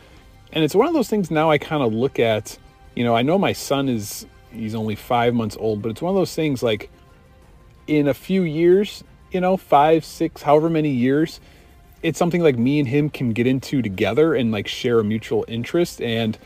And 0.52 0.64
it's 0.64 0.74
one 0.74 0.88
of 0.88 0.94
those 0.94 1.08
things 1.08 1.30
now 1.30 1.48
i 1.50 1.58
kind 1.58 1.80
of 1.80 1.92
look 1.92 2.18
at 2.18 2.58
you 2.96 3.04
know 3.04 3.14
i 3.14 3.22
know 3.22 3.38
my 3.38 3.52
son 3.52 3.88
is 3.88 4.26
he's 4.52 4.74
only 4.74 4.94
five 4.94 5.34
months 5.34 5.56
old, 5.58 5.82
but 5.82 5.90
it's 5.90 6.02
one 6.02 6.10
of 6.10 6.16
those 6.16 6.34
things 6.34 6.62
like 6.62 6.90
in 7.86 8.08
a 8.08 8.14
few 8.14 8.42
years, 8.42 9.04
you 9.30 9.40
know, 9.40 9.56
five, 9.56 10.04
six, 10.04 10.42
however 10.42 10.68
many 10.70 10.90
years, 10.90 11.40
it's 12.02 12.18
something 12.18 12.42
like 12.42 12.58
me 12.58 12.78
and 12.78 12.88
him 12.88 13.10
can 13.10 13.32
get 13.32 13.46
into 13.46 13.82
together 13.82 14.34
and 14.34 14.50
like 14.52 14.66
share 14.66 15.00
a 15.00 15.04
mutual 15.04 15.44
interest. 15.48 16.00
And 16.00 16.38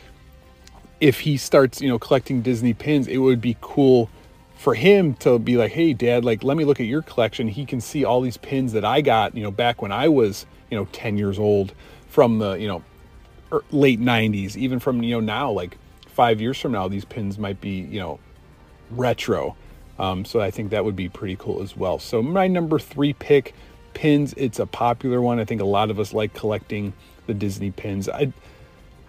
if 0.99 1.21
he 1.21 1.37
starts, 1.37 1.81
you 1.81 1.89
know, 1.89 1.99
collecting 1.99 2.41
Disney 2.41 2.73
pins, 2.73 3.07
it 3.07 3.17
would 3.17 3.41
be 3.41 3.57
cool 3.61 4.09
for 4.55 4.73
him 4.73 5.13
to 5.15 5.37
be 5.37 5.57
like, 5.57 5.71
hey, 5.71 5.93
dad, 5.93 6.25
like, 6.25 6.43
let 6.43 6.57
me 6.57 6.65
look 6.65 6.79
at 6.79 6.85
your 6.85 7.01
collection. 7.01 7.47
He 7.47 7.65
can 7.65 7.81
see 7.81 8.05
all 8.05 8.21
these 8.21 8.37
pins 8.37 8.73
that 8.73 8.85
I 8.85 9.01
got, 9.01 9.35
you 9.35 9.43
know, 9.43 9.51
back 9.51 9.81
when 9.81 9.91
I 9.91 10.07
was, 10.07 10.45
you 10.71 10.77
know, 10.77 10.85
10 10.91 11.17
years 11.17 11.37
old 11.37 11.73
from 12.07 12.39
the, 12.39 12.53
you 12.53 12.67
know, 12.67 12.83
er, 13.51 13.63
late 13.71 13.99
90s, 13.99 14.55
even 14.55 14.79
from, 14.79 15.03
you 15.03 15.15
know, 15.15 15.19
now, 15.19 15.51
like 15.51 15.77
five 16.07 16.39
years 16.39 16.59
from 16.59 16.71
now, 16.71 16.87
these 16.87 17.05
pins 17.05 17.37
might 17.37 17.59
be, 17.59 17.81
you 17.81 17.99
know, 17.99 18.19
retro. 18.91 19.55
Um, 19.97 20.25
so 20.25 20.41
I 20.41 20.51
think 20.51 20.71
that 20.71 20.83
would 20.83 20.95
be 20.95 21.09
pretty 21.09 21.35
cool 21.37 21.61
as 21.61 21.75
well. 21.75 21.99
So 21.99 22.21
my 22.21 22.47
number 22.47 22.79
three 22.79 23.13
pick, 23.13 23.53
pins. 23.93 24.33
It's 24.37 24.59
a 24.59 24.65
popular 24.65 25.21
one. 25.21 25.39
I 25.39 25.45
think 25.45 25.61
a 25.61 25.65
lot 25.65 25.89
of 25.89 25.99
us 25.99 26.13
like 26.13 26.33
collecting 26.33 26.93
the 27.27 27.33
Disney 27.33 27.71
pins. 27.71 28.07
I 28.07 28.31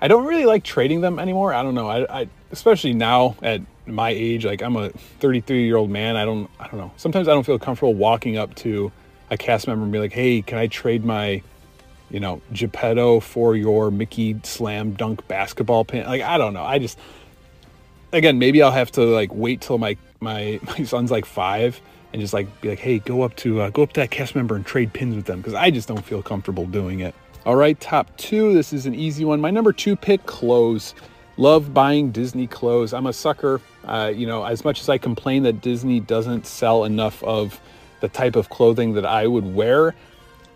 I 0.01 0.09
don't 0.09 0.27
really 0.27 0.47
like 0.47 0.63
trading 0.63 1.01
them 1.01 1.19
anymore. 1.19 1.53
I 1.53 1.63
don't 1.63 1.75
know. 1.75 1.89
I, 1.89 2.23
I 2.23 2.29
especially 2.51 2.95
now 2.95 3.37
at 3.43 3.61
my 3.87 4.11
age, 4.11 4.45
like 4.45 4.63
I'm 4.63 4.77
a 4.77 4.91
33 4.91 5.65
year 5.65 5.77
old 5.77 5.91
man. 5.91 6.17
I 6.17 6.25
don't 6.25 6.49
I 6.59 6.69
don't 6.69 6.79
know. 6.79 6.93
Sometimes 6.97 7.29
I 7.29 7.33
don't 7.33 7.45
feel 7.45 7.59
comfortable 7.59 7.95
walking 7.95 8.39
up 8.39 8.55
to 8.57 8.93
a 9.31 9.37
cast 9.37 9.67
member 9.67 9.83
and 9.83 9.93
be 9.93 9.99
like, 9.99 10.13
hey, 10.13 10.41
can 10.41 10.57
I 10.57 10.69
trade 10.69 11.05
my 11.05 11.43
you 12.11 12.21
know, 12.21 12.41
Geppetto 12.53 13.21
for 13.21 13.57
your 13.57 13.91
Mickey 13.91 14.39
slam 14.45 14.93
dunk 14.93 15.27
basketball 15.29 15.85
pin. 15.85 16.07
Like, 16.07 16.23
I 16.23 16.39
don't 16.39 16.55
know. 16.55 16.63
I 16.63 16.79
just, 16.79 16.99
again, 18.17 18.39
maybe 18.39 18.63
I'll 18.63 18.73
have 18.73 18.91
to 18.93 19.03
like 19.03 19.33
wait 19.33 19.61
till 19.61 19.79
my, 19.79 19.97
my, 20.21 20.61
my 20.67 20.85
son's 20.85 21.11
like 21.11 21.25
five 21.25 21.81
and 22.13 22.21
just 22.21 22.33
like 22.33 22.61
be 22.61 22.71
like, 22.71 22.79
hey, 22.79 22.99
go 22.99 23.23
up 23.23 23.37
to, 23.37 23.61
uh, 23.61 23.71
go 23.71 23.83
up 23.83 23.93
to 23.93 24.01
that 24.01 24.11
cast 24.11 24.35
member 24.35 24.57
and 24.57 24.67
trade 24.67 24.93
pins 24.93 25.15
with 25.15 25.27
them. 25.27 25.43
Cause 25.43 25.55
I 25.55 25.71
just 25.71 25.89
don't 25.89 26.05
feel 26.05 26.23
comfortable 26.23 26.67
doing 26.67 27.01
it. 27.01 27.15
All 27.45 27.55
right. 27.57 27.79
Top 27.79 28.15
two. 28.17 28.53
This 28.55 28.73
is 28.73 28.87
an 28.87 28.95
easy 28.95 29.25
one. 29.25 29.41
My 29.41 29.53
number 29.53 29.73
two 29.73 29.95
pick 29.95 30.27
clothes. 30.27 30.95
Love 31.37 31.73
buying 31.73 32.11
Disney 32.11 32.47
clothes. 32.47 32.93
I'm 32.93 33.07
a 33.07 33.13
sucker. 33.13 33.61
Uh, 33.85 34.13
you 34.15 34.27
know, 34.27 34.43
as 34.43 34.65
much 34.65 34.81
as 34.81 34.89
I 34.89 34.99
complain 34.99 35.45
that 35.45 35.61
Disney 35.61 36.01
doesn't 36.01 36.47
sell 36.47 36.85
enough 36.85 37.23
of 37.23 37.61
the 38.01 38.09
type 38.09 38.35
of 38.35 38.49
clothing 38.49 38.95
that 38.95 39.07
I 39.07 39.27
would 39.29 39.55
wear, 39.55 39.95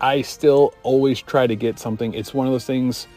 I 0.01 0.21
still 0.21 0.73
always 0.83 1.21
try 1.21 1.47
to 1.47 1.55
get 1.55 1.79
something. 1.79 2.13
It's 2.13 2.33
one 2.33 2.47
of 2.47 2.51
those 2.51 2.65
things 2.65 3.07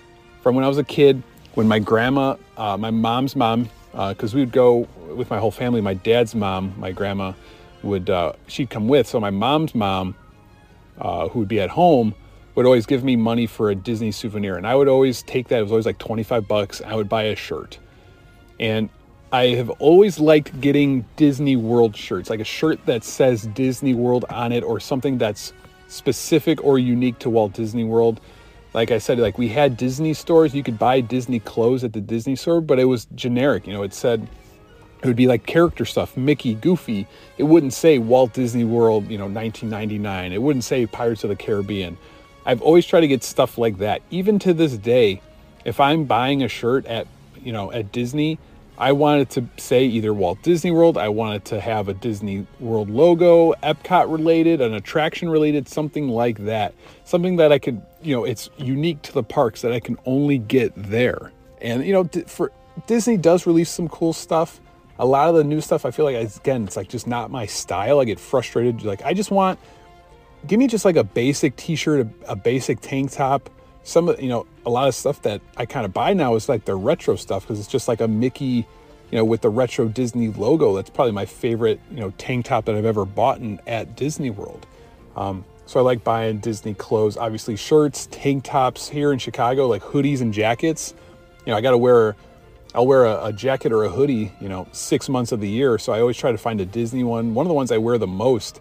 from 0.42 0.55
when 0.55 0.64
I 0.64 0.68
was 0.68 0.78
a 0.78 0.84
kid, 0.84 1.22
when 1.55 1.66
my 1.66 1.78
grandma, 1.78 2.36
uh, 2.57 2.76
my 2.76 2.90
mom's 2.90 3.34
mom, 3.34 3.68
because 3.95 4.34
uh, 4.34 4.36
we 4.36 4.40
would 4.40 4.53
go 4.53 4.88
with 5.14 5.30
my 5.30 5.38
whole 5.38 5.53
family. 5.53 5.80
My 5.80 5.95
dad's 5.95 6.34
mom, 6.34 6.74
my 6.76 6.90
grandma, 6.90 7.32
would 7.82 8.11
uh, 8.11 8.32
she'd 8.49 8.70
come 8.70 8.88
with. 8.88 9.07
So 9.07 9.20
my 9.20 9.30
mom's 9.30 9.74
mom, 9.74 10.16
uh, 10.99 11.28
who 11.28 11.40
would 11.40 11.49
be 11.49 11.61
at 11.61 11.70
home, 11.70 12.14
would 12.57 12.66
always 12.66 12.86
give 12.86 13.05
me 13.05 13.14
money 13.14 13.47
for 13.47 13.70
a 13.70 13.74
Disney 13.74 14.11
souvenir, 14.11 14.57
and 14.57 14.66
I 14.66 14.74
would 14.74 14.88
always 14.88 15.22
take 15.22 15.49
that. 15.49 15.61
It 15.61 15.62
was 15.62 15.70
always 15.70 15.86
like 15.86 15.99
twenty 15.99 16.24
five 16.24 16.49
bucks. 16.49 16.82
I 16.84 16.95
would 16.95 17.09
buy 17.09 17.24
a 17.24 17.36
shirt, 17.36 17.78
and 18.59 18.88
I 19.32 19.49
have 19.49 19.70
always 19.70 20.18
liked 20.18 20.61
getting 20.61 21.05
Disney 21.16 21.57
World 21.57 21.97
shirts, 21.97 22.30
like 22.30 22.40
a 22.40 22.45
shirt 22.45 22.84
that 22.86 23.05
says 23.05 23.47
Disney 23.49 23.95
World 23.95 24.24
on 24.28 24.53
it, 24.53 24.64
or 24.64 24.80
something 24.80 25.18
that's 25.18 25.53
specific 25.88 26.64
or 26.64 26.78
unique 26.78 27.18
to 27.20 27.30
Walt 27.30 27.53
Disney 27.53 27.84
World. 27.84 28.20
Like 28.75 28.91
I 28.91 28.99
said, 28.99 29.18
like 29.20 29.39
we 29.39 29.49
had 29.49 29.77
Disney 29.77 30.12
stores, 30.14 30.55
you 30.55 30.64
could 30.64 30.79
buy 30.79 31.01
Disney 31.01 31.39
clothes 31.39 31.85
at 31.85 31.93
the 31.93 32.01
Disney 32.01 32.35
store, 32.35 32.61
but 32.61 32.81
it 32.81 32.85
was 32.85 33.07
generic. 33.14 33.66
You 33.66 33.72
know, 33.72 33.85
it 33.85 33.95
said 33.95 34.29
it 35.01 35.07
would 35.07 35.16
be 35.16 35.29
like 35.29 35.47
character 35.47 35.85
stuff, 35.85 36.16
Mickey, 36.16 36.55
Goofy. 36.55 37.07
It 37.39 37.45
wouldn't 37.45 37.72
say 37.72 37.99
Walt 37.99 38.33
Disney 38.33 38.64
World, 38.64 39.09
you 39.09 39.16
know, 39.16 39.27
1999. 39.27 40.33
It 40.33 40.43
wouldn't 40.43 40.64
say 40.64 40.87
Pirates 40.87 41.22
of 41.22 41.31
the 41.31 41.37
Caribbean. 41.37 41.97
I've 42.45 42.62
always 42.62 42.85
tried 42.85 43.03
to 43.03 43.09
get 43.09 43.22
stuff 43.22 43.59
like 43.59 43.79
that. 43.79 44.03
Even 44.11 44.39
to 44.41 44.53
this 44.53 44.77
day, 44.77 45.22
if 45.64 45.79
I'm 45.79 46.05
buying 46.05 46.43
a 46.43 46.49
shirt 46.49 46.85
at, 46.87 47.07
you 47.41 47.53
know, 47.53 47.70
at 47.70 47.93
Disney, 47.93 48.39
I 48.77 48.93
wanted 48.93 49.31
to 49.31 49.49
say 49.57 49.85
either 49.85 50.12
Walt 50.12 50.43
Disney 50.43 50.72
World, 50.72 50.99
I 50.99 51.09
wanted 51.09 51.45
to 51.47 51.61
have 51.61 51.89
a 51.89 51.95
Disney 51.95 52.47
World 52.59 52.91
logo, 52.91 53.53
Epcot 53.62 54.11
related, 54.11 54.61
an 54.61 54.75
attraction 54.75 55.31
related, 55.31 55.68
something 55.68 56.09
like 56.09 56.39
that. 56.47 56.75
Something 57.05 57.37
that 57.37 57.53
I 57.53 57.61
could, 57.61 57.81
you 58.03 58.16
know, 58.16 58.25
it's 58.25 58.51
unique 58.57 59.01
to 59.03 59.12
the 59.12 59.22
parks 59.22 59.62
that 59.62 59.72
I 59.72 59.79
can 59.79 59.97
only 60.07 60.39
get 60.39 60.72
there. 60.77 61.31
And, 61.61 61.87
you 61.87 61.93
know, 61.93 62.05
for 62.27 62.51
Disney 62.89 63.16
does 63.16 63.47
release 63.47 63.70
some 63.70 63.89
cool 63.89 64.12
stuff. 64.12 64.61
A 64.99 65.07
lot 65.07 65.29
of 65.29 65.37
the 65.37 65.45
new 65.45 65.61
stuff, 65.61 65.85
I 65.87 65.93
feel 65.93 66.05
like, 66.05 66.37
again, 66.37 66.64
it's 66.64 66.77
like 66.77 66.89
just 66.89 67.07
not 67.07 67.31
my 67.31 67.47
style. 67.47 68.01
I 68.01 68.05
get 68.05 68.18
frustrated. 68.18 68.83
Like, 68.83 69.03
I 69.03 69.14
just 69.14 69.31
want, 69.31 69.61
give 70.49 70.59
me 70.59 70.66
just 70.66 70.85
like 70.85 70.97
a 70.97 71.05
basic 71.05 71.55
t 71.55 71.77
shirt, 71.77 72.07
a, 72.07 72.33
a 72.33 72.37
basic 72.37 72.81
tank 72.81 73.12
top 73.12 73.51
some 73.85 74.09
of 74.09 74.20
you 74.20 74.28
know 74.28 74.47
a 74.66 74.70
lot 74.70 74.89
of 74.89 74.95
stuff 74.95 75.22
that 75.22 75.41
I 75.57 75.66
kind 75.66 75.85
of 75.87 75.93
buy 75.93 76.12
now 76.14 76.35
is 76.35 76.49
like 76.49 76.64
the 76.64 76.74
retro 76.74 77.16
stuff 77.16 77.45
because 77.45 77.61
it's 77.61 77.68
just 77.68 77.87
like 77.87 78.01
a 78.01 78.09
Mickey, 78.09 78.66
you 79.11 79.18
know, 79.18 79.24
with 79.24 79.43
the 79.43 79.51
retro 79.51 79.87
Disney 79.87 80.28
logo. 80.28 80.74
That's 80.74 80.91
probably 80.91 81.12
my 81.12 81.26
favorite 81.26 81.80
you 81.91 82.01
know 82.01 82.11
tank 82.18 82.47
top 82.47 82.64
that 82.64 82.74
I've 82.74 82.85
ever 82.85 83.05
bought 83.05 83.39
in, 83.39 83.61
at 83.66 83.95
Disney 83.95 84.30
World. 84.30 84.66
Um, 85.14 85.45
so 85.66 85.80
I 85.80 85.82
like 85.82 86.03
buying 86.03 86.39
Disney 86.39 86.74
clothes, 86.74 87.16
obviously 87.16 87.57
shirts, 87.57 88.09
tank 88.11 88.45
tops 88.45 88.89
here 88.89 89.12
in 89.12 89.18
Chicago, 89.18 89.68
like 89.68 89.82
hoodies 89.82 90.20
and 90.20 90.35
jackets. 90.35 90.95
You 91.47 91.53
know, 91.53 91.57
I 91.57 91.61
got 91.61 91.70
to 91.70 91.78
wear 91.78 92.16
I'll 92.74 92.87
wear 92.87 93.05
a, 93.05 93.26
a, 93.26 93.32
jacket 93.32 93.70
or 93.70 93.85
a 93.85 93.89
hoodie, 93.89 94.32
you 94.41 94.49
know, 94.49 94.66
six 94.72 95.09
months 95.09 95.30
of 95.30 95.41
the 95.41 95.49
year. 95.49 95.78
So 95.78 95.93
I 95.93 96.01
always 96.01 96.16
try 96.16 96.32
to 96.32 96.39
find 96.39 96.61
a 96.61 96.66
Disney 96.66 97.05
one. 97.05 97.32
One 97.32 97.47
of 97.47 97.49
the 97.49 97.55
ones 97.55 97.70
I 97.70 97.78
wear 97.78 97.99
the 97.99 98.09
most, 98.09 98.61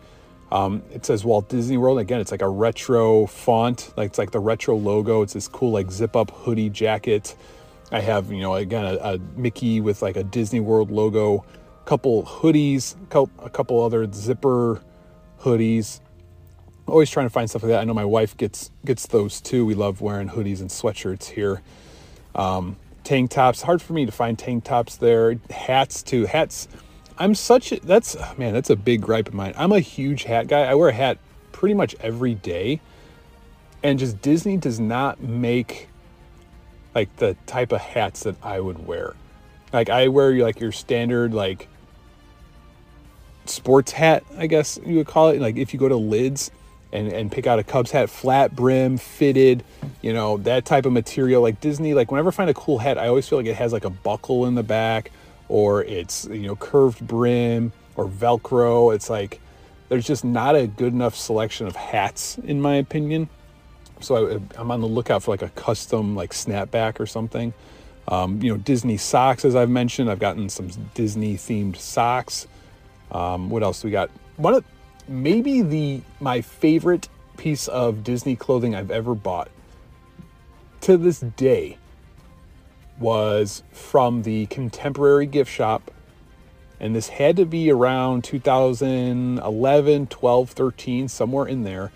um, 0.53 0.83
it 0.91 1.03
says 1.03 1.25
Walt 1.25 1.49
Disney 1.49 1.77
World. 1.77 1.97
Again, 1.97 2.21
it's 2.21 2.29
like 2.29 2.43
a 2.43 2.47
retro 2.47 3.25
font, 3.25 3.91
like 3.97 4.11
it's 4.11 4.19
like 4.19 4.29
the 4.29 4.39
retro 4.39 4.75
logo. 4.75 5.23
It's 5.23 5.33
this 5.33 5.47
cool 5.47 5.71
like 5.71 5.91
zip 5.91 6.15
up 6.15 6.29
hoodie 6.29 6.69
jacket. 6.69 7.35
I 7.91 8.01
have, 8.01 8.31
you 8.31 8.39
know, 8.39 8.53
again 8.53 8.85
a, 8.85 8.97
a 8.97 9.19
Mickey 9.35 9.81
with 9.81 10.03
like 10.03 10.15
a 10.15 10.23
Disney 10.23 10.59
World 10.59 10.91
logo, 10.91 11.43
couple 11.85 12.23
hoodies, 12.23 12.95
a 13.43 13.49
couple 13.49 13.81
other 13.81 14.07
zipper 14.13 14.79
hoodies. 15.41 16.01
Always 16.87 17.09
trying 17.09 17.25
to 17.25 17.31
find 17.31 17.49
stuff 17.49 17.63
like 17.63 17.71
that. 17.71 17.79
I 17.79 17.83
know 17.85 17.95
my 17.95 18.05
wife 18.05 18.37
gets 18.37 18.69
gets 18.85 19.07
those 19.07 19.41
too. 19.41 19.65
We 19.65 19.73
love 19.73 20.01
wearing 20.01 20.29
hoodies 20.29 20.61
and 20.61 20.69
sweatshirts 20.69 21.31
here. 21.31 21.63
Um, 22.35 22.75
tank 23.03 23.31
tops. 23.31 23.63
Hard 23.63 23.81
for 23.81 23.93
me 23.93 24.05
to 24.05 24.11
find 24.11 24.37
tank 24.37 24.65
tops 24.65 24.97
there. 24.97 25.35
Hats 25.49 26.03
too. 26.03 26.25
Hats. 26.25 26.67
I'm 27.17 27.35
such 27.35 27.71
a, 27.71 27.79
that's 27.79 28.15
man, 28.37 28.53
that's 28.53 28.69
a 28.69 28.75
big 28.75 29.01
gripe 29.01 29.27
of 29.27 29.33
mine. 29.33 29.53
I'm 29.57 29.71
a 29.71 29.79
huge 29.79 30.23
hat 30.23 30.47
guy. 30.47 30.63
I 30.63 30.75
wear 30.75 30.89
a 30.89 30.93
hat 30.93 31.17
pretty 31.51 31.75
much 31.75 31.95
every 31.99 32.35
day. 32.35 32.81
And 33.81 33.99
just 33.99 34.21
Disney 34.21 34.57
does 34.57 34.79
not 34.79 35.21
make 35.21 35.89
like 36.95 37.15
the 37.17 37.35
type 37.45 37.71
of 37.71 37.81
hats 37.81 38.23
that 38.23 38.35
I 38.41 38.59
would 38.59 38.87
wear. 38.87 39.13
Like 39.71 39.89
I 39.89 40.07
wear 40.07 40.33
like 40.35 40.59
your 40.59 40.71
standard 40.71 41.33
like 41.33 41.67
sports 43.45 43.91
hat, 43.91 44.23
I 44.37 44.47
guess 44.47 44.79
you 44.85 44.97
would 44.97 45.07
call 45.07 45.29
it. 45.29 45.41
Like 45.41 45.57
if 45.57 45.73
you 45.73 45.79
go 45.79 45.89
to 45.89 45.97
Lids, 45.97 46.51
and, 46.93 47.11
and 47.11 47.31
pick 47.31 47.47
out 47.47 47.57
a 47.57 47.63
Cubs 47.63 47.91
hat, 47.91 48.09
flat 48.09 48.55
brim, 48.55 48.97
fitted, 48.97 49.63
you 50.01 50.13
know, 50.13 50.37
that 50.37 50.63
type 50.63 50.85
of 50.85 50.93
material. 50.93 51.41
Like 51.41 51.59
Disney, 51.59 51.95
like 51.95 52.11
whenever 52.11 52.29
I 52.29 52.31
find 52.31 52.49
a 52.49 52.53
cool 52.53 52.77
hat, 52.77 52.99
I 52.99 53.07
always 53.07 53.27
feel 53.27 53.39
like 53.39 53.47
it 53.47 53.55
has 53.55 53.73
like 53.73 53.83
a 53.83 53.89
buckle 53.89 54.45
in 54.45 54.53
the 54.53 54.63
back 54.63 55.11
or 55.53 55.83
it's, 55.83 56.25
you 56.25 56.47
know, 56.47 56.55
curved 56.55 57.05
brim 57.05 57.71
or 57.95 58.07
Velcro. 58.07 58.93
It's 58.95 59.07
like 59.07 59.39
there's 59.87 60.07
just 60.07 60.25
not 60.25 60.55
a 60.55 60.65
good 60.65 60.93
enough 60.93 61.15
selection 61.15 61.67
of 61.67 61.75
hats, 61.75 62.39
in 62.39 62.59
my 62.59 62.77
opinion. 62.77 63.29
So 63.99 64.41
I, 64.57 64.59
am 64.59 64.71
on 64.71 64.81
the 64.81 64.87
lookout 64.87 65.21
for 65.21 65.29
like 65.29 65.43
a 65.43 65.49
custom 65.49 66.15
like 66.15 66.31
snapback 66.31 66.99
or 66.99 67.05
something. 67.05 67.53
Um, 68.07 68.41
you 68.41 68.51
know, 68.51 68.57
Disney 68.57 68.97
socks, 68.97 69.45
as 69.45 69.55
I've 69.55 69.69
mentioned. 69.69 70.09
I've 70.09 70.17
gotten 70.17 70.49
some 70.49 70.69
Disney 70.95 71.35
themed 71.35 71.75
socks. 71.75 72.47
Um, 73.11 73.51
what 73.51 73.61
else 73.61 73.83
we 73.83 73.91
got? 73.91 74.09
One 74.37 74.55
of 74.55 74.65
maybe 75.07 75.61
the 75.61 76.01
my 76.19 76.41
favorite 76.41 77.09
piece 77.37 77.67
of 77.67 78.03
Disney 78.03 78.35
clothing 78.35 78.73
I've 78.73 78.89
ever 78.89 79.13
bought 79.13 79.51
to 80.81 80.97
this 80.97 81.19
day 81.19 81.77
was 82.99 83.63
from 83.71 84.23
the 84.23 84.45
contemporary 84.47 85.25
gift 85.25 85.51
shop 85.51 85.91
and 86.79 86.95
this 86.95 87.09
had 87.09 87.35
to 87.35 87.45
be 87.45 87.71
around 87.71 88.23
2011 88.23 90.07
12 90.07 90.49
13 90.49 91.07
somewhere 91.07 91.47
in 91.47 91.63
there 91.63 91.91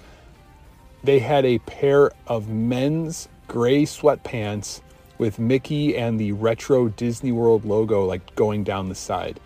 they 1.03 1.19
had 1.19 1.45
a 1.45 1.59
pair 1.59 2.11
of 2.25 2.49
men's 2.49 3.27
gray 3.47 3.83
sweatpants 3.83 4.81
with 5.17 5.39
mickey 5.39 5.95
and 5.95 6.19
the 6.19 6.31
retro 6.31 6.87
disney 6.89 7.31
world 7.31 7.63
logo 7.63 8.05
like 8.05 8.35
going 8.35 8.63
down 8.63 8.89
the 8.89 8.95
side 8.95 9.39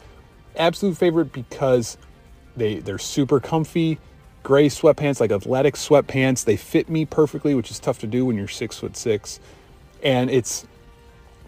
absolute 0.55 0.97
favorite 0.97 1.31
because 1.31 1.97
they 2.55 2.79
they're 2.79 2.97
super 2.97 3.39
comfy, 3.39 3.99
gray 4.43 4.67
sweatpants, 4.67 5.19
like 5.19 5.31
athletic 5.31 5.75
sweatpants. 5.75 6.45
They 6.45 6.57
fit 6.57 6.89
me 6.89 7.05
perfectly, 7.05 7.55
which 7.55 7.71
is 7.71 7.79
tough 7.79 7.99
to 7.99 8.07
do 8.07 8.25
when 8.25 8.35
you're 8.35 8.47
six 8.47 8.77
foot 8.77 8.97
six. 8.97 9.39
And 10.03 10.29
it's 10.29 10.65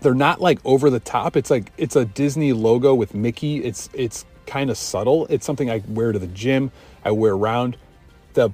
they're 0.04 0.14
not 0.14 0.42
like 0.42 0.60
over 0.66 0.90
the 0.90 1.00
top. 1.00 1.36
It's 1.36 1.50
like 1.50 1.72
it's 1.78 1.96
a 1.96 2.06
Disney 2.06 2.54
logo 2.54 2.94
with 2.94 3.16
Mickey. 3.16 3.64
It's 3.64 3.90
it's 3.94 4.26
kind 4.46 4.70
of 4.70 4.78
subtle. 4.78 5.26
It's 5.28 5.46
something 5.46 5.72
I 5.72 5.82
wear 5.88 6.12
to 6.12 6.20
the 6.20 6.28
gym. 6.28 6.72
I 7.04 7.12
wear 7.12 7.34
around. 7.34 7.78
The, 8.34 8.52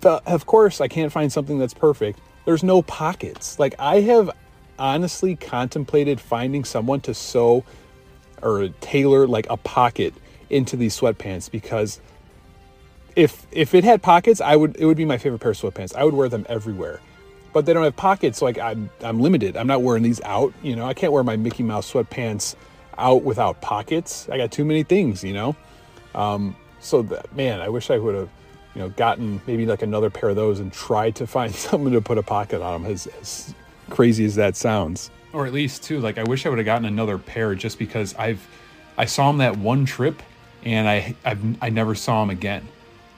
the 0.00 0.22
of 0.26 0.46
course 0.46 0.80
I 0.80 0.88
can't 0.88 1.12
find 1.12 1.32
something 1.32 1.58
that's 1.58 1.74
perfect. 1.74 2.20
There's 2.44 2.64
no 2.64 2.82
pockets. 2.82 3.58
Like 3.58 3.74
I 3.78 4.00
have 4.00 4.30
honestly 4.78 5.36
contemplated 5.36 6.20
finding 6.20 6.64
someone 6.64 7.00
to 7.02 7.14
sew 7.14 7.64
or 8.42 8.68
tailor 8.80 9.26
like 9.26 9.46
a 9.50 9.56
pocket 9.56 10.14
into 10.48 10.76
these 10.76 10.98
sweatpants 10.98 11.50
because 11.50 12.00
if 13.16 13.46
if 13.50 13.74
it 13.74 13.84
had 13.84 14.02
pockets, 14.02 14.40
I 14.40 14.56
would 14.56 14.76
it 14.76 14.86
would 14.86 14.96
be 14.96 15.04
my 15.04 15.18
favorite 15.18 15.40
pair 15.40 15.50
of 15.50 15.58
sweatpants. 15.58 15.94
I 15.94 16.04
would 16.04 16.14
wear 16.14 16.28
them 16.28 16.46
everywhere. 16.48 17.00
But 17.58 17.66
they 17.66 17.72
don't 17.72 17.82
have 17.82 17.96
pockets, 17.96 18.40
like 18.40 18.56
I'm 18.56 18.88
I'm 19.02 19.18
limited. 19.18 19.56
I'm 19.56 19.66
not 19.66 19.82
wearing 19.82 20.04
these 20.04 20.20
out, 20.20 20.54
you 20.62 20.76
know. 20.76 20.86
I 20.86 20.94
can't 20.94 21.12
wear 21.12 21.24
my 21.24 21.34
Mickey 21.34 21.64
Mouse 21.64 21.92
sweatpants 21.92 22.54
out 22.96 23.24
without 23.24 23.60
pockets. 23.60 24.28
I 24.28 24.36
got 24.36 24.52
too 24.52 24.64
many 24.64 24.84
things, 24.84 25.24
you 25.24 25.32
know. 25.32 25.56
Um, 26.14 26.54
so 26.78 27.04
man, 27.34 27.60
I 27.60 27.68
wish 27.68 27.90
I 27.90 27.98
would 27.98 28.14
have, 28.14 28.28
you 28.76 28.82
know, 28.82 28.90
gotten 28.90 29.40
maybe 29.48 29.66
like 29.66 29.82
another 29.82 30.08
pair 30.08 30.28
of 30.28 30.36
those 30.36 30.60
and 30.60 30.72
tried 30.72 31.16
to 31.16 31.26
find 31.26 31.52
something 31.72 31.92
to 31.92 32.00
put 32.00 32.16
a 32.16 32.22
pocket 32.22 32.62
on 32.62 32.84
them. 32.84 32.92
As, 32.92 33.08
as 33.20 33.52
crazy 33.90 34.24
as 34.24 34.36
that 34.36 34.54
sounds, 34.54 35.10
or 35.32 35.44
at 35.44 35.52
least 35.52 35.82
too, 35.82 35.98
like 35.98 36.16
I 36.16 36.22
wish 36.22 36.46
I 36.46 36.50
would 36.50 36.58
have 36.58 36.64
gotten 36.64 36.84
another 36.84 37.18
pair 37.18 37.56
just 37.56 37.76
because 37.76 38.14
I've 38.14 38.46
I 38.96 39.06
saw 39.06 39.26
them 39.32 39.38
that 39.38 39.56
one 39.56 39.84
trip 39.84 40.22
and 40.64 40.88
I 40.88 41.16
I've, 41.24 41.60
i 41.60 41.70
never 41.70 41.96
saw 41.96 42.22
him 42.22 42.30
again. 42.30 42.68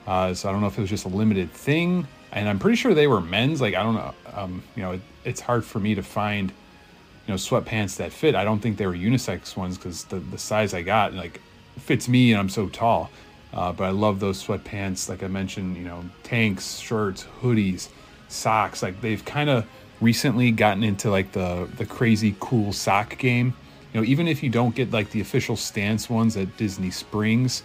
Uh, 0.07 0.33
so 0.33 0.49
I 0.49 0.51
don't 0.51 0.61
know 0.61 0.67
if 0.67 0.79
it 0.79 0.81
was 0.81 0.89
just 0.89 1.05
a 1.05 1.09
limited 1.09 1.51
thing, 1.51 2.07
and 2.31 2.47
I'm 2.47 2.59
pretty 2.59 2.75
sure 2.75 2.93
they 2.93 3.07
were 3.07 3.21
men's. 3.21 3.61
Like 3.61 3.75
I 3.75 3.83
don't 3.83 3.95
know, 3.95 4.13
um, 4.33 4.63
you 4.75 4.83
know, 4.83 4.91
it, 4.93 5.01
it's 5.23 5.41
hard 5.41 5.65
for 5.65 5.79
me 5.79 5.95
to 5.95 6.03
find, 6.03 6.49
you 6.49 7.33
know, 7.33 7.35
sweatpants 7.35 7.97
that 7.97 8.11
fit. 8.11 8.35
I 8.35 8.43
don't 8.43 8.59
think 8.59 8.77
they 8.77 8.87
were 8.87 8.95
unisex 8.95 9.55
ones 9.55 9.77
because 9.77 10.05
the 10.05 10.19
the 10.19 10.37
size 10.37 10.73
I 10.73 10.81
got 10.81 11.13
like 11.13 11.41
fits 11.79 12.07
me, 12.07 12.31
and 12.31 12.39
I'm 12.39 12.49
so 12.49 12.69
tall. 12.69 13.09
Uh, 13.53 13.73
but 13.73 13.83
I 13.83 13.89
love 13.89 14.19
those 14.21 14.41
sweatpants. 14.45 15.09
Like 15.09 15.23
I 15.23 15.27
mentioned, 15.27 15.75
you 15.75 15.83
know, 15.83 16.05
tanks, 16.23 16.77
shirts, 16.77 17.27
hoodies, 17.41 17.89
socks. 18.29 18.81
Like 18.81 19.01
they've 19.01 19.23
kind 19.25 19.49
of 19.49 19.67
recently 19.99 20.51
gotten 20.51 20.83
into 20.83 21.11
like 21.11 21.31
the 21.33 21.69
the 21.77 21.85
crazy 21.85 22.35
cool 22.39 22.73
sock 22.73 23.17
game 23.17 23.53
you 23.93 23.99
know, 23.99 24.07
even 24.07 24.27
if 24.27 24.41
you 24.41 24.49
don't 24.49 24.73
get 24.73 24.91
like 24.91 25.11
the 25.11 25.21
official 25.21 25.55
stance 25.55 26.09
ones 26.09 26.37
at 26.37 26.55
Disney 26.57 26.91
Springs, 26.91 27.63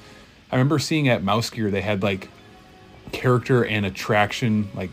I 0.51 0.57
remember 0.57 0.79
seeing 0.79 1.09
at 1.09 1.23
Mouse 1.23 1.51
Gear 1.51 1.71
they 1.71 1.83
had 1.83 2.03
like 2.03 2.29
character 3.13 3.65
and 3.65 3.87
attraction 3.87 4.69
like 4.75 4.91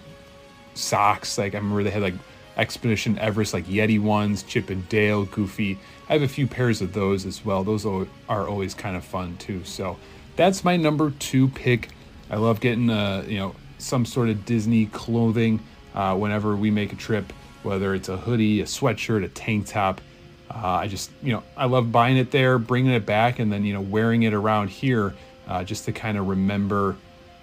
socks. 0.73 1.37
Like 1.37 1.53
I 1.53 1.57
remember 1.57 1.83
they 1.83 1.89
had 1.89 2.01
like 2.01 2.15
Expedition 2.55 3.17
Everest 3.17 3.53
like 3.53 3.65
Yeti 3.65 3.99
ones, 3.99 4.43
Chip 4.43 4.69
and 4.69 4.87
Dale, 4.89 5.25
Goofy. 5.25 5.79
I 6.09 6.13
have 6.13 6.21
a 6.21 6.27
few 6.27 6.47
pairs 6.47 6.81
of 6.81 6.93
those 6.93 7.25
as 7.25 7.43
well. 7.43 7.63
Those 7.63 7.85
are 7.85 8.07
always 8.29 8.73
kind 8.73 8.95
of 8.95 9.03
fun 9.03 9.37
too. 9.37 9.63
So 9.63 9.97
that's 10.35 10.63
my 10.63 10.77
number 10.77 11.11
two 11.11 11.47
pick. 11.49 11.89
I 12.29 12.37
love 12.37 12.59
getting 12.59 12.89
uh, 12.89 13.25
you 13.27 13.37
know 13.37 13.55
some 13.77 14.05
sort 14.05 14.29
of 14.29 14.45
Disney 14.45 14.85
clothing 14.87 15.59
uh, 15.93 16.15
whenever 16.15 16.55
we 16.55 16.71
make 16.71 16.93
a 16.93 16.95
trip, 16.95 17.31
whether 17.63 17.93
it's 17.93 18.09
a 18.09 18.17
hoodie, 18.17 18.61
a 18.61 18.65
sweatshirt, 18.65 19.23
a 19.23 19.27
tank 19.27 19.67
top. 19.67 20.01
Uh, 20.49 20.67
I 20.67 20.87
just, 20.87 21.11
you 21.21 21.33
know, 21.33 21.43
I 21.57 21.65
love 21.65 21.91
buying 21.91 22.17
it 22.17 22.31
there, 22.31 22.59
bringing 22.59 22.93
it 22.93 23.05
back, 23.05 23.39
and 23.39 23.51
then, 23.51 23.65
you 23.65 23.73
know, 23.73 23.81
wearing 23.81 24.23
it 24.23 24.33
around 24.33 24.69
here 24.69 25.13
uh, 25.47 25.63
just 25.63 25.85
to 25.85 25.91
kind 25.91 26.17
of 26.17 26.27
remember, 26.27 26.95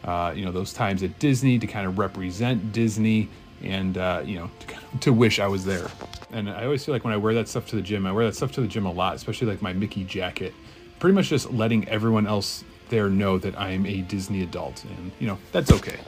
uh, 0.05 0.33
you 0.35 0.45
know, 0.45 0.53
those 0.53 0.73
times 0.73 1.03
at 1.03 1.19
Disney, 1.19 1.59
to 1.59 1.67
kind 1.67 1.87
of 1.87 1.99
represent 1.99 2.73
Disney, 2.73 3.29
and, 3.63 3.99
uh, 3.99 4.23
you 4.25 4.39
know, 4.39 4.51
to, 4.61 4.99
to, 5.01 5.13
wish 5.13 5.39
I 5.39 5.47
was 5.47 5.65
there. 5.65 5.89
And 6.33 6.49
I 6.49 6.65
always 6.65 6.85
feel 6.85 6.95
like 6.95 7.05
when 7.05 7.13
I 7.13 7.19
wear 7.19 7.35
that 7.35 7.49
stuff 7.49 7.67
to 7.69 7.77
the 7.77 7.83
gym, 7.83 8.07
I 8.07 8.13
wear 8.13 8.25
that 8.25 8.35
stuff 8.35 8.53
to 8.53 8.61
the 8.61 8.69
gym 8.69 8.87
a 8.87 8.93
lot, 8.93 9.15
especially 9.15 9.49
like 9.49 9.61
my 9.61 9.73
Mickey 9.73 10.05
jacket. 10.05 10.55
Pretty 10.99 11.15
much 11.15 11.29
just 11.29 11.51
letting 11.53 11.87
everyone 11.89 12.27
else 12.27 12.65
there 12.89 13.09
know 13.11 13.39
that 13.39 13.59
I 13.59 13.71
am 13.71 13.87
a 13.87 14.01
Disney 14.03 14.43
adult, 14.43 14.85
and, 14.85 15.13
you 15.19 15.27
know, 15.27 15.39
that's 15.53 15.71
okay. 15.73 15.99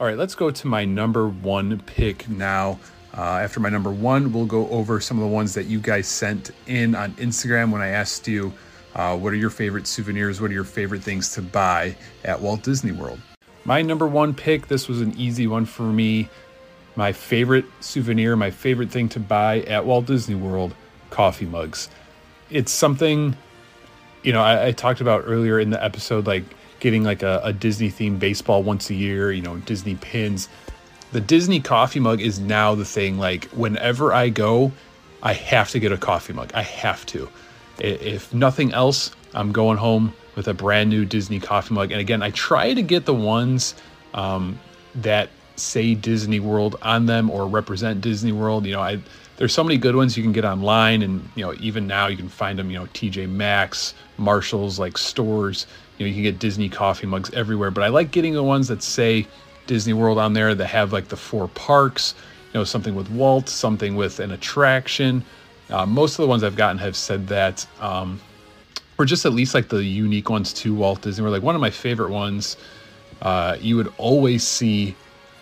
All 0.00 0.06
right, 0.06 0.18
let's 0.18 0.34
go 0.34 0.50
to 0.50 0.66
my 0.66 0.84
number 0.84 1.28
one 1.28 1.78
pick 1.80 2.28
now. 2.28 2.78
Uh, 3.16 3.38
after 3.38 3.60
my 3.60 3.70
number 3.70 3.90
one, 3.90 4.32
we'll 4.32 4.44
go 4.44 4.68
over 4.68 5.00
some 5.00 5.16
of 5.16 5.22
the 5.22 5.30
ones 5.30 5.54
that 5.54 5.64
you 5.66 5.80
guys 5.80 6.06
sent 6.06 6.50
in 6.66 6.94
on 6.94 7.12
Instagram 7.12 7.70
when 7.70 7.80
I 7.80 7.88
asked 7.88 8.28
you 8.28 8.52
uh, 8.94 9.16
what 9.16 9.32
are 9.32 9.36
your 9.36 9.50
favorite 9.50 9.86
souvenirs, 9.86 10.40
what 10.40 10.50
are 10.50 10.54
your 10.54 10.64
favorite 10.64 11.02
things 11.02 11.32
to 11.34 11.42
buy 11.42 11.96
at 12.24 12.40
Walt 12.40 12.62
Disney 12.62 12.92
World. 12.92 13.20
My 13.66 13.82
number 13.82 14.06
one 14.06 14.32
pick, 14.32 14.68
this 14.68 14.88
was 14.88 15.02
an 15.02 15.12
easy 15.18 15.46
one 15.46 15.66
for 15.66 15.82
me. 15.82 16.30
My 16.94 17.12
favorite 17.12 17.66
souvenir, 17.80 18.34
my 18.34 18.50
favorite 18.50 18.90
thing 18.90 19.10
to 19.10 19.20
buy 19.20 19.60
at 19.62 19.84
Walt 19.84 20.06
Disney 20.06 20.36
World 20.36 20.74
coffee 21.10 21.44
mugs. 21.44 21.90
It's 22.48 22.72
something, 22.72 23.36
you 24.22 24.32
know, 24.32 24.40
I, 24.40 24.68
I 24.68 24.72
talked 24.72 25.02
about 25.02 25.24
earlier 25.26 25.60
in 25.60 25.68
the 25.68 25.84
episode, 25.84 26.26
like 26.26 26.44
getting 26.80 27.04
like 27.04 27.22
a, 27.22 27.42
a 27.44 27.52
Disney 27.52 27.90
themed 27.90 28.20
baseball 28.20 28.62
once 28.62 28.88
a 28.88 28.94
year, 28.94 29.30
you 29.30 29.42
know, 29.42 29.56
Disney 29.58 29.96
pins 29.96 30.48
the 31.12 31.20
Disney 31.20 31.60
coffee 31.60 32.00
mug 32.00 32.20
is 32.20 32.38
now 32.38 32.74
the 32.74 32.84
thing. 32.84 33.18
Like 33.18 33.46
whenever 33.46 34.12
I 34.12 34.28
go, 34.28 34.72
I 35.22 35.32
have 35.32 35.70
to 35.70 35.78
get 35.78 35.92
a 35.92 35.96
coffee 35.96 36.32
mug. 36.32 36.50
I 36.54 36.62
have 36.62 37.06
to. 37.06 37.28
If 37.78 38.32
nothing 38.34 38.72
else, 38.72 39.12
I'm 39.34 39.52
going 39.52 39.78
home 39.78 40.12
with 40.36 40.46
a 40.46 40.54
brand 40.54 40.90
new 40.90 41.04
Disney 41.04 41.40
coffee 41.40 41.74
mug. 41.74 41.90
And 41.90 42.00
again, 42.00 42.22
I 42.22 42.30
try 42.30 42.74
to 42.74 42.82
get 42.82 43.06
the 43.06 43.14
ones 43.14 43.74
um, 44.14 44.58
that 44.94 45.30
say 45.56 45.94
Disney 45.94 46.38
World 46.38 46.76
on 46.82 47.06
them 47.06 47.30
or 47.30 47.48
represent 47.48 48.00
Disney 48.00 48.32
World. 48.32 48.66
You 48.66 48.74
know, 48.74 48.80
I 48.80 48.98
there's 49.36 49.52
so 49.52 49.62
many 49.62 49.76
good 49.76 49.96
ones 49.96 50.16
you 50.16 50.22
can 50.22 50.32
get 50.32 50.44
online, 50.44 51.02
and 51.02 51.28
you 51.34 51.44
know 51.44 51.54
even 51.60 51.86
now 51.86 52.06
you 52.06 52.16
can 52.16 52.28
find 52.28 52.58
them. 52.58 52.70
You 52.70 52.78
know 52.78 52.86
TJ 52.86 53.28
Maxx, 53.28 53.94
Marshalls, 54.18 54.78
like 54.78 54.96
stores. 54.96 55.66
You 55.98 56.04
know 56.04 56.08
you 56.08 56.14
can 56.14 56.22
get 56.22 56.38
Disney 56.38 56.68
coffee 56.68 57.06
mugs 57.06 57.30
everywhere. 57.32 57.70
But 57.70 57.84
I 57.84 57.88
like 57.88 58.10
getting 58.10 58.34
the 58.34 58.42
ones 58.42 58.68
that 58.68 58.82
say 58.82 59.26
Disney 59.66 59.92
World 59.92 60.18
on 60.18 60.34
there 60.34 60.54
that 60.54 60.66
have 60.66 60.92
like 60.92 61.08
the 61.08 61.16
four 61.16 61.48
parks. 61.48 62.14
You 62.52 62.60
know 62.60 62.64
something 62.64 62.94
with 62.94 63.10
Walt, 63.10 63.48
something 63.48 63.96
with 63.96 64.20
an 64.20 64.30
attraction. 64.30 65.24
Uh, 65.68 65.84
most 65.84 66.12
of 66.12 66.22
the 66.22 66.28
ones 66.28 66.44
I've 66.44 66.56
gotten 66.56 66.78
have 66.78 66.94
said 66.94 67.26
that, 67.26 67.66
um, 67.80 68.20
or 68.98 69.04
just 69.04 69.26
at 69.26 69.32
least 69.32 69.54
like 69.54 69.68
the 69.68 69.82
unique 69.82 70.30
ones 70.30 70.52
to 70.54 70.74
Walt 70.74 71.02
Disney. 71.02 71.24
Were 71.24 71.30
like 71.30 71.42
one 71.42 71.54
of 71.54 71.60
my 71.60 71.70
favorite 71.70 72.10
ones. 72.10 72.56
Uh, 73.22 73.56
you 73.60 73.76
would 73.76 73.92
always 73.98 74.46
see 74.46 74.94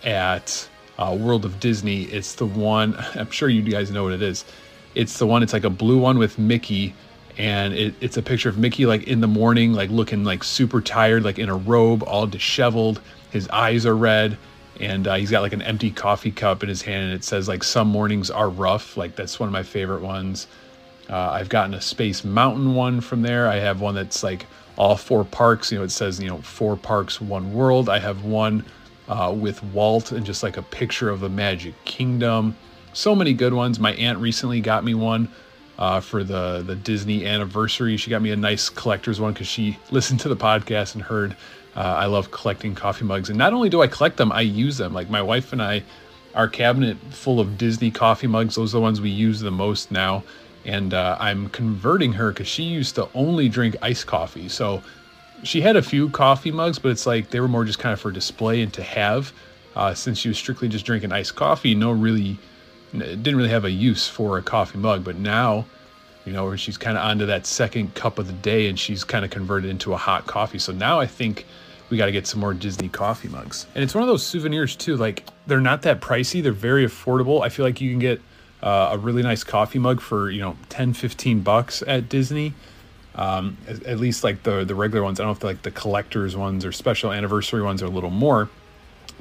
at 0.03 0.67
uh, 0.97 1.15
World 1.19 1.45
of 1.45 1.59
Disney. 1.59 2.03
It's 2.03 2.35
the 2.35 2.45
one, 2.45 2.95
I'm 3.15 3.31
sure 3.31 3.49
you 3.49 3.61
guys 3.61 3.91
know 3.91 4.03
what 4.03 4.13
it 4.13 4.21
is. 4.21 4.45
It's 4.93 5.19
the 5.19 5.27
one, 5.27 5.43
it's 5.43 5.53
like 5.53 5.65
a 5.65 5.69
blue 5.69 5.99
one 5.99 6.17
with 6.17 6.39
Mickey, 6.39 6.93
and 7.37 7.73
it, 7.73 7.95
it's 7.99 8.15
a 8.15 8.21
picture 8.21 8.47
of 8.47 8.57
Mickey 8.57 8.85
like 8.85 9.03
in 9.03 9.19
the 9.19 9.27
morning, 9.27 9.73
like 9.73 9.89
looking 9.89 10.23
like 10.23 10.43
super 10.43 10.79
tired, 10.79 11.23
like 11.23 11.37
in 11.37 11.49
a 11.49 11.55
robe, 11.55 12.03
all 12.03 12.27
disheveled. 12.27 13.01
His 13.31 13.49
eyes 13.49 13.85
are 13.85 13.95
red, 13.95 14.37
and 14.79 15.05
uh, 15.05 15.15
he's 15.15 15.31
got 15.31 15.41
like 15.41 15.51
an 15.51 15.61
empty 15.61 15.91
coffee 15.91 16.31
cup 16.31 16.63
in 16.63 16.69
his 16.69 16.81
hand, 16.81 17.03
and 17.03 17.13
it 17.13 17.25
says 17.25 17.49
like 17.49 17.63
some 17.63 17.89
mornings 17.89 18.31
are 18.31 18.49
rough. 18.49 18.95
Like 18.95 19.17
that's 19.17 19.37
one 19.37 19.47
of 19.49 19.53
my 19.53 19.63
favorite 19.63 20.01
ones. 20.01 20.47
Uh, 21.09 21.29
I've 21.31 21.49
gotten 21.49 21.73
a 21.73 21.81
Space 21.81 22.23
Mountain 22.23 22.73
one 22.73 23.01
from 23.01 23.21
there. 23.21 23.47
I 23.47 23.57
have 23.57 23.81
one 23.81 23.95
that's 23.95 24.23
like 24.23 24.45
all 24.77 24.97
four 24.97 25.23
parks. 25.23 25.71
You 25.71 25.79
know, 25.79 25.83
it 25.83 25.91
says 25.91 26.19
you 26.19 26.27
know 26.27 26.39
four 26.39 26.75
parks, 26.77 27.21
one 27.21 27.53
world. 27.53 27.89
I 27.89 27.99
have 27.99 28.23
one 28.23 28.65
uh, 29.07 29.33
with 29.37 29.63
Walt 29.63 30.11
and 30.11 30.25
just 30.25 30.43
like 30.43 30.57
a 30.57 30.63
picture 30.63 31.09
of 31.09 31.19
the 31.19 31.29
Magic 31.29 31.73
Kingdom. 31.85 32.55
So 32.93 33.15
many 33.15 33.33
good 33.33 33.53
ones. 33.53 33.79
My 33.79 33.93
aunt 33.93 34.19
recently 34.19 34.61
got 34.61 34.83
me 34.83 34.93
one 34.93 35.29
uh, 35.77 35.99
for 35.99 36.23
the 36.23 36.63
the 36.65 36.75
Disney 36.75 37.25
anniversary. 37.25 37.97
She 37.97 38.09
got 38.09 38.21
me 38.21 38.31
a 38.31 38.35
nice 38.35 38.69
collector's 38.69 39.19
one 39.19 39.33
because 39.33 39.47
she 39.47 39.77
listened 39.91 40.19
to 40.21 40.29
the 40.29 40.37
podcast 40.37 40.95
and 40.95 41.03
heard 41.03 41.35
uh, 41.75 41.79
I 41.79 42.05
love 42.05 42.31
collecting 42.31 42.73
coffee 42.73 43.05
mugs. 43.05 43.29
And 43.29 43.37
not 43.37 43.53
only 43.53 43.69
do 43.69 43.81
I 43.81 43.87
collect 43.87 44.17
them, 44.17 44.31
I 44.31 44.41
use 44.41 44.77
them. 44.77 44.93
Like 44.93 45.09
my 45.09 45.21
wife 45.21 45.51
and 45.51 45.61
I, 45.61 45.83
our 46.33 46.47
cabinet 46.47 46.97
full 47.11 47.39
of 47.39 47.57
Disney 47.57 47.91
coffee 47.91 48.27
mugs. 48.27 48.55
Those 48.55 48.73
are 48.73 48.77
the 48.77 48.81
ones 48.81 49.01
we 49.01 49.09
use 49.09 49.41
the 49.41 49.51
most 49.51 49.91
now. 49.91 50.23
And 50.65 50.93
uh, 50.93 51.17
I'm 51.19 51.49
converting 51.49 52.13
her 52.13 52.31
because 52.31 52.47
she 52.47 52.63
used 52.63 52.95
to 52.95 53.07
only 53.13 53.49
drink 53.49 53.75
iced 53.81 54.07
coffee. 54.07 54.49
So 54.49 54.81
she 55.43 55.61
had 55.61 55.75
a 55.75 55.81
few 55.81 56.09
coffee 56.09 56.51
mugs, 56.51 56.79
but 56.79 56.89
it's 56.89 57.05
like 57.05 57.29
they 57.29 57.39
were 57.39 57.47
more 57.47 57.65
just 57.65 57.79
kind 57.79 57.93
of 57.93 57.99
for 57.99 58.11
display 58.11 58.61
and 58.61 58.73
to 58.73 58.83
have. 58.83 59.31
Uh, 59.75 59.93
since 59.93 60.17
she 60.17 60.29
was 60.29 60.37
strictly 60.37 60.67
just 60.67 60.85
drinking 60.85 61.11
iced 61.11 61.35
coffee, 61.35 61.75
no 61.75 61.91
really 61.91 62.37
didn't 62.93 63.35
really 63.35 63.49
have 63.49 63.65
a 63.65 63.71
use 63.71 64.07
for 64.07 64.37
a 64.37 64.41
coffee 64.41 64.77
mug. 64.77 65.03
But 65.03 65.17
now, 65.17 65.65
you 66.25 66.31
know, 66.31 66.55
she's 66.55 66.77
kind 66.77 66.97
of 66.97 67.03
onto 67.03 67.25
that 67.25 67.45
second 67.45 67.93
cup 67.93 68.17
of 68.17 68.27
the 68.27 68.33
day, 68.33 68.67
and 68.67 68.79
she's 68.79 69.03
kind 69.03 69.25
of 69.25 69.31
converted 69.31 69.69
into 69.69 69.93
a 69.93 69.97
hot 69.97 70.25
coffee. 70.27 70.59
So 70.59 70.71
now 70.71 70.99
I 70.99 71.05
think 71.05 71.45
we 71.89 71.97
got 71.97 72.07
to 72.07 72.11
get 72.11 72.25
some 72.25 72.39
more 72.39 72.53
Disney 72.53 72.89
coffee 72.89 73.27
mugs. 73.27 73.67
And 73.75 73.83
it's 73.83 73.93
one 73.93 74.01
of 74.01 74.07
those 74.07 74.25
souvenirs 74.25 74.75
too. 74.75 74.95
Like 74.97 75.27
they're 75.45 75.61
not 75.61 75.81
that 75.83 76.01
pricey; 76.01 76.41
they're 76.41 76.51
very 76.51 76.85
affordable. 76.85 77.43
I 77.43 77.49
feel 77.49 77.65
like 77.65 77.81
you 77.81 77.91
can 77.91 77.99
get 77.99 78.21
uh, 78.65 78.89
a 78.93 78.97
really 78.97 79.21
nice 79.21 79.43
coffee 79.43 79.79
mug 79.79 80.01
for 80.01 80.29
you 80.29 80.41
know 80.41 80.57
10, 80.69 80.93
15 80.93 81.41
bucks 81.41 81.83
at 81.87 82.09
Disney. 82.09 82.53
Um, 83.13 83.55
at, 83.65 83.83
at, 83.83 83.99
least 83.99 84.25
like 84.25 84.43
the 84.43 84.65
the 84.65 84.75
regular 84.75 85.03
ones. 85.03 85.19
I 85.19 85.23
don't 85.23 85.29
know 85.29 85.37
if 85.37 85.43
like 85.43 85.61
the 85.61 85.71
collectors 85.71 86.35
ones 86.35 86.65
or 86.65 86.73
special 86.73 87.13
anniversary 87.13 87.61
ones 87.61 87.81
are 87.81 87.85
a 87.85 87.89
little 87.89 88.09
more, 88.09 88.49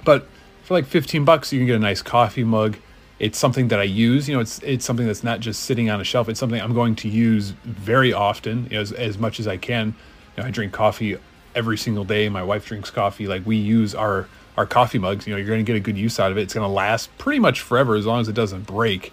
but 0.03 0.27
for 0.65 0.75
like 0.75 0.87
15 0.87 1.25
bucks 1.25 1.53
you 1.53 1.61
can 1.61 1.67
get 1.67 1.77
a 1.77 1.79
nice 1.79 2.03
coffee 2.03 2.43
mug. 2.43 2.77
It's 3.21 3.39
something 3.39 3.69
that 3.69 3.79
I 3.79 3.85
use. 3.85 4.29
You 4.29 4.35
know, 4.35 4.41
it's 4.41 4.59
it's 4.61 4.85
something 4.85 5.07
that's 5.07 5.23
not 5.23 5.39
just 5.39 5.63
sitting 5.63 5.91
on 5.91 6.01
a 6.01 6.05
shelf. 6.05 6.29
It's 6.29 6.41
something 6.41 6.61
I'm 6.61 6.75
going 6.75 6.97
to 6.97 7.09
use 7.09 7.51
very 7.65 8.13
often, 8.13 8.65
you 8.65 8.71
know, 8.71 8.81
as 8.81 8.91
as 8.91 9.19
much 9.19 9.39
as 9.39 9.47
I 9.47 9.59
can. 9.59 9.95
You 10.37 10.43
know, 10.43 10.49
I 10.49 10.51
drink 10.51 10.73
coffee 10.73 11.17
every 11.55 11.79
single 11.79 12.05
day. 12.05 12.29
My 12.29 12.43
wife 12.43 12.67
drinks 12.67 12.91
coffee. 12.91 13.29
Like 13.29 13.47
we 13.47 13.57
use 13.57 13.95
our 13.95 14.27
our 14.57 14.67
coffee 14.67 14.99
mugs. 14.99 15.27
You 15.27 15.35
know, 15.35 15.37
you're 15.37 15.47
going 15.47 15.65
to 15.65 15.65
get 15.65 15.77
a 15.77 15.81
good 15.81 15.99
use 15.99 16.19
out 16.19 16.33
of 16.33 16.39
it. 16.39 16.43
It's 16.43 16.55
going 16.55 16.67
to 16.67 16.73
last 16.73 17.17
pretty 17.19 17.39
much 17.39 17.61
forever 17.61 17.95
as 17.95 18.07
long 18.07 18.21
as 18.21 18.29
it 18.29 18.35
doesn't 18.35 18.67
break. 18.67 19.13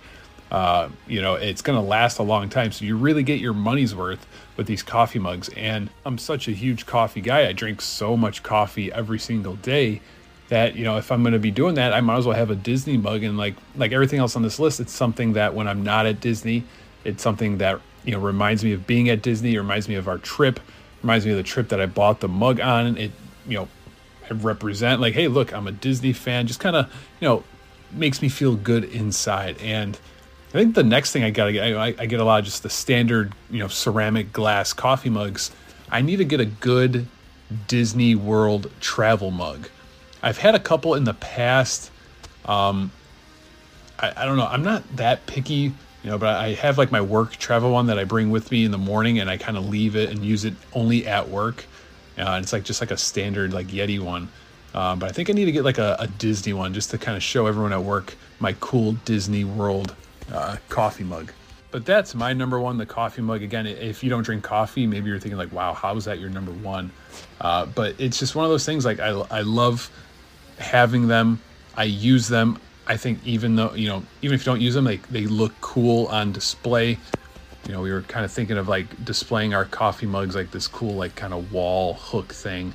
Uh, 0.52 0.90
you 1.08 1.22
know, 1.22 1.36
it's 1.36 1.62
going 1.62 1.82
to 1.82 1.86
last 1.86 2.20
a 2.20 2.24
long 2.24 2.50
time. 2.50 2.74
So 2.74 2.84
you 2.84 2.98
really 2.98 3.24
get 3.24 3.40
your 3.40 3.54
money's 3.54 3.96
worth 3.96 4.28
with 4.58 4.68
these 4.68 4.84
coffee 4.84 5.18
mugs. 5.18 5.48
And 5.56 5.90
I'm 6.06 6.18
such 6.18 6.50
a 6.50 6.52
huge 6.52 6.86
coffee 6.86 7.22
guy. 7.22 7.48
I 7.48 7.54
drink 7.54 7.82
so 7.82 8.18
much 8.18 8.44
coffee 8.44 8.92
every 8.92 9.18
single 9.18 9.56
day 9.56 10.02
that, 10.50 10.76
you 10.76 10.84
know, 10.84 10.98
if 10.98 11.10
I'm 11.10 11.24
going 11.24 11.32
to 11.32 11.40
be 11.40 11.52
doing 11.52 11.76
that, 11.76 11.94
I 11.94 12.02
might 12.02 12.18
as 12.18 12.26
well 12.26 12.36
have 12.36 12.50
a 12.50 12.56
Disney 12.56 12.98
mug. 12.98 13.24
And 13.24 13.38
like, 13.38 13.56
like 13.78 13.94
everything 13.94 14.20
else 14.20 14.36
on 14.36 14.42
this 14.42 14.60
list, 14.60 14.82
it's 14.82 14.92
something 14.92 15.34
that 15.34 15.54
when 15.56 15.70
I'm 15.70 15.84
not 15.84 16.06
at 16.06 16.20
Disney, 16.20 16.66
it's 17.06 17.24
something 17.24 17.60
that, 17.60 17.80
you 18.04 18.12
know, 18.12 18.20
reminds 18.20 18.62
me 18.62 18.74
of 18.74 18.86
being 18.86 19.08
at 19.08 19.22
Disney, 19.22 19.58
reminds 19.58 19.88
me 19.88 19.96
of 19.96 20.10
our 20.10 20.18
trip, 20.18 20.60
reminds 21.02 21.26
me 21.26 21.32
of 21.32 21.38
the 21.38 21.44
trip 21.44 21.70
that 21.70 21.80
I 21.80 21.86
bought 21.86 22.20
the 22.20 22.28
mug 22.28 22.60
on. 22.60 22.98
It, 22.98 23.12
you 23.48 23.58
know, 23.58 23.70
I 24.30 24.34
represent 24.34 25.00
like, 25.00 25.14
hey, 25.14 25.30
look, 25.30 25.54
I'm 25.54 25.66
a 25.66 25.72
Disney 25.72 26.12
fan. 26.12 26.46
Just 26.46 26.60
kind 26.60 26.76
of, 26.76 26.88
you 27.22 27.28
know, 27.30 27.44
makes 27.94 28.22
me 28.22 28.28
feel 28.28 28.58
good 28.58 28.84
inside. 28.84 29.58
And, 29.62 29.98
I 30.54 30.58
think 30.58 30.76
the 30.76 30.84
next 30.84 31.14
thing 31.14 31.24
I 31.24 31.30
gotta 31.30 31.54
get, 31.54 31.78
I, 31.78 31.96
I, 31.98 32.06
get 32.08 32.20
a 32.20 32.26
lot 32.26 32.40
of 32.40 32.46
just 32.46 32.62
the 32.62 32.70
standard, 32.70 33.34
you 33.50 33.60
know, 33.60 33.70
ceramic 33.70 34.34
glass 34.34 34.74
coffee 34.74 35.10
mugs. 35.10 35.50
I 35.90 36.02
need 36.02 36.18
to 36.18 36.26
get 36.26 36.42
a 36.42 36.46
good 36.46 37.08
Disney 37.70 38.16
World 38.16 38.70
travel 38.82 39.32
mug. 39.32 39.70
I've 40.22 40.38
had 40.38 40.54
a 40.54 40.60
couple 40.60 40.96
in 40.96 41.06
the 41.06 41.14
past. 41.14 41.90
Um, 42.44 42.92
I, 43.98 44.12
I 44.16 44.26
don't 44.26 44.36
know. 44.36 44.46
I'm 44.46 44.64
not 44.64 44.84
that 44.98 45.26
picky, 45.26 45.56
you 45.56 45.74
know, 46.04 46.18
but 46.18 46.36
I 46.36 46.54
have 46.56 46.78
like 46.78 46.92
my 46.92 47.02
work 47.02 47.38
travel 47.38 47.72
one 47.72 47.88
that 47.88 47.98
I 47.98 48.04
bring 48.04 48.30
with 48.30 48.52
me 48.52 48.66
in 48.66 48.72
the 48.72 48.78
morning, 48.78 49.20
and 49.20 49.30
I 49.30 49.38
kind 49.38 49.58
of 49.58 49.70
leave 49.70 49.96
it 49.96 50.10
and 50.10 50.24
use 50.24 50.44
it 50.44 50.54
only 50.74 51.08
at 51.08 51.30
work. 51.30 51.66
Uh, 52.18 52.40
it's 52.42 52.52
like 52.52 52.64
just 52.64 52.82
like 52.82 52.92
a 52.92 52.98
standard 52.98 53.54
like 53.54 53.68
Yeti 53.68 54.02
one. 54.02 54.28
Um, 54.74 55.00
but 55.00 55.10
I 55.10 55.12
think 55.14 55.30
I 55.30 55.34
need 55.34 55.46
to 55.46 55.52
get 55.52 55.64
like 55.64 55.78
a, 55.78 55.96
a 56.00 56.08
Disney 56.08 56.54
one 56.54 56.74
just 56.74 56.92
to 56.92 56.98
kind 56.98 57.16
of 57.16 57.24
show 57.24 57.48
everyone 57.48 57.74
at 57.74 57.84
work 57.84 58.16
my 58.40 58.54
cool 58.60 58.94
Disney 59.06 59.44
World 59.44 59.96
uh, 60.32 60.58
coffee 60.70 61.04
mug. 61.04 61.32
But 61.72 61.86
that's 61.86 62.14
my 62.14 62.34
number 62.34 62.60
one, 62.60 62.78
the 62.78 62.86
coffee 62.86 63.22
mug. 63.22 63.44
Again, 63.44 63.66
if 63.66 64.04
you 64.04 64.10
don't 64.10 64.24
drink 64.24 64.44
coffee, 64.44 64.86
maybe 64.86 65.10
you're 65.10 65.20
thinking 65.20 65.38
like, 65.38 65.54
wow, 65.54 65.74
how 65.74 65.96
is 65.96 66.06
that 66.06 66.20
your 66.20 66.30
number 66.30 66.52
one? 66.52 66.92
Uh, 67.40 67.66
but 67.66 67.96
it's 67.98 68.20
just 68.20 68.36
one 68.36 68.44
of 68.44 68.52
those 68.52 68.66
things. 68.66 68.84
Like 68.84 69.00
I, 69.00 69.10
I 69.10 69.42
love 69.42 69.90
having 70.58 71.08
them. 71.08 71.40
I 71.76 71.86
use 71.86 72.28
them. 72.28 72.60
I 72.88 72.98
think 72.98 73.20
even 73.26 73.56
though 73.56 73.74
you 73.74 73.88
know, 73.88 74.04
even 74.22 74.36
if 74.36 74.42
you 74.42 74.52
don't 74.52 74.60
use 74.60 74.74
them, 74.74 74.84
they 74.84 74.98
they 74.98 75.26
look 75.28 75.54
cool 75.62 76.08
on 76.08 76.34
display. 76.34 76.98
You 77.68 77.72
know, 77.72 77.82
we 77.82 77.92
were 77.92 78.02
kind 78.02 78.26
of 78.26 78.32
thinking 78.32 78.58
of 78.58 78.68
like 78.68 79.06
displaying 79.06 79.54
our 79.54 79.66
coffee 79.66 80.08
mugs 80.08 80.36
like 80.36 80.52
this 80.52 80.68
cool 80.68 80.96
like 80.96 81.16
kind 81.16 81.34
of 81.34 81.54
wall 81.54 81.94
hook 81.94 82.34
thing. 82.34 82.74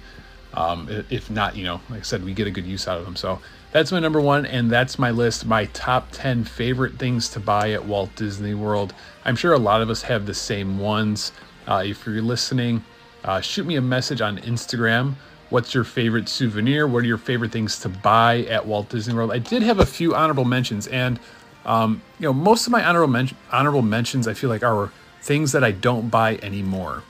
Um, 0.54 0.88
if 1.10 1.28
not, 1.28 1.54
you 1.54 1.64
know, 1.64 1.82
like 1.90 2.00
I 2.00 2.02
said, 2.02 2.24
we 2.24 2.32
get 2.32 2.46
a 2.46 2.50
good 2.50 2.64
use 2.64 2.88
out 2.88 2.98
of 2.98 3.04
them. 3.04 3.14
So 3.14 3.40
that's 3.72 3.92
my 3.92 4.00
number 4.00 4.20
one, 4.20 4.46
and 4.46 4.70
that's 4.70 4.98
my 4.98 5.10
list. 5.10 5.46
My 5.46 5.66
top 5.66 6.08
10 6.12 6.44
favorite 6.44 6.94
things 6.94 7.28
to 7.30 7.40
buy 7.40 7.72
at 7.72 7.84
Walt 7.84 8.14
Disney 8.16 8.54
World. 8.54 8.94
I'm 9.24 9.36
sure 9.36 9.52
a 9.52 9.58
lot 9.58 9.82
of 9.82 9.90
us 9.90 10.02
have 10.02 10.26
the 10.26 10.34
same 10.34 10.78
ones. 10.78 11.32
Uh, 11.66 11.82
if 11.84 12.06
you're 12.06 12.22
listening, 12.22 12.84
uh, 13.24 13.40
shoot 13.40 13.66
me 13.66 13.76
a 13.76 13.82
message 13.82 14.20
on 14.20 14.38
Instagram. 14.38 15.14
What's 15.50 15.74
your 15.74 15.84
favorite 15.84 16.28
souvenir? 16.28 16.86
What 16.86 17.04
are 17.04 17.06
your 17.06 17.18
favorite 17.18 17.52
things 17.52 17.78
to 17.80 17.88
buy 17.88 18.44
at 18.44 18.66
Walt 18.66 18.88
Disney 18.88 19.14
World? 19.14 19.32
I 19.32 19.38
did 19.38 19.62
have 19.62 19.78
a 19.78 19.86
few 19.86 20.14
honorable 20.14 20.44
mentions, 20.44 20.86
and 20.86 21.20
um, 21.64 22.02
you 22.18 22.26
know, 22.26 22.32
most 22.32 22.66
of 22.66 22.72
my 22.72 22.84
honorable 22.84 23.12
men- 23.12 23.36
honorable 23.50 23.82
mentions 23.82 24.26
I 24.28 24.34
feel 24.34 24.50
like 24.50 24.62
are 24.62 24.90
things 25.22 25.52
that 25.52 25.64
I 25.64 25.72
don't 25.72 26.08
buy 26.08 26.36
anymore. 26.36 27.02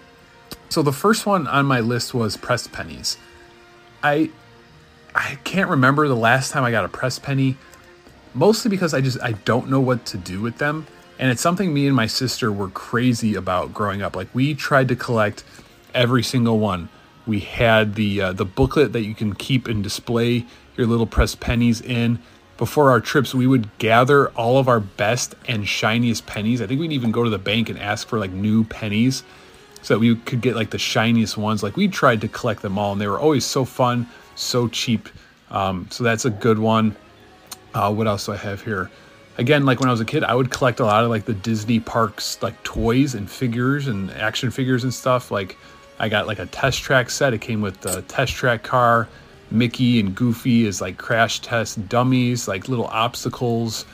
So 0.69 0.83
the 0.83 0.93
first 0.93 1.27
one 1.27 1.47
on 1.47 1.67
my 1.67 1.81
list 1.81 2.15
was 2.15 2.37
pressed 2.37 2.73
pennies. 2.73 3.19
I 4.03 4.31
I 5.17 5.39
can't 5.45 5.71
remember 5.71 6.07
the 6.09 6.15
last 6.15 6.53
time 6.53 6.63
I 6.63 6.71
got 6.71 6.85
a 6.85 6.89
press 6.89 7.19
penny, 7.19 7.57
mostly 8.35 8.69
because 8.69 8.93
I 8.93 9.01
just 9.01 9.21
I 9.23 9.33
don't 9.33 9.71
know 9.71 9.81
what 9.81 10.05
to 10.07 10.19
do 10.19 10.43
with 10.43 10.59
them. 10.59 10.87
And 11.19 11.31
it's 11.31 11.41
something 11.41 11.73
me 11.73 11.87
and 11.87 11.97
my 11.97 12.07
sister 12.07 12.53
were 12.53 12.69
crazy 12.69 13.35
about 13.35 13.73
growing 13.73 14.03
up. 14.03 14.15
Like 14.15 14.29
we 14.35 14.55
tried 14.55 14.89
to 14.89 14.97
collect 14.97 15.43
every 15.95 16.23
single 16.23 16.59
one. 16.59 16.91
We 17.27 17.41
had 17.41 17.95
the 17.95 18.21
uh, 18.21 18.33
the 18.35 18.45
booklet 18.45 18.93
that 18.93 19.05
you 19.05 19.15
can 19.15 19.35
keep 19.35 19.67
and 19.67 19.83
display 19.83 20.45
your 20.77 20.87
little 20.87 21.07
press 21.07 21.35
pennies 21.35 21.81
in. 21.81 22.19
Before 22.59 22.91
our 22.91 23.01
trips, 23.01 23.35
we 23.35 23.47
would 23.47 23.77
gather 23.79 24.29
all 24.31 24.59
of 24.59 24.69
our 24.69 24.81
best 24.81 25.35
and 25.49 25.67
shiniest 25.67 26.27
pennies. 26.27 26.61
I 26.61 26.67
think 26.67 26.81
we'd 26.81 26.93
even 26.93 27.11
go 27.11 27.25
to 27.25 27.31
the 27.31 27.39
bank 27.39 27.71
and 27.71 27.79
ask 27.79 28.07
for 28.07 28.19
like 28.19 28.31
new 28.31 28.65
pennies 28.65 29.25
so 29.83 29.95
that 29.95 30.01
we 30.01 30.15
could 30.15 30.43
get 30.43 30.57
like 30.57 30.71
the 30.71 30.79
shiniest 30.79 31.39
ones. 31.39 31.63
Like 31.63 31.77
we 31.77 31.89
tried 31.89 32.21
to 32.21 32.29
collect 32.29 32.61
them 32.61 32.79
all, 32.79 32.93
and 32.93 33.01
they 33.01 33.09
were 33.09 33.19
always 33.19 33.47
so 33.47 33.65
fun 33.65 34.07
so 34.37 34.69
cheap. 34.69 35.09
Um, 35.51 35.89
so 35.91 36.05
that's 36.05 36.25
a 36.25 36.31
good 36.31 36.59
one. 36.59 36.97
Uh, 37.75 37.93
what 37.93 38.07
else 38.07 38.27
do 38.27 38.33
I 38.33 38.37
have 38.37 38.63
here? 38.63 38.91
Again, 39.39 39.67
like 39.67 39.81
when 39.81 39.89
I 39.89 39.93
was 39.93 40.01
a 40.01 40.05
kid, 40.05 40.25
I 40.25 40.35
would 40.35 40.51
collect 40.51 40.81
a 40.81 40.85
lot 40.85 41.05
of 41.05 41.11
like 41.11 41.27
the 41.27 41.35
Disney 41.35 41.79
parks, 41.81 42.43
like 42.43 42.61
toys 42.63 43.15
and 43.15 43.31
figures 43.31 43.87
and 43.87 44.11
action 44.13 44.51
figures 44.51 44.83
and 44.83 44.95
stuff. 44.95 45.31
Like 45.31 45.59
I 45.99 46.09
got 46.09 46.27
like 46.27 46.39
a 46.39 46.47
test 46.47 46.81
track 46.83 47.11
set. 47.11 47.35
It 47.35 47.41
came 47.41 47.61
with 47.61 47.81
the 47.81 48.03
test 48.03 48.33
track 48.33 48.63
car. 48.63 49.09
Mickey 49.51 50.01
and 50.01 50.15
Goofy 50.15 50.67
is 50.67 50.81
like 50.81 50.97
crash 50.97 51.41
test 51.41 51.89
dummies, 51.89 52.49
like 52.49 52.69
little 52.69 52.87
obstacles. 52.87 53.85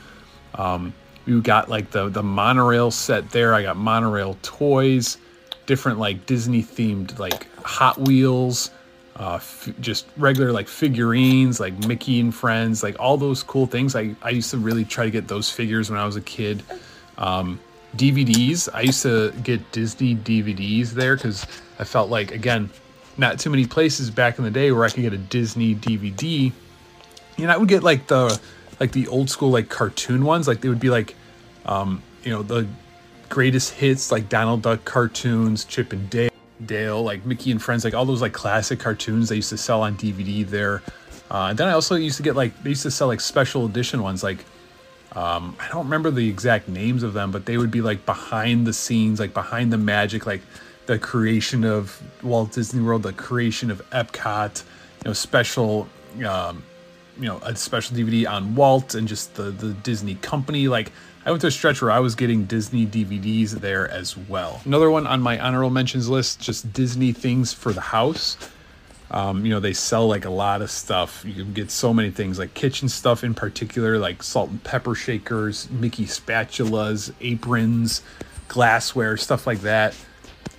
Um, 0.55 0.93
We 1.25 1.39
got 1.41 1.69
like 1.69 1.91
the 1.91 2.09
the 2.09 2.23
monorail 2.23 2.91
set 2.91 3.29
there. 3.31 3.53
I 3.53 3.63
got 3.63 3.77
monorail 3.77 4.37
toys, 4.41 5.17
different 5.65 5.99
like 5.99 6.25
Disney 6.25 6.63
themed 6.63 7.19
like 7.19 7.47
Hot 7.63 7.97
Wheels, 7.99 8.71
uh, 9.15 9.35
f- 9.35 9.69
just 9.79 10.07
regular 10.17 10.51
like 10.51 10.67
figurines 10.67 11.59
like 11.59 11.77
Mickey 11.87 12.19
and 12.19 12.33
Friends, 12.33 12.81
like 12.83 12.99
all 12.99 13.17
those 13.17 13.43
cool 13.43 13.65
things. 13.65 13.95
I 13.95 14.15
I 14.21 14.29
used 14.29 14.51
to 14.51 14.57
really 14.57 14.85
try 14.85 15.05
to 15.05 15.11
get 15.11 15.27
those 15.27 15.49
figures 15.49 15.89
when 15.89 15.99
I 15.99 16.05
was 16.05 16.15
a 16.15 16.21
kid. 16.21 16.63
Um, 17.17 17.59
DVDs. 17.95 18.69
I 18.73 18.81
used 18.81 19.03
to 19.03 19.31
get 19.43 19.71
Disney 19.71 20.15
DVDs 20.15 20.91
there 20.91 21.15
because 21.15 21.45
I 21.79 21.83
felt 21.83 22.09
like 22.09 22.31
again, 22.31 22.69
not 23.17 23.39
too 23.39 23.49
many 23.49 23.67
places 23.67 24.09
back 24.09 24.37
in 24.37 24.43
the 24.43 24.51
day 24.51 24.71
where 24.71 24.83
I 24.83 24.89
could 24.89 25.01
get 25.01 25.13
a 25.13 25.17
Disney 25.17 25.75
DVD. 25.75 26.51
And 27.37 27.51
I 27.51 27.57
would 27.57 27.69
get 27.69 27.83
like 27.83 28.07
the 28.07 28.39
like 28.79 28.91
the 28.91 29.07
old 29.07 29.29
school 29.29 29.51
like 29.51 29.69
cartoon 29.69 30.25
ones. 30.25 30.47
Like 30.47 30.61
they 30.61 30.69
would 30.69 30.79
be 30.79 30.89
like, 30.89 31.15
um, 31.65 32.01
you 32.23 32.31
know, 32.31 32.41
the 32.41 32.67
greatest 33.29 33.73
hits 33.73 34.11
like 34.11 34.29
Donald 34.29 34.63
Duck 34.63 34.85
cartoons, 34.85 35.65
Chip 35.65 35.93
and 35.93 36.09
Dale, 36.09 36.29
Dale, 36.65 37.03
like 37.03 37.25
Mickey 37.25 37.51
and 37.51 37.61
Friends, 37.61 37.83
like 37.83 37.93
all 37.93 38.05
those 38.05 38.21
like 38.21 38.33
classic 38.33 38.79
cartoons 38.79 39.29
they 39.29 39.37
used 39.37 39.49
to 39.49 39.57
sell 39.57 39.81
on 39.81 39.95
DVD 39.97 40.45
there. 40.47 40.81
Uh, 41.31 41.47
and 41.49 41.57
then 41.57 41.67
I 41.67 41.73
also 41.73 41.95
used 41.95 42.17
to 42.17 42.23
get 42.23 42.35
like 42.35 42.61
they 42.63 42.69
used 42.69 42.83
to 42.83 42.91
sell 42.91 43.07
like 43.07 43.21
special 43.21 43.65
edition 43.65 44.01
ones 44.01 44.23
like 44.23 44.45
um, 45.15 45.55
I 45.59 45.67
don't 45.67 45.85
remember 45.85 46.09
the 46.09 46.27
exact 46.27 46.67
names 46.67 47.03
of 47.03 47.13
them, 47.13 47.31
but 47.31 47.45
they 47.45 47.57
would 47.57 47.69
be 47.69 47.81
like 47.81 48.05
behind 48.05 48.65
the 48.65 48.73
scenes, 48.73 49.19
like 49.19 49.33
behind 49.33 49.71
the 49.71 49.77
magic, 49.77 50.25
like 50.25 50.41
the 50.87 50.97
creation 50.97 51.63
of 51.63 52.01
Walt 52.23 52.53
Disney 52.53 52.81
World, 52.81 53.03
the 53.03 53.13
creation 53.13 53.69
of 53.69 53.87
Epcot, 53.91 54.63
you 54.63 55.09
know, 55.09 55.13
special, 55.13 55.87
um, 56.25 56.63
you 57.17 57.25
know, 57.25 57.37
a 57.43 57.55
special 57.55 57.95
DVD 57.95 58.27
on 58.27 58.55
Walt 58.55 58.95
and 58.95 59.07
just 59.07 59.35
the 59.35 59.51
the 59.51 59.73
Disney 59.73 60.15
company. 60.15 60.67
Like 60.67 60.91
I 61.25 61.31
went 61.31 61.41
to 61.41 61.47
a 61.47 61.51
stretch 61.51 61.81
where 61.81 61.91
I 61.91 61.99
was 61.99 62.15
getting 62.15 62.45
Disney 62.45 62.85
DVDs 62.85 63.51
there 63.51 63.87
as 63.89 64.17
well. 64.17 64.61
Another 64.65 64.91
one 64.91 65.07
on 65.07 65.21
my 65.21 65.39
honorable 65.39 65.69
mentions 65.69 66.09
list, 66.09 66.41
just 66.41 66.73
Disney 66.73 67.13
things 67.13 67.53
for 67.53 67.71
the 67.71 67.81
house. 67.81 68.37
Um, 69.09 69.45
you 69.45 69.51
know, 69.51 69.61
they 69.61 69.73
sell 69.73 70.07
like 70.07 70.25
a 70.25 70.29
lot 70.29 70.61
of 70.61 70.69
stuff. 70.69 71.23
You 71.25 71.43
can 71.43 71.53
get 71.53 71.71
so 71.71 71.93
many 71.93 72.11
things, 72.11 72.39
like 72.39 72.53
kitchen 72.53 72.89
stuff 72.89 73.23
in 73.23 73.33
particular, 73.33 73.97
like 73.97 74.21
salt 74.21 74.49
and 74.49 74.61
pepper 74.63 74.95
shakers, 74.95 75.69
Mickey 75.69 76.05
spatulas, 76.05 77.13
aprons, 77.21 78.01
glassware, 78.49 79.15
stuff 79.15 79.47
like 79.47 79.61
that. 79.61 79.95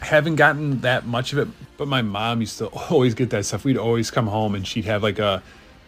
I 0.01 0.07
haven't 0.07 0.37
gotten 0.37 0.81
that 0.81 1.05
much 1.05 1.33
of 1.33 1.41
it, 1.41 1.49
but 1.77 1.89
my 1.89 2.01
mom 2.01 2.41
used 2.41 2.57
to 2.59 2.67
always 2.91 3.13
get 3.13 3.29
that 3.31 3.45
stuff. 3.45 3.65
We'd 3.65 3.77
always 3.77 4.11
come 4.11 4.29
home 4.29 4.55
and 4.55 4.67
she'd 4.67 4.87
have 4.87 5.03
like 5.03 5.19
a 5.19 5.43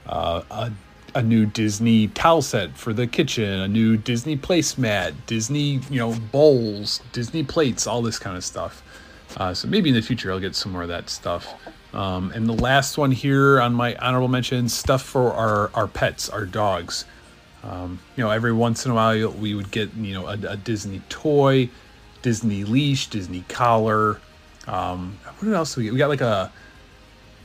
uh, 0.07 0.43
a, 0.51 0.73
a 1.17 1.23
new 1.23 1.47
Disney 1.47 2.09
towel 2.09 2.43
set 2.43 2.77
for 2.77 2.93
the 2.93 3.07
kitchen, 3.07 3.49
a 3.49 3.67
new 3.67 3.97
Disney 3.97 4.37
placemat, 4.37 5.15
Disney 5.27 5.81
you 5.91 5.99
know 5.99 6.15
bowls, 6.31 7.01
Disney 7.13 7.43
plates, 7.43 7.87
all 7.87 8.03
this 8.03 8.19
kind 8.19 8.37
of 8.37 8.45
stuff. 8.45 8.83
Uh, 9.39 9.55
so 9.55 9.67
maybe 9.67 9.89
in 9.89 9.95
the 9.95 10.03
future 10.03 10.31
I'll 10.31 10.39
get 10.39 10.55
some 10.55 10.73
more 10.73 10.83
of 10.83 10.89
that 10.89 11.09
stuff. 11.09 11.55
Um, 11.95 12.31
and 12.33 12.47
the 12.47 12.53
last 12.53 12.99
one 12.99 13.13
here 13.13 13.63
on 13.63 13.73
my 13.73 13.97
honorable 13.97 14.29
mentions 14.29 14.75
stuff 14.75 15.03
for 15.03 15.33
our, 15.33 15.71
our 15.73 15.89
pets, 15.89 16.29
our 16.29 16.45
dogs. 16.45 17.07
Um, 17.65 17.99
you 18.15 18.23
know, 18.23 18.31
every 18.31 18.53
once 18.53 18.85
in 18.85 18.93
a 18.93 18.95
while 18.95 19.31
we 19.31 19.55
would 19.55 19.71
get, 19.71 19.95
you 19.95 20.13
know, 20.13 20.27
a, 20.27 20.39
a 20.47 20.57
Disney 20.59 21.01
toy, 21.09 21.71
Disney 22.21 22.65
leash, 22.65 23.09
Disney 23.09 23.45
collar. 23.49 24.21
Um, 24.67 25.19
what 25.39 25.51
else 25.55 25.77
we 25.79 25.85
get? 25.85 25.93
We 25.95 25.99
got 25.99 26.11
like 26.11 26.21
a, 26.21 26.53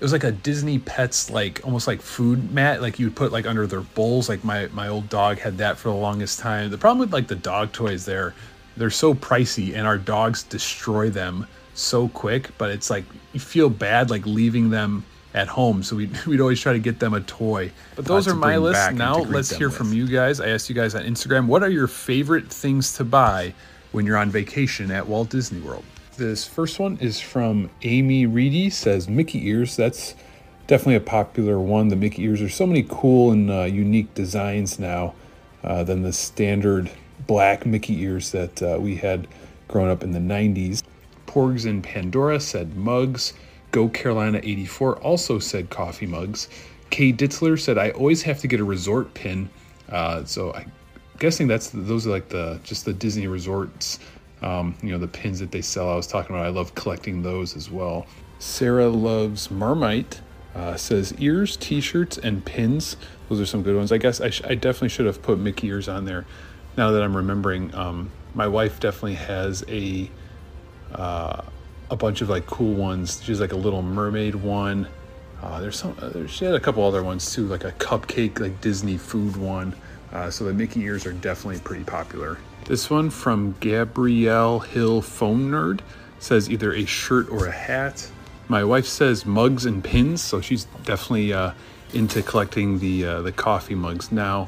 it 0.02 0.04
was 0.04 0.14
like 0.14 0.24
a 0.24 0.32
Disney 0.32 0.80
pets, 0.80 1.30
like 1.30 1.62
almost 1.64 1.86
like 1.86 2.02
food 2.02 2.52
mat, 2.52 2.82
like 2.82 2.98
you 2.98 3.06
would 3.06 3.16
put 3.16 3.32
like 3.32 3.46
under 3.46 3.68
their 3.68 3.82
bowls. 3.82 4.30
Like 4.30 4.44
my, 4.44 4.66
my 4.74 4.88
old 4.88 5.10
dog 5.10 5.38
had 5.38 5.60
that 5.60 5.78
for 5.78 5.90
the 5.90 5.96
longest 5.96 6.40
time. 6.40 6.72
The 6.72 6.78
problem 6.80 6.98
with 6.98 7.14
like 7.14 7.28
the 7.28 7.36
dog 7.36 7.72
toys 7.72 8.04
there, 8.04 8.34
they're 8.76 8.90
so 8.90 9.14
pricey 9.14 9.76
and 9.76 9.86
our 9.86 10.00
dogs 10.00 10.42
destroy 10.42 11.12
them 11.12 11.46
so 11.76 12.08
quick, 12.08 12.50
but 12.58 12.72
it's 12.72 12.90
like 12.90 13.06
you 13.34 13.40
feel 13.40 13.70
bad 13.70 14.10
like 14.10 14.26
leaving 14.26 14.72
them 14.72 15.06
at 15.36 15.48
home. 15.48 15.84
So 15.84 15.98
we'd, 15.98 16.18
we'd 16.26 16.42
always 16.42 16.60
try 16.60 16.74
to 16.74 16.80
get 16.80 17.00
them 17.00 17.14
a 17.14 17.22
toy. 17.22 17.72
But 17.96 18.06
those 18.06 18.28
are 18.28 18.34
my 18.34 18.58
list. 18.58 18.94
Now 18.94 19.18
let's 19.18 19.56
hear 19.56 19.68
with. 19.68 19.78
from 19.78 19.94
you 19.94 20.08
guys. 20.08 20.40
I 20.40 20.50
asked 20.50 20.68
you 20.68 20.74
guys 20.74 20.96
on 20.96 21.04
Instagram, 21.04 21.46
what 21.46 21.62
are 21.62 21.70
your 21.70 21.86
favorite 21.86 22.52
things 22.52 22.94
to 22.94 23.04
buy 23.04 23.54
when 23.92 24.08
you're 24.08 24.18
on 24.18 24.32
vacation 24.32 24.90
at 24.90 25.06
Walt 25.06 25.30
Disney 25.30 25.60
World? 25.60 25.84
This 26.18 26.46
first 26.46 26.78
one 26.78 26.98
is 26.98 27.22
from 27.22 27.70
Amy 27.84 28.26
Reedy, 28.26 28.70
says 28.70 29.08
Mickey 29.08 29.48
ears. 29.48 29.78
That's 29.78 30.14
definitely 30.68 30.96
a 30.96 31.00
popular 31.00 31.58
one. 31.58 31.88
The 31.88 31.96
Mickey 31.96 32.24
ears 32.24 32.42
are 32.42 32.50
so 32.50 32.68
many 32.68 32.86
cool 32.90 33.32
and 33.32 33.50
uh, 33.50 33.64
unique 33.64 34.14
designs 34.14 34.78
now 34.78 35.14
uh, 35.64 35.86
than 35.86 36.02
the 36.02 36.12
standard 36.12 36.92
black 37.28 37.66
Mickey 37.66 38.02
ears 38.02 38.32
that 38.32 38.62
uh, 38.62 38.78
we 38.78 38.98
had 38.98 39.26
growing 39.70 39.90
up 39.90 40.04
in 40.04 40.12
the 40.12 40.20
90s. 40.20 40.84
Porgs 41.28 41.66
and 41.66 41.82
Pandora 41.82 42.42
said 42.42 42.76
mugs. 42.76 43.32
Go 43.72 43.88
Carolina 43.88 44.42
84 44.44 44.98
also 44.98 45.40
said 45.40 45.70
coffee 45.70 46.08
mugs. 46.08 46.50
Kay 46.90 47.14
Ditzler 47.14 47.58
said 47.58 47.78
I 47.78 47.92
always 47.92 48.22
have 48.24 48.40
to 48.40 48.48
get 48.48 48.60
a 48.60 48.66
resort 48.66 49.14
pin. 49.14 49.50
Uh, 49.88 50.26
so 50.26 50.54
I'm 50.54 50.74
guessing 51.20 51.48
that's 51.48 51.70
those 51.70 52.06
are 52.06 52.10
like 52.10 52.28
the 52.28 52.60
just 52.64 52.84
the 52.84 52.92
Disney 52.92 53.28
resorts. 53.28 54.00
Um, 54.42 54.76
you 54.82 54.90
know 54.90 54.98
the 54.98 55.08
pins 55.08 55.40
that 55.40 55.52
they 55.52 55.62
sell. 55.62 55.90
I 55.90 55.96
was 55.96 56.08
talking 56.08 56.36
about. 56.36 56.46
I 56.46 56.50
love 56.50 56.74
collecting 56.76 57.22
those 57.22 57.56
as 57.56 57.70
well. 57.70 58.08
Sarah 58.40 58.90
loves 58.90 59.52
Marmite. 59.52 60.22
Uh, 60.54 60.76
says 60.76 61.14
ears, 61.18 61.56
T-shirts, 61.56 62.18
and 62.18 62.44
pins. 62.44 62.98
Those 63.30 63.40
are 63.40 63.46
some 63.46 63.64
good 63.64 63.78
ones. 63.78 63.94
I 63.94 63.98
guess 63.98 64.20
I, 64.20 64.30
sh- 64.32 64.42
I 64.44 64.56
definitely 64.56 64.90
should 64.90 65.06
have 65.06 65.22
put 65.22 65.40
Mickey 65.40 65.68
ears 65.68 65.88
on 65.88 66.04
there. 66.04 66.26
Now 66.76 66.92
that 66.92 67.02
I'm 67.02 67.16
remembering, 67.16 67.74
um, 67.74 68.12
my 68.34 68.48
wife 68.48 68.80
definitely 68.82 69.16
has 69.16 69.64
a 69.70 70.10
uh, 70.94 71.42
a 71.90 71.96
bunch 71.96 72.22
of 72.22 72.30
like 72.30 72.46
cool 72.48 72.74
ones. 72.74 73.22
She's 73.24 73.40
like 73.40 73.54
a 73.54 73.58
little 73.58 73.82
mermaid 73.82 74.36
one. 74.36 74.88
Uh, 75.42 75.62
there's 75.62 75.78
some. 75.78 75.96
Uh, 76.02 76.28
she 76.28 76.46
had 76.46 76.54
a 76.54 76.60
couple 76.60 76.84
other 76.84 77.04
ones 77.04 77.34
too, 77.34 77.48
like 77.48 77.64
a 77.64 77.72
cupcake, 77.74 78.40
like 78.40 78.60
Disney 78.60 78.98
food 78.98 79.38
one. 79.38 79.74
Uh, 80.12 80.30
so 80.30 80.44
the 80.44 80.54
Mickey 80.54 80.82
ears 80.82 81.06
are 81.06 81.14
definitely 81.14 81.62
pretty 81.62 81.86
popular. 81.86 82.38
This 82.72 82.90
one 82.90 83.10
from 83.10 83.58
Gabrielle 83.60 84.62
Hill 84.62 85.02
Phone 85.02 85.52
Nerd 85.52 85.82
says 86.20 86.50
either 86.50 86.74
a 86.74 86.86
shirt 86.86 87.28
or 87.30 87.48
a 87.48 87.52
hat. 87.52 88.10
My 88.48 88.64
wife 88.64 88.86
says 88.86 89.26
mugs 89.26 89.66
and 89.66 89.84
pins, 89.84 90.22
so 90.22 90.40
she's 90.40 90.64
definitely 90.86 91.34
uh, 91.34 91.52
into 91.94 92.24
collecting 92.24 92.80
the 92.80 93.04
uh, 93.04 93.22
the 93.24 93.34
coffee 93.34 93.76
mugs 93.76 94.10
now. 94.10 94.48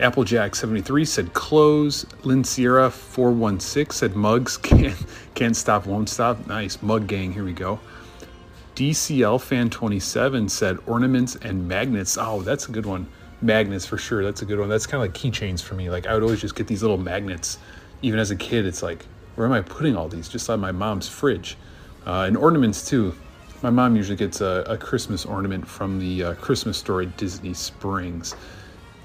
Applejack73 0.00 1.08
said 1.08 1.32
clothes. 1.32 2.04
Lynn 2.24 2.44
Sierra 2.44 2.90
416 2.90 3.96
said 3.96 4.16
mugs. 4.16 4.56
Can't, 4.62 5.06
can't 5.34 5.56
stop, 5.56 5.86
won't 5.86 6.10
stop. 6.10 6.46
Nice. 6.46 6.82
Mug 6.82 7.06
gang, 7.06 7.32
here 7.32 7.44
we 7.44 7.54
go. 7.54 7.80
DCL 8.76 9.40
Fan 9.40 9.70
27 9.70 10.50
said 10.50 10.76
ornaments 10.84 11.36
and 11.36 11.66
magnets. 11.68 12.18
Oh, 12.20 12.42
that's 12.42 12.68
a 12.68 12.70
good 12.70 12.84
one. 12.84 13.06
Magnets 13.42 13.84
for 13.84 13.98
sure. 13.98 14.24
That's 14.24 14.42
a 14.42 14.44
good 14.44 14.58
one. 14.58 14.68
That's 14.68 14.86
kind 14.86 15.02
of 15.02 15.08
like 15.10 15.20
keychains 15.20 15.62
for 15.62 15.74
me. 15.74 15.90
Like 15.90 16.06
I 16.06 16.14
would 16.14 16.22
always 16.22 16.40
just 16.40 16.54
get 16.54 16.66
these 16.66 16.82
little 16.82 16.98
magnets. 16.98 17.58
Even 18.02 18.18
as 18.18 18.30
a 18.30 18.36
kid, 18.36 18.66
it's 18.66 18.82
like, 18.82 19.04
where 19.34 19.46
am 19.46 19.52
I 19.52 19.62
putting 19.62 19.96
all 19.96 20.08
these? 20.08 20.28
Just 20.28 20.48
on 20.50 20.60
my 20.60 20.72
mom's 20.72 21.08
fridge. 21.08 21.56
Uh, 22.06 22.24
and 22.26 22.36
ornaments 22.36 22.88
too. 22.88 23.14
My 23.62 23.70
mom 23.70 23.94
usually 23.94 24.16
gets 24.16 24.40
a, 24.40 24.64
a 24.68 24.76
Christmas 24.76 25.24
ornament 25.24 25.66
from 25.66 26.00
the 26.00 26.24
uh, 26.24 26.34
Christmas 26.34 26.78
store 26.78 27.02
at 27.02 27.16
Disney 27.16 27.54
Springs. 27.54 28.34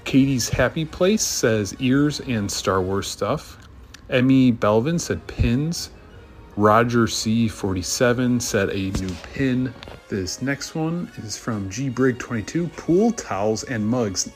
Katie's 0.04 0.48
Happy 0.48 0.84
Place 0.84 1.22
says 1.22 1.76
ears 1.78 2.20
and 2.20 2.50
Star 2.50 2.82
Wars 2.82 3.08
stuff. 3.08 3.58
Emmy 4.10 4.52
Belvin 4.52 4.98
said 4.98 5.24
pins. 5.26 5.90
Roger 6.58 7.06
C47 7.06 8.42
set 8.42 8.68
a 8.70 8.90
new 9.00 9.14
pin. 9.32 9.72
This 10.08 10.42
next 10.42 10.74
one 10.74 11.08
is 11.18 11.38
from 11.38 11.70
G 11.70 11.88
Brig 11.88 12.18
22 12.18 12.66
pool 12.70 13.12
towels 13.12 13.62
and 13.62 13.86
mugs. 13.86 14.28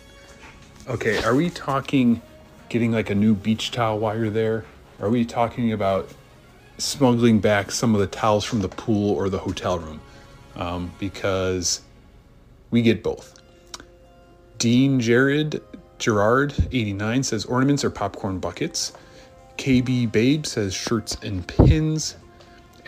Okay, 0.87 1.21
are 1.25 1.35
we 1.35 1.51
talking 1.51 2.23
getting 2.69 2.93
like 2.93 3.11
a 3.11 3.15
new 3.17 3.35
beach 3.35 3.73
towel 3.73 3.99
while 3.99 4.17
you're 4.17 4.31
there? 4.31 4.65
Are 5.01 5.11
we 5.11 5.25
talking 5.25 5.73
about 5.73 6.09
smuggling 6.79 7.41
back 7.41 7.73
some 7.73 7.93
of 7.93 8.01
the 8.01 8.07
towels 8.07 8.45
from 8.45 8.61
the 8.61 8.69
pool 8.69 9.17
or 9.17 9.29
the 9.29 9.39
hotel 9.39 9.81
room? 9.81 10.01
Um, 10.55 10.93
because 11.01 11.81
we 12.71 12.83
get 12.83 13.03
both. 13.03 13.35
Dean 14.59 15.01
Jared 15.01 15.61
Gerard 15.99 16.55
89 16.71 17.25
says 17.25 17.45
ornaments 17.47 17.85
are 17.85 17.91
popcorn 17.91 18.39
buckets. 18.39 18.93
KB 19.63 20.11
Babe 20.11 20.45
says 20.45 20.75
shirts 20.75 21.17
and 21.23 21.47
pins. 21.47 22.17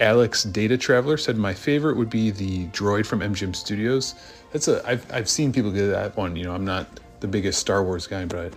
Alex 0.01 0.43
Data 0.43 0.77
Traveler 0.77 1.17
said 1.17 1.37
my 1.37 1.55
favorite 1.55 1.97
would 1.97 2.11
be 2.11 2.33
the 2.33 2.67
droid 2.69 3.07
from 3.07 3.21
MGM 3.21 3.55
Studios. 3.55 4.17
That's 4.53 4.67
a 4.67 4.83
I've 4.85 5.07
I've 5.13 5.29
seen 5.29 5.53
people 5.53 5.71
get 5.71 5.87
that 5.87 6.17
one. 6.17 6.35
You 6.35 6.47
know, 6.47 6.53
I'm 6.53 6.65
not 6.65 6.89
the 7.21 7.29
biggest 7.29 7.61
Star 7.61 7.85
Wars 7.85 8.09
guy, 8.09 8.25
but 8.25 8.55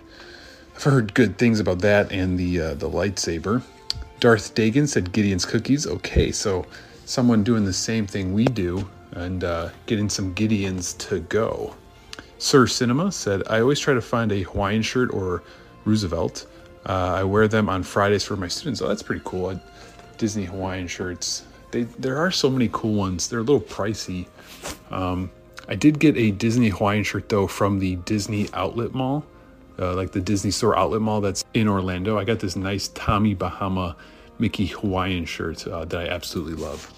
I've 0.74 0.82
heard 0.82 1.14
good 1.14 1.38
things 1.38 1.60
about 1.60 1.78
that 1.82 2.10
and 2.10 2.36
the 2.36 2.60
uh, 2.60 2.74
the 2.74 2.90
lightsaber. 2.90 3.62
Darth 4.18 4.52
Dagan 4.52 4.88
said 4.88 5.12
Gideon's 5.12 5.44
cookies. 5.44 5.86
Okay, 5.86 6.32
so 6.32 6.66
someone 7.04 7.44
doing 7.44 7.64
the 7.64 7.72
same 7.72 8.04
thing 8.04 8.34
we 8.34 8.46
do 8.46 8.84
and 9.12 9.44
uh, 9.44 9.68
getting 9.86 10.08
some 10.08 10.34
Gideons 10.34 10.98
to 11.08 11.20
go. 11.20 11.76
Sir 12.38 12.66
Cinema 12.66 13.12
said, 13.12 13.44
I 13.48 13.60
always 13.60 13.78
try 13.78 13.94
to 13.94 14.00
find 14.00 14.32
a 14.32 14.42
Hawaiian 14.42 14.82
shirt 14.82 15.14
or 15.14 15.44
Roosevelt. 15.84 16.46
Uh, 16.88 17.16
I 17.18 17.24
wear 17.24 17.46
them 17.46 17.68
on 17.68 17.82
Fridays 17.82 18.24
for 18.24 18.36
my 18.36 18.48
students. 18.48 18.80
Oh, 18.80 18.88
that's 18.88 19.02
pretty 19.02 19.22
cool. 19.24 19.50
I, 19.50 19.60
Disney 20.16 20.44
Hawaiian 20.44 20.88
shirts. 20.88 21.44
They 21.70 21.82
there 21.82 22.16
are 22.18 22.30
so 22.30 22.48
many 22.50 22.70
cool 22.72 22.94
ones. 22.94 23.28
They're 23.28 23.40
a 23.40 23.42
little 23.42 23.60
pricey. 23.60 24.26
Um, 24.90 25.30
I 25.68 25.74
did 25.74 25.98
get 25.98 26.16
a 26.16 26.30
Disney 26.30 26.70
Hawaiian 26.70 27.04
shirt 27.04 27.28
though 27.28 27.46
from 27.46 27.78
the 27.78 27.96
Disney 27.96 28.48
Outlet 28.54 28.94
Mall, 28.94 29.24
uh, 29.78 29.94
like 29.94 30.12
the 30.12 30.20
Disney 30.20 30.50
Store 30.50 30.76
Outlet 30.76 31.02
Mall 31.02 31.20
that's 31.20 31.44
in 31.52 31.68
Orlando. 31.68 32.18
I 32.18 32.24
got 32.24 32.40
this 32.40 32.56
nice 32.56 32.88
Tommy 32.88 33.34
Bahama 33.34 33.96
Mickey 34.38 34.66
Hawaiian 34.66 35.26
shirt 35.26 35.66
uh, 35.66 35.84
that 35.84 36.00
I 36.00 36.08
absolutely 36.08 36.54
love. 36.54 36.97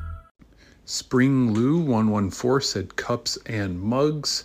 Spring 0.91 1.53
Lou 1.53 1.79
114 1.79 2.67
said 2.67 2.95
cups 2.97 3.37
and 3.45 3.81
mugs. 3.81 4.43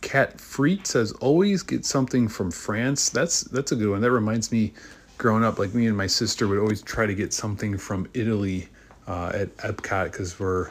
Cat 0.00 0.40
Freet 0.40 0.86
says 0.86 1.12
always 1.12 1.62
get 1.62 1.84
something 1.84 2.28
from 2.28 2.50
France. 2.50 3.10
That's 3.10 3.42
that's 3.42 3.72
a 3.72 3.76
good 3.76 3.90
one. 3.90 4.00
That 4.00 4.10
reminds 4.10 4.50
me, 4.50 4.72
growing 5.18 5.44
up, 5.44 5.58
like 5.58 5.74
me 5.74 5.86
and 5.86 5.94
my 5.94 6.06
sister 6.06 6.48
would 6.48 6.58
always 6.58 6.80
try 6.80 7.04
to 7.04 7.14
get 7.14 7.34
something 7.34 7.76
from 7.76 8.08
Italy 8.14 8.70
uh, 9.06 9.32
at 9.34 9.54
Epcot 9.58 10.04
because 10.12 10.40
we're 10.40 10.70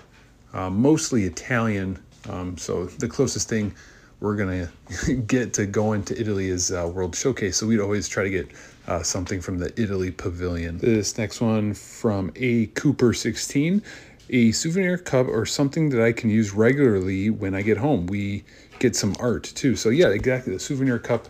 uh, 0.53 0.72
mostly 0.72 1.26
Italian. 1.26 2.03
Um, 2.28 2.57
so 2.57 2.86
the 2.86 3.07
closest 3.07 3.47
thing 3.47 3.76
we're 4.22 4.36
gonna 4.36 4.72
get 5.28 5.53
to 5.53 5.67
going 5.67 6.01
to 6.05 6.19
Italy 6.19 6.49
is 6.49 6.72
uh, 6.72 6.89
World 6.91 7.15
Showcase. 7.15 7.57
So 7.57 7.67
we'd 7.67 7.80
always 7.80 8.07
try 8.07 8.24
to 8.24 8.30
get 8.32 8.49
uh, 8.88 9.03
something 9.03 9.39
from 9.39 9.59
the 9.59 9.72
Italy 9.80 10.09
Pavilion. 10.09 10.80
This 10.80 11.19
next 11.19 11.41
one 11.41 11.76
from 11.76 12.32
A 12.38 12.65
Cooper 12.67 13.13
16 13.13 13.84
a 14.32 14.51
souvenir 14.53 14.97
cup 14.97 15.27
or 15.27 15.45
something 15.45 15.89
that 15.89 16.01
I 16.01 16.13
can 16.13 16.29
use 16.29 16.53
regularly 16.53 17.29
when 17.29 17.53
I 17.53 17.61
get 17.61 17.77
home. 17.77 18.07
We 18.07 18.45
get 18.79 18.95
some 18.95 19.13
art 19.19 19.43
too. 19.43 19.75
So 19.75 19.89
yeah, 19.89 20.07
exactly. 20.07 20.53
The 20.53 20.59
souvenir 20.59 20.97
cup, 20.99 21.27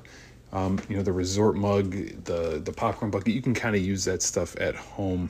um, 0.53 0.79
you 0.87 0.95
know, 0.95 1.03
the 1.03 1.11
resort 1.11 1.55
mug, 1.55 1.91
the 2.25 2.61
the 2.63 2.71
popcorn 2.71 3.11
bucket. 3.11 3.33
You 3.33 3.41
can 3.41 3.55
kind 3.55 3.75
of 3.75 3.81
use 3.81 4.05
that 4.05 4.21
stuff 4.21 4.55
at 4.59 4.75
home, 4.75 5.29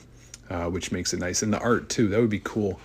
uh, 0.50 0.66
which 0.66 0.92
makes 0.92 1.14
it 1.14 1.20
nice. 1.20 1.42
And 1.42 1.52
the 1.52 1.60
art 1.60 1.88
too. 1.88 2.08
That 2.08 2.20
would 2.20 2.30
be 2.30 2.40
cool. 2.44 2.78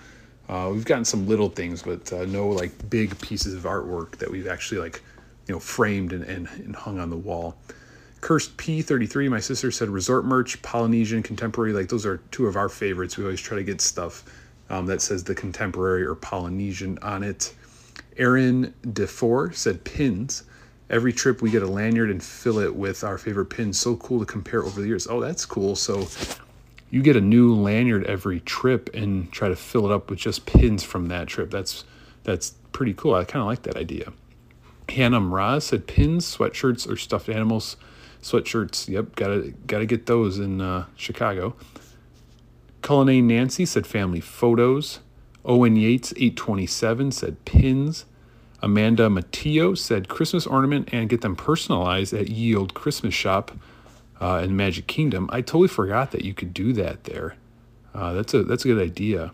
Uh, 0.48 0.70
we've 0.74 0.86
gotten 0.86 1.04
some 1.04 1.28
little 1.28 1.50
things, 1.50 1.84
but 1.84 2.12
uh, 2.14 2.26
no 2.26 2.48
like 2.48 2.90
big 2.90 3.20
pieces 3.20 3.54
of 3.54 3.64
artwork 3.64 4.12
that 4.18 4.32
we've 4.32 4.48
actually 4.48 4.80
like, 4.80 5.02
you 5.46 5.54
know, 5.54 5.60
framed 5.60 6.14
and, 6.14 6.24
and, 6.24 6.48
and 6.48 6.74
hung 6.74 7.00
on 7.00 7.10
the 7.10 7.18
wall. 7.18 7.58
Cursed 8.22 8.56
P33, 8.56 9.30
my 9.30 9.42
sister 9.42 9.70
said 9.72 9.90
resort 9.90 10.24
merch, 10.24 10.60
Polynesian, 10.62 11.22
contemporary, 11.22 11.74
like 11.74 11.90
those 11.90 12.06
are 12.06 12.18
two 12.32 12.48
of 12.48 12.56
our 12.56 12.70
favorites. 12.70 13.18
We 13.18 13.26
always 13.26 13.42
try 13.42 13.58
to 13.58 13.64
get 13.64 13.82
stuff 13.82 14.24
um, 14.70 14.86
that 14.88 15.02
says 15.02 15.24
the 15.24 15.36
contemporary 15.36 16.04
or 16.06 16.16
Polynesian 16.16 16.98
on 17.02 17.24
it. 17.24 17.54
Aaron 18.18 18.74
DeFore 18.84 19.54
said 19.54 19.84
pins. 19.84 20.44
Every 20.90 21.12
trip 21.12 21.42
we 21.42 21.52
get 21.52 21.64
a 21.64 21.68
lanyard 21.68 22.10
and 22.10 22.24
fill 22.24 22.60
it 22.60 22.74
with 22.74 23.04
our 23.04 23.18
favorite 23.18 23.48
pins. 23.48 23.80
So 23.80 23.96
cool 23.98 24.20
to 24.20 24.26
compare 24.26 24.64
over 24.64 24.82
the 24.82 24.88
years. 24.88 25.08
Oh, 25.08 25.20
that's 25.20 25.46
cool. 25.46 25.76
So 25.76 26.08
you 26.90 27.02
get 27.02 27.16
a 27.16 27.22
new 27.22 27.54
lanyard 27.54 28.06
every 28.06 28.40
trip 28.42 28.90
and 28.94 29.32
try 29.32 29.50
to 29.50 29.56
fill 29.56 29.86
it 29.86 29.92
up 29.92 30.10
with 30.10 30.20
just 30.20 30.46
pins 30.46 30.84
from 30.84 31.08
that 31.10 31.28
trip. 31.28 31.52
That's 31.52 31.84
that's 32.24 32.52
pretty 32.72 32.94
cool. 32.94 33.16
I 33.16 33.24
kind 33.24 33.42
of 33.42 33.48
like 33.48 33.64
that 33.64 33.76
idea. 33.76 34.14
Hannah 34.90 35.20
Mraz 35.20 35.64
said 35.64 35.88
pins, 35.88 36.38
sweatshirts, 36.38 36.90
or 36.90 36.96
stuffed 36.96 37.30
animals. 37.30 37.76
Sweatshirts, 38.22 38.88
yep, 38.88 39.16
gotta 39.16 39.54
gotta 39.68 39.86
get 39.86 40.06
those 40.06 40.40
in 40.40 40.62
uh, 40.62 40.86
Chicago. 40.96 41.56
Cullinane 42.88 43.28
Nancy 43.28 43.66
said 43.66 43.86
family 43.86 44.22
photos. 44.22 45.02
Owen 45.44 45.76
Yates, 45.76 46.14
827, 46.14 47.12
said 47.12 47.44
pins. 47.44 48.06
Amanda 48.62 49.10
Matteo 49.10 49.74
said 49.74 50.08
Christmas 50.08 50.48
ornament 50.48 50.88
and 50.94 51.10
get 51.10 51.20
them 51.20 51.36
personalized 51.36 52.14
at 52.14 52.30
Ye 52.30 52.56
Olde 52.56 52.74
Christmas 52.74 53.14
Shoppe 53.14 53.52
uh, 54.22 54.40
in 54.42 54.56
Magic 54.56 54.88
Kingdom. 54.88 55.30
I 55.34 55.42
totally 55.42 55.68
forgot 55.68 56.12
that 56.12 56.24
you 56.24 56.34
could 56.34 56.54
do 56.54 56.72
that 56.72 57.04
there. 57.04 57.36
Uh, 57.94 58.14
that's 58.14 58.34
a 58.34 58.44
that's 58.44 58.64
a 58.64 58.70
good 58.70 58.82
idea. 58.82 59.34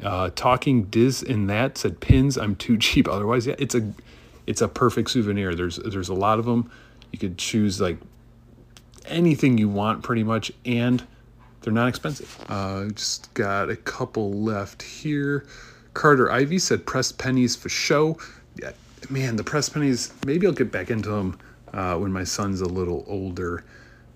Uh, 0.00 0.30
talking 0.36 0.84
Diz 0.84 1.20
in 1.20 1.48
that 1.48 1.76
said 1.76 1.98
pins. 1.98 2.38
I'm 2.38 2.54
too 2.54 2.78
cheap. 2.78 3.08
Otherwise, 3.08 3.48
yeah, 3.48 3.56
it's 3.58 3.74
a 3.74 3.92
it's 4.46 4.62
a 4.62 4.68
perfect 4.68 5.10
souvenir. 5.10 5.56
There's 5.56 5.78
there's 5.78 6.10
a 6.10 6.14
lot 6.14 6.38
of 6.38 6.44
them. 6.44 6.70
You 7.10 7.18
could 7.18 7.38
choose 7.38 7.80
like 7.80 7.98
anything 9.06 9.58
you 9.58 9.68
want 9.68 10.04
pretty 10.04 10.22
much, 10.22 10.52
and 10.64 11.04
they're 11.64 11.72
not 11.72 11.88
expensive. 11.88 12.44
Uh, 12.48 12.88
just 12.88 13.32
got 13.32 13.70
a 13.70 13.76
couple 13.76 14.32
left 14.32 14.82
here. 14.82 15.46
Carter 15.94 16.30
Ivy 16.30 16.58
said 16.58 16.84
pressed 16.84 17.16
pennies 17.16 17.56
for 17.56 17.70
show. 17.70 18.18
Yeah, 18.60 18.72
man, 19.08 19.36
the 19.36 19.44
pressed 19.44 19.72
pennies. 19.72 20.12
Maybe 20.26 20.46
I'll 20.46 20.52
get 20.52 20.70
back 20.70 20.90
into 20.90 21.08
them 21.08 21.38
uh, 21.72 21.96
when 21.96 22.12
my 22.12 22.24
son's 22.24 22.60
a 22.60 22.66
little 22.66 23.02
older, 23.06 23.64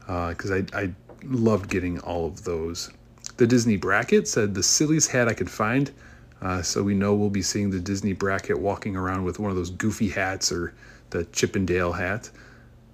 because 0.00 0.50
uh, 0.50 0.62
I 0.74 0.82
I 0.82 0.92
loved 1.24 1.70
getting 1.70 1.98
all 2.00 2.26
of 2.26 2.44
those. 2.44 2.90
The 3.38 3.46
Disney 3.46 3.78
bracket 3.78 4.28
said 4.28 4.54
the 4.54 4.62
silliest 4.62 5.10
hat 5.10 5.26
I 5.26 5.32
could 5.32 5.50
find. 5.50 5.90
Uh, 6.42 6.60
so 6.60 6.82
we 6.82 6.94
know 6.94 7.14
we'll 7.14 7.30
be 7.30 7.42
seeing 7.42 7.70
the 7.70 7.80
Disney 7.80 8.12
bracket 8.12 8.58
walking 8.58 8.94
around 8.94 9.24
with 9.24 9.38
one 9.38 9.50
of 9.50 9.56
those 9.56 9.70
goofy 9.70 10.10
hats 10.10 10.52
or 10.52 10.74
the 11.10 11.24
Chip 11.26 11.56
'n 11.56 11.64
Dale 11.64 11.92
hat. 11.92 12.28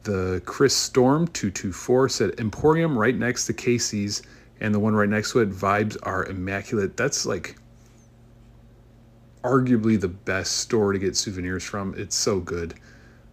The 0.04 0.40
Chris 0.44 0.76
Storm 0.76 1.26
224 1.26 2.08
said 2.08 2.38
Emporium 2.38 2.96
right 2.96 3.16
next 3.16 3.46
to 3.46 3.52
Casey's 3.52 4.22
and 4.60 4.74
the 4.74 4.78
one 4.78 4.94
right 4.94 5.08
next 5.08 5.32
to 5.32 5.40
it, 5.40 5.50
vibes 5.50 5.96
are 6.02 6.24
immaculate. 6.26 6.96
That's 6.96 7.26
like 7.26 7.56
arguably 9.42 10.00
the 10.00 10.08
best 10.08 10.58
store 10.58 10.92
to 10.92 10.98
get 10.98 11.16
souvenirs 11.16 11.64
from. 11.64 11.94
It's 11.96 12.16
so 12.16 12.40
good. 12.40 12.74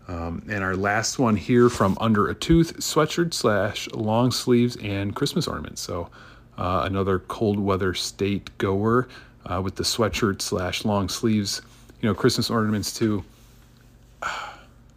Um, 0.07 0.43
and 0.49 0.63
our 0.63 0.75
last 0.75 1.19
one 1.19 1.35
here 1.37 1.69
from 1.69 1.97
Under 2.01 2.27
a 2.27 2.35
Tooth 2.35 2.77
sweatshirt 2.77 3.33
slash 3.33 3.87
long 3.91 4.31
sleeves 4.31 4.75
and 4.77 5.15
Christmas 5.15 5.47
ornaments. 5.47 5.81
So 5.81 6.09
uh, 6.57 6.83
another 6.85 7.19
cold 7.19 7.59
weather 7.59 7.93
state 7.93 8.55
goer 8.57 9.07
uh, 9.45 9.61
with 9.63 9.75
the 9.75 9.83
sweatshirt 9.83 10.41
slash 10.41 10.83
long 10.83 11.07
sleeves. 11.07 11.61
You 12.01 12.09
know, 12.09 12.15
Christmas 12.15 12.49
ornaments 12.49 12.93
too. 12.93 13.23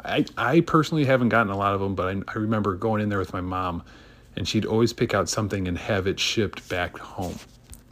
I, 0.06 0.26
I 0.36 0.60
personally 0.60 1.06
haven't 1.06 1.30
gotten 1.30 1.50
a 1.50 1.56
lot 1.56 1.74
of 1.74 1.80
them, 1.80 1.94
but 1.94 2.08
I, 2.08 2.20
I 2.28 2.38
remember 2.38 2.74
going 2.74 3.00
in 3.00 3.08
there 3.08 3.18
with 3.18 3.32
my 3.32 3.40
mom 3.40 3.82
and 4.36 4.46
she'd 4.48 4.66
always 4.66 4.92
pick 4.92 5.14
out 5.14 5.28
something 5.28 5.68
and 5.68 5.78
have 5.78 6.06
it 6.06 6.18
shipped 6.18 6.68
back 6.68 6.96
home. 6.98 7.36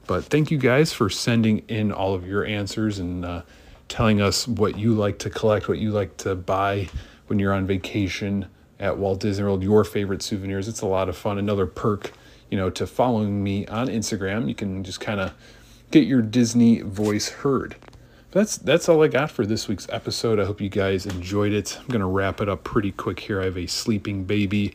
But 0.06 0.24
thank 0.24 0.50
you 0.50 0.58
guys 0.58 0.92
for 0.92 1.08
sending 1.08 1.58
in 1.68 1.92
all 1.92 2.14
of 2.14 2.26
your 2.26 2.44
answers 2.44 2.98
and 2.98 3.24
uh, 3.24 3.42
telling 3.88 4.20
us 4.20 4.48
what 4.48 4.78
you 4.78 4.94
like 4.94 5.18
to 5.20 5.30
collect, 5.30 5.68
what 5.68 5.78
you 5.78 5.90
like 5.90 6.16
to 6.18 6.34
buy 6.34 6.88
when 7.28 7.38
you're 7.38 7.52
on 7.52 7.66
vacation 7.66 8.46
at 8.80 8.98
Walt 8.98 9.20
Disney 9.20 9.44
World, 9.44 9.62
your 9.62 9.84
favorite 9.84 10.22
souvenirs. 10.22 10.66
It's 10.66 10.80
a 10.80 10.86
lot 10.86 11.08
of 11.08 11.16
fun. 11.16 11.38
Another 11.38 11.66
perk, 11.66 12.12
you 12.50 12.58
know, 12.58 12.68
to 12.70 12.86
following 12.86 13.42
me 13.42 13.64
on 13.66 13.86
Instagram. 13.86 14.48
You 14.48 14.54
can 14.54 14.82
just 14.82 15.00
kind 15.00 15.20
of 15.20 15.32
get 15.92 16.06
your 16.06 16.20
Disney 16.20 16.80
voice 16.80 17.28
heard. 17.28 17.76
That's 18.32 18.56
that's 18.56 18.88
all 18.88 19.02
I 19.02 19.08
got 19.08 19.30
for 19.30 19.46
this 19.46 19.68
week's 19.68 19.86
episode. 19.90 20.40
I 20.40 20.46
hope 20.46 20.60
you 20.60 20.70
guys 20.70 21.06
enjoyed 21.06 21.52
it. 21.52 21.78
I'm 21.78 21.86
gonna 21.86 22.08
wrap 22.08 22.40
it 22.40 22.48
up 22.48 22.64
pretty 22.64 22.90
quick 22.90 23.20
here. 23.20 23.40
I 23.40 23.44
have 23.44 23.58
a 23.58 23.66
sleeping 23.66 24.24
baby 24.24 24.74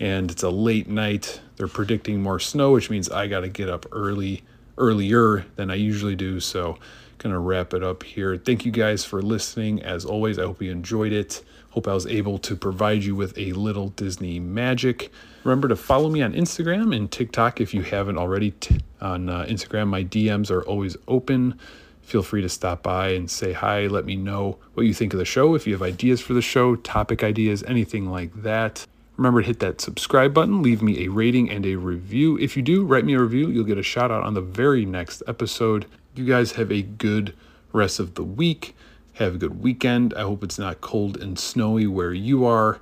and 0.00 0.30
it's 0.30 0.42
a 0.42 0.50
late 0.50 0.88
night. 0.88 1.40
They're 1.56 1.68
predicting 1.68 2.22
more 2.22 2.38
snow, 2.38 2.72
which 2.72 2.90
means 2.90 3.10
I 3.10 3.26
got 3.26 3.40
to 3.40 3.48
get 3.48 3.68
up 3.68 3.86
early, 3.92 4.42
earlier 4.76 5.46
than 5.56 5.70
I 5.70 5.74
usually 5.74 6.16
do. 6.16 6.40
So, 6.40 6.78
gonna 7.18 7.38
wrap 7.38 7.74
it 7.74 7.82
up 7.82 8.02
here. 8.04 8.36
Thank 8.36 8.64
you 8.64 8.72
guys 8.72 9.04
for 9.04 9.20
listening. 9.20 9.82
As 9.82 10.04
always, 10.04 10.38
I 10.38 10.42
hope 10.42 10.62
you 10.62 10.70
enjoyed 10.70 11.12
it. 11.12 11.42
Hope 11.70 11.86
I 11.86 11.94
was 11.94 12.06
able 12.06 12.38
to 12.38 12.56
provide 12.56 13.04
you 13.04 13.14
with 13.14 13.36
a 13.36 13.52
little 13.52 13.88
Disney 13.90 14.40
magic. 14.40 15.12
Remember 15.44 15.68
to 15.68 15.76
follow 15.76 16.08
me 16.08 16.22
on 16.22 16.32
Instagram 16.32 16.96
and 16.96 17.10
TikTok 17.10 17.60
if 17.60 17.74
you 17.74 17.82
haven't 17.82 18.18
already. 18.18 18.52
T- 18.52 18.80
on 19.00 19.28
uh, 19.28 19.44
Instagram, 19.48 19.88
my 19.88 20.02
DMs 20.02 20.50
are 20.50 20.62
always 20.62 20.96
open. 21.06 21.58
Feel 22.02 22.22
free 22.22 22.40
to 22.40 22.48
stop 22.48 22.82
by 22.82 23.10
and 23.10 23.30
say 23.30 23.52
hi. 23.52 23.86
Let 23.86 24.06
me 24.06 24.16
know 24.16 24.58
what 24.74 24.86
you 24.86 24.94
think 24.94 25.12
of 25.12 25.18
the 25.18 25.24
show. 25.24 25.54
If 25.54 25.66
you 25.66 25.74
have 25.74 25.82
ideas 25.82 26.20
for 26.20 26.32
the 26.32 26.42
show, 26.42 26.74
topic 26.76 27.22
ideas, 27.22 27.62
anything 27.64 28.10
like 28.10 28.42
that. 28.42 28.86
Remember 29.18 29.42
to 29.42 29.46
hit 29.48 29.58
that 29.58 29.80
subscribe 29.80 30.32
button, 30.32 30.62
leave 30.62 30.80
me 30.80 31.04
a 31.04 31.08
rating 31.08 31.50
and 31.50 31.66
a 31.66 31.74
review. 31.74 32.38
If 32.38 32.56
you 32.56 32.62
do, 32.62 32.84
write 32.84 33.04
me 33.04 33.14
a 33.14 33.20
review, 33.20 33.48
you'll 33.48 33.64
get 33.64 33.76
a 33.76 33.82
shout 33.82 34.12
out 34.12 34.22
on 34.22 34.34
the 34.34 34.40
very 34.40 34.86
next 34.86 35.24
episode. 35.26 35.86
You 36.14 36.24
guys 36.24 36.52
have 36.52 36.70
a 36.70 36.82
good 36.82 37.34
rest 37.72 37.98
of 37.98 38.14
the 38.14 38.22
week. 38.22 38.76
Have 39.14 39.34
a 39.34 39.38
good 39.38 39.60
weekend. 39.60 40.14
I 40.14 40.22
hope 40.22 40.44
it's 40.44 40.58
not 40.58 40.80
cold 40.80 41.16
and 41.16 41.36
snowy 41.36 41.88
where 41.88 42.14
you 42.14 42.44
are. 42.46 42.78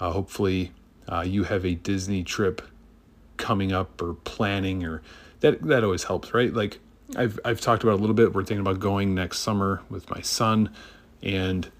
Uh, 0.00 0.12
hopefully, 0.12 0.72
uh, 1.06 1.20
you 1.20 1.44
have 1.44 1.66
a 1.66 1.74
Disney 1.74 2.24
trip 2.24 2.62
coming 3.36 3.70
up 3.72 4.00
or 4.00 4.14
planning 4.14 4.84
or 4.84 5.02
that 5.40 5.60
that 5.62 5.84
always 5.84 6.04
helps, 6.04 6.32
right? 6.32 6.54
Like 6.54 6.78
I've 7.14 7.38
I've 7.44 7.60
talked 7.60 7.82
about 7.82 7.96
a 7.96 8.00
little 8.00 8.14
bit. 8.14 8.32
We're 8.32 8.44
thinking 8.44 8.60
about 8.66 8.80
going 8.80 9.14
next 9.14 9.40
summer 9.40 9.82
with 9.90 10.08
my 10.10 10.22
son, 10.22 10.70
and 11.22 11.70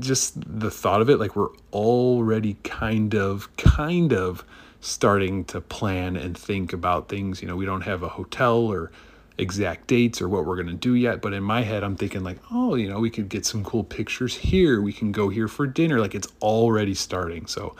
just 0.00 0.34
the 0.36 0.70
thought 0.70 1.00
of 1.00 1.08
it, 1.08 1.18
like 1.18 1.36
we're 1.36 1.50
already 1.72 2.56
kind 2.64 3.14
of 3.14 3.54
kind 3.56 4.12
of 4.12 4.44
starting 4.80 5.44
to 5.46 5.60
plan 5.60 6.16
and 6.16 6.36
think 6.36 6.72
about 6.72 7.08
things. 7.08 7.40
You 7.40 7.48
know, 7.48 7.56
we 7.56 7.64
don't 7.64 7.82
have 7.82 8.02
a 8.02 8.08
hotel 8.08 8.66
or 8.66 8.90
exact 9.38 9.86
dates 9.86 10.20
or 10.20 10.28
what 10.28 10.44
we're 10.44 10.56
going 10.56 10.68
to 10.68 10.74
do 10.74 10.94
yet, 10.94 11.20
but 11.20 11.32
in 11.32 11.42
my 11.42 11.62
head, 11.62 11.82
I'm 11.82 11.96
thinking 11.96 12.22
like, 12.22 12.38
oh, 12.50 12.74
you 12.74 12.88
know, 12.88 13.00
we 13.00 13.10
could 13.10 13.28
get 13.28 13.46
some 13.46 13.64
cool 13.64 13.82
pictures 13.82 14.34
here. 14.34 14.80
We 14.80 14.92
can 14.92 15.10
go 15.10 15.28
here 15.28 15.48
for 15.48 15.66
dinner. 15.66 16.00
Like 16.00 16.14
it's 16.14 16.28
already 16.40 16.94
starting. 16.94 17.46
So 17.46 17.74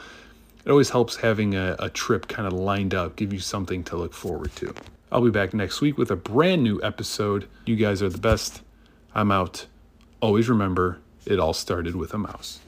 it 0.65 0.71
always 0.71 0.89
helps 0.89 1.15
having 1.15 1.55
a, 1.55 1.75
a 1.79 1.89
trip 1.89 2.27
kind 2.27 2.47
of 2.47 2.53
lined 2.53 2.93
up, 2.93 3.15
give 3.15 3.31
you 3.31 3.39
something 3.39 3.83
to 3.85 3.95
look 3.95 4.13
forward 4.13 4.55
to. 4.57 4.73
I'll 5.11 5.23
be 5.23 5.29
back 5.29 5.53
next 5.53 5.79
week 5.79 5.97
with 5.97 6.11
a 6.11 6.15
brand 6.15 6.63
new 6.63 6.81
episode. 6.83 7.47
You 7.65 7.75
guys 7.75 8.01
are 8.01 8.09
the 8.09 8.17
best. 8.17 8.61
I'm 9.13 9.31
out. 9.31 9.67
Always 10.21 10.49
remember, 10.49 10.99
it 11.25 11.39
all 11.39 11.53
started 11.53 11.95
with 11.95 12.13
a 12.13 12.19
mouse. 12.19 12.59